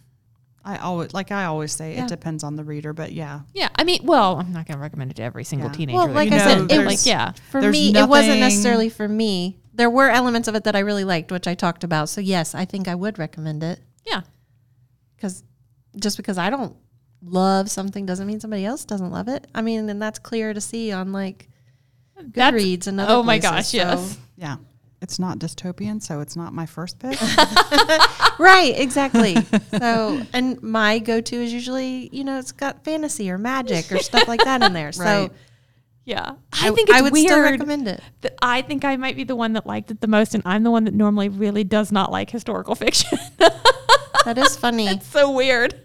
I 0.65 0.77
always 0.77 1.13
like 1.13 1.31
I 1.31 1.45
always 1.45 1.71
say 1.73 1.93
Yeah. 1.95 2.05
it 2.05 2.07
depends 2.07 2.43
on 2.43 2.55
the 2.55 2.63
reader, 2.63 2.93
but 2.93 3.11
yeah, 3.11 3.41
Yeah. 3.53 3.69
I 3.75 3.83
mean, 3.83 3.99
well, 4.03 4.37
I'm 4.39 4.51
not 4.53 4.65
going 4.65 4.77
to 4.77 4.81
recommend 4.81 5.11
it 5.11 5.15
to 5.15 5.23
every 5.23 5.43
single 5.43 5.69
Yeah. 5.69 5.73
teenager. 5.75 5.97
Well, 5.97 6.07
like 6.07 6.29
comes 6.29 6.41
I 6.41 6.45
said, 6.45 6.71
it 6.71 6.77
was- 6.77 6.85
like, 6.87 7.05
yeah. 7.05 7.33
For 7.51 7.59
There's 7.61 7.73
me, 7.73 7.93
it 7.95 8.07
wasn't 8.09 8.39
necessarily 8.39 8.89
for 8.89 9.07
me. 9.07 9.59
There 9.73 9.89
were 9.89 10.09
elements 10.09 10.47
of 10.47 10.55
it 10.55 10.63
that 10.65 10.75
I 10.75 10.79
really 10.79 11.03
liked, 11.03 11.31
which 11.31 11.47
I 11.47 11.55
talked 11.55 11.83
about. 11.83 12.09
So 12.09 12.21
yes, 12.21 12.53
I 12.53 12.65
think 12.65 12.87
I 12.87 12.95
would 12.95 13.17
recommend 13.17 13.63
it 13.63 13.79
Yeah. 14.05 14.21
because 15.15 15.43
just 15.99 16.17
because 16.17 16.37
I 16.37 16.49
don't 16.49 16.75
love 17.23 17.69
something 17.71 18.05
doesn't 18.05 18.27
mean 18.27 18.39
somebody 18.39 18.65
else 18.65 18.85
doesn't 18.85 19.11
love 19.11 19.27
it. 19.27 19.47
I 19.55 19.61
mean, 19.61 19.89
and 19.89 20.01
that's 20.01 20.19
clear 20.19 20.53
to 20.53 20.61
see 20.61 20.91
on 20.91 21.11
like 21.11 21.49
That's- 22.15 22.53
Goodreads 22.61 22.87
and 22.87 22.99
other 22.99 23.13
Oh 23.13 23.23
my 23.23 23.39
places, 23.39 23.51
gosh, 23.51 23.67
so- 23.69 23.77
yes. 23.77 24.17
yeah. 24.37 24.55
it's 25.01 25.19
not 25.19 25.39
dystopian, 25.39 26.01
so 26.01 26.19
it's 26.21 26.35
not 26.35 26.53
my 26.53 26.65
first 26.65 26.99
pick. 26.99 27.19
right, 28.39 28.73
exactly. 28.77 29.35
so, 29.77 30.21
and 30.33 30.61
my 30.63 30.99
go-to 30.99 31.35
is 31.35 31.51
usually, 31.51 32.09
you 32.11 32.23
know, 32.23 32.37
it's 32.39 32.51
got 32.51 32.83
fantasy 32.83 33.29
or 33.29 33.37
magic 33.37 33.91
or 33.91 33.97
stuff 33.99 34.27
like 34.27 34.43
that 34.43 34.61
in 34.63 34.73
there. 34.73 34.91
So, 34.91 35.03
Right. 35.03 35.31
Yeah, 36.05 36.33
I, 36.51 36.69
think 36.71 36.89
it's 36.89 36.97
I 36.97 37.01
would 37.01 37.13
weird. 37.13 37.27
still 37.27 37.39
recommend 37.41 37.87
it. 37.87 38.01
I 38.41 38.61
think 38.61 38.83
I 38.83 38.97
might 38.97 39.15
be 39.15 39.23
the 39.23 39.37
one 39.37 39.53
that 39.53 39.65
liked 39.65 39.89
it 39.89 40.01
the 40.01 40.07
most, 40.07 40.33
and 40.35 40.43
I'm 40.45 40.63
the 40.63 40.71
one 40.71 40.83
that 40.83 40.93
normally 40.93 41.29
really 41.29 41.63
does 41.63 41.91
not 41.93 42.11
like 42.11 42.29
historical 42.29 42.75
fiction. 42.83 43.17
That 44.25 44.37
is 44.37 44.57
funny. 44.57 44.87
it's 44.87 45.07
so 45.07 45.31
weird. 45.31 45.75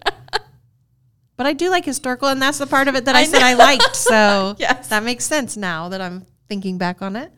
But 1.37 1.47
I 1.47 1.53
do 1.53 1.71
like 1.71 1.85
historical, 1.85 2.27
and 2.29 2.43
that's 2.43 2.59
the 2.59 2.67
part 2.67 2.89
of 2.89 2.97
it 2.97 3.05
that 3.05 3.15
I, 3.15 3.21
I 3.21 3.25
said 3.25 3.43
I 3.43 3.55
liked. 3.55 3.95
So 3.95 4.57
Yes. 4.59 4.89
that 4.89 5.05
makes 5.05 5.25
sense 5.25 5.57
now 5.57 5.89
that 5.91 6.01
I'm 6.01 6.27
thinking 6.49 6.79
back 6.79 7.01
on 7.01 7.15
it. 7.15 7.31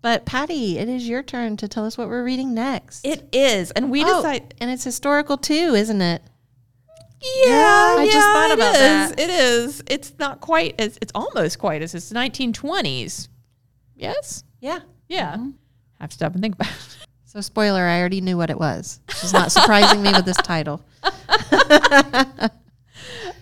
But 0.00 0.24
Patty, 0.24 0.78
it 0.78 0.88
is 0.88 1.06
your 1.06 1.22
turn 1.22 1.56
to 1.58 1.68
tell 1.68 1.84
us 1.84 1.98
what 1.98 2.08
we're 2.08 2.24
reading 2.24 2.54
next. 2.54 3.06
It 3.06 3.28
is, 3.32 3.70
and 3.72 3.90
we 3.90 4.04
Oh, 4.04 4.16
decide. 4.22 4.54
and 4.58 4.70
it's 4.70 4.84
historical 4.84 5.36
too, 5.36 5.74
isn't 5.74 6.00
it? 6.00 6.22
Yeah, 7.46 7.96
I 7.98 8.08
just 8.10 8.26
thought 8.28 8.52
about 8.52 8.74
is. 8.74 8.80
that. 8.80 9.20
It 9.20 9.30
is. 9.30 9.82
It's 9.86 10.12
not 10.18 10.40
quite 10.40 10.74
as. 10.78 10.98
It's 11.00 11.12
almost 11.14 11.58
quite 11.58 11.82
as. 11.82 11.94
It's 11.94 12.12
1920s. 12.12 13.28
Yes. 13.96 14.44
Yeah. 14.60 14.80
Yeah. 15.08 15.36
Have 16.00 16.10
to 16.10 16.14
stop 16.14 16.32
and 16.34 16.42
think 16.42 16.54
about. 16.54 16.68
it. 16.68 16.96
So 17.26 17.40
spoiler, 17.40 17.82
I 17.82 17.98
already 17.98 18.20
knew 18.20 18.36
what 18.36 18.48
it 18.48 18.60
was. 18.60 19.00
She's 19.18 19.32
not 19.32 19.50
surprising 19.50 20.02
me 20.02 20.12
with 20.12 20.24
this 20.24 20.36
title. 20.36 20.84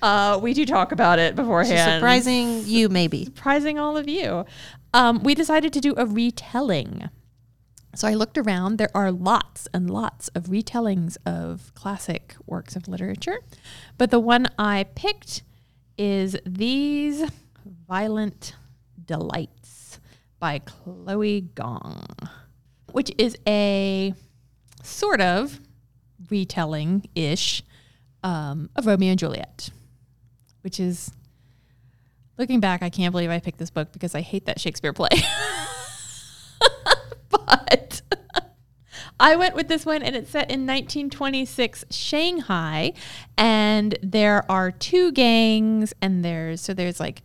Uh, 0.01 0.37
we 0.43 0.53
do 0.53 0.67
talk 0.67 0.91
about 0.91 1.21
it 1.21 1.37
beforehand. 1.37 1.79
She's 1.79 1.95
surprising 1.95 2.65
you, 2.67 2.89
maybe. 2.89 3.27
surprising 3.27 3.79
all 3.79 3.97
of 3.97 4.09
you. 4.09 4.45
Um, 4.93 5.23
we 5.23 5.35
decided 5.37 5.73
to 5.75 5.81
do 5.81 5.95
a 5.97 6.05
retelling. 6.05 7.09
So 7.95 8.09
I 8.09 8.15
looked 8.15 8.39
around. 8.39 8.79
There 8.79 8.91
are 8.95 9.13
lots 9.13 9.69
and 9.75 9.91
lots 9.91 10.29
of 10.29 10.45
retellings 10.45 11.17
of 11.27 11.73
classic 11.75 12.35
works 12.47 12.75
of 12.75 12.89
literature. 12.89 13.41
But 13.99 14.11
the 14.11 14.21
one 14.21 14.49
I 14.59 14.85
picked 14.95 15.43
is 15.99 16.37
These 16.47 17.31
Violent 17.87 18.55
Delights 19.05 20.01
by 20.39 20.61
Chloe 20.61 21.43
Gong, 21.55 22.07
which 22.93 23.13
is 23.19 23.37
a 23.47 24.15
sort 24.83 25.21
of 25.21 25.61
retelling 26.31 27.05
ish 27.15 27.63
um, 28.25 28.71
of 28.75 28.87
Romeo 28.87 29.11
and 29.11 29.19
Juliet, 29.19 29.71
which 30.63 30.81
is 30.81 31.13
Looking 32.39 32.61
back, 32.61 32.83
I 32.83 32.91
can't 32.91 33.13
believe 33.13 33.31
I 33.31 33.39
picked 33.41 33.59
this 33.59 33.71
book 33.71 33.93
because 33.93 34.15
I 34.15 34.21
hate 34.21 34.47
that 34.47 34.59
Shakespeare 34.59 34.93
play. 34.93 35.11
but 37.33 38.03
I 39.21 39.37
went 39.37 39.55
with 39.55 39.69
this 39.69 39.85
one, 39.85 40.03
and 40.03 40.15
it's 40.15 40.31
set 40.31 40.51
in 40.51 40.67
1926 40.67 41.87
Shanghai, 41.91 42.93
and 43.37 43.99
there 44.03 44.51
are 44.51 44.71
two 44.71 45.13
gangs, 45.13 45.93
and 46.01 46.25
there's 46.25 46.61
so 46.61 46.75
there's 46.75 47.01
like, 47.01 47.23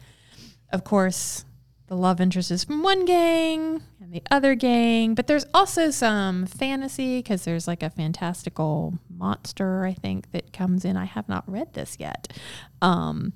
of 0.72 0.84
course, 0.84 1.46
the 1.88 1.96
love 1.96 2.20
interest 2.20 2.52
is 2.52 2.66
from 2.66 2.84
one 2.84 3.06
gang 3.06 3.82
and 4.02 4.12
the 4.12 4.24
other 4.30 4.56
gang, 4.56 5.16
but 5.16 5.28
there's 5.28 5.46
also 5.54 5.90
some 5.90 6.46
fantasy 6.46 7.20
because 7.20 7.46
there's 7.46 7.68
like 7.68 7.82
a 7.82 7.90
fantastical 7.90 8.94
monster 9.10 9.86
I 9.86 9.94
think 9.94 10.32
that 10.32 10.52
comes 10.52 10.84
in. 10.84 10.98
I 10.98 11.06
have 11.06 11.30
not 11.30 11.50
read 11.50 11.74
this 11.74 11.96
yet. 12.00 12.34
Um, 12.82 13.34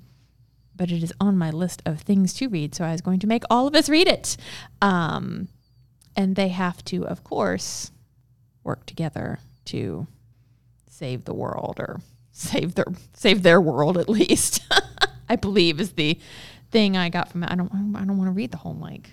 but 0.74 0.90
it 0.90 1.02
is 1.02 1.12
on 1.20 1.36
my 1.38 1.50
list 1.50 1.82
of 1.86 2.00
things 2.00 2.32
to 2.34 2.48
read. 2.48 2.74
So 2.74 2.84
I 2.84 2.92
was 2.92 3.00
going 3.00 3.20
to 3.20 3.26
make 3.26 3.44
all 3.50 3.66
of 3.66 3.74
us 3.74 3.88
read 3.88 4.08
it. 4.08 4.36
Um, 4.80 5.48
and 6.16 6.36
they 6.36 6.48
have 6.48 6.84
to, 6.86 7.06
of 7.06 7.24
course, 7.24 7.90
work 8.64 8.86
together 8.86 9.38
to 9.66 10.06
save 10.88 11.24
the 11.24 11.34
world 11.34 11.76
or 11.78 12.00
save 12.32 12.74
their 12.74 12.86
save 13.14 13.42
their 13.42 13.60
world 13.60 13.96
at 13.98 14.08
least. 14.08 14.62
I 15.28 15.36
believe 15.36 15.80
is 15.80 15.92
the 15.92 16.18
thing 16.70 16.96
I 16.96 17.08
got 17.08 17.30
from 17.30 17.42
it. 17.42 17.50
I 17.50 17.54
don't 17.54 17.70
I 17.96 18.04
don't 18.04 18.18
want 18.18 18.28
to 18.28 18.32
read 18.32 18.50
the 18.50 18.58
whole 18.58 18.74
like 18.74 19.10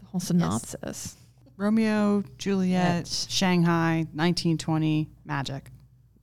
the 0.00 0.06
whole 0.06 0.20
synopsis. 0.20 1.16
Romeo, 1.56 2.24
Juliet, 2.38 3.00
Yes. 3.06 3.26
Shanghai, 3.30 4.06
1920, 4.14 5.08
magic. 5.24 5.70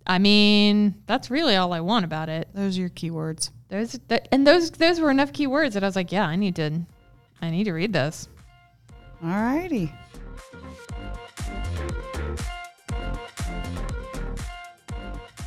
I 0.06 0.18
mean, 0.18 0.96
that's 1.06 1.30
really 1.30 1.56
all 1.56 1.72
I 1.72 1.82
want 1.82 2.04
about 2.04 2.30
it. 2.30 2.50
Those 2.54 2.78
are 2.78 2.82
your 2.82 2.90
keywords. 2.90 3.52
Those 3.70 4.00
that, 4.08 4.28
and 4.32 4.46
those 4.46 4.72
those 4.72 5.00
were 5.00 5.12
enough 5.12 5.32
keywords 5.32 5.74
that 5.74 5.84
I 5.84 5.88
was 5.88 5.96
like, 5.96 6.12
yeah, 6.12 6.26
I 6.26 6.36
need 6.36 6.56
to 6.56 6.82
I 7.42 7.50
need 7.52 7.66
to 7.66 7.74
read 7.74 7.94
this. 7.94 8.28
All 9.24 9.30
righty. 9.30 9.92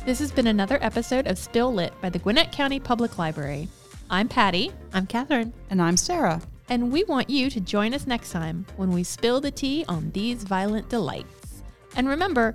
This 0.05 0.19
has 0.19 0.31
been 0.31 0.47
another 0.47 0.77
episode 0.81 1.27
of 1.27 1.37
Spill 1.37 1.73
Lit 1.73 1.93
by 2.01 2.09
the 2.09 2.19
Gwinnett 2.19 2.51
County 2.51 2.79
Public 2.79 3.17
Library. 3.17 3.69
I'm 4.09 4.27
Patty, 4.27 4.71
I'm 4.93 5.07
Katharine. 5.07 5.53
And 5.69 5.81
I'm 5.81 5.97
Sarah. 5.97 6.41
and 6.69 6.91
we 6.91 7.03
want 7.05 7.29
you 7.29 7.49
to 7.49 7.59
join 7.59 7.93
us 7.93 8.07
next 8.07 8.31
time 8.31 8.65
when 8.77 8.91
we 8.91 9.03
spill 9.03 9.39
the 9.41 9.51
tea 9.51 9.85
on 9.87 10.11
these 10.11 10.43
violent 10.43 10.89
delights. 10.89 11.63
And 11.95 12.07
remember 12.07 12.53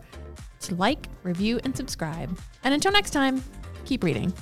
to 0.60 0.74
like, 0.74 1.08
review, 1.22 1.60
and 1.64 1.76
subscribe. 1.76 2.38
And 2.64 2.74
until 2.74 2.92
next 2.92 3.10
time, 3.10 3.42
keep 3.84 4.02
reading. 4.02 4.32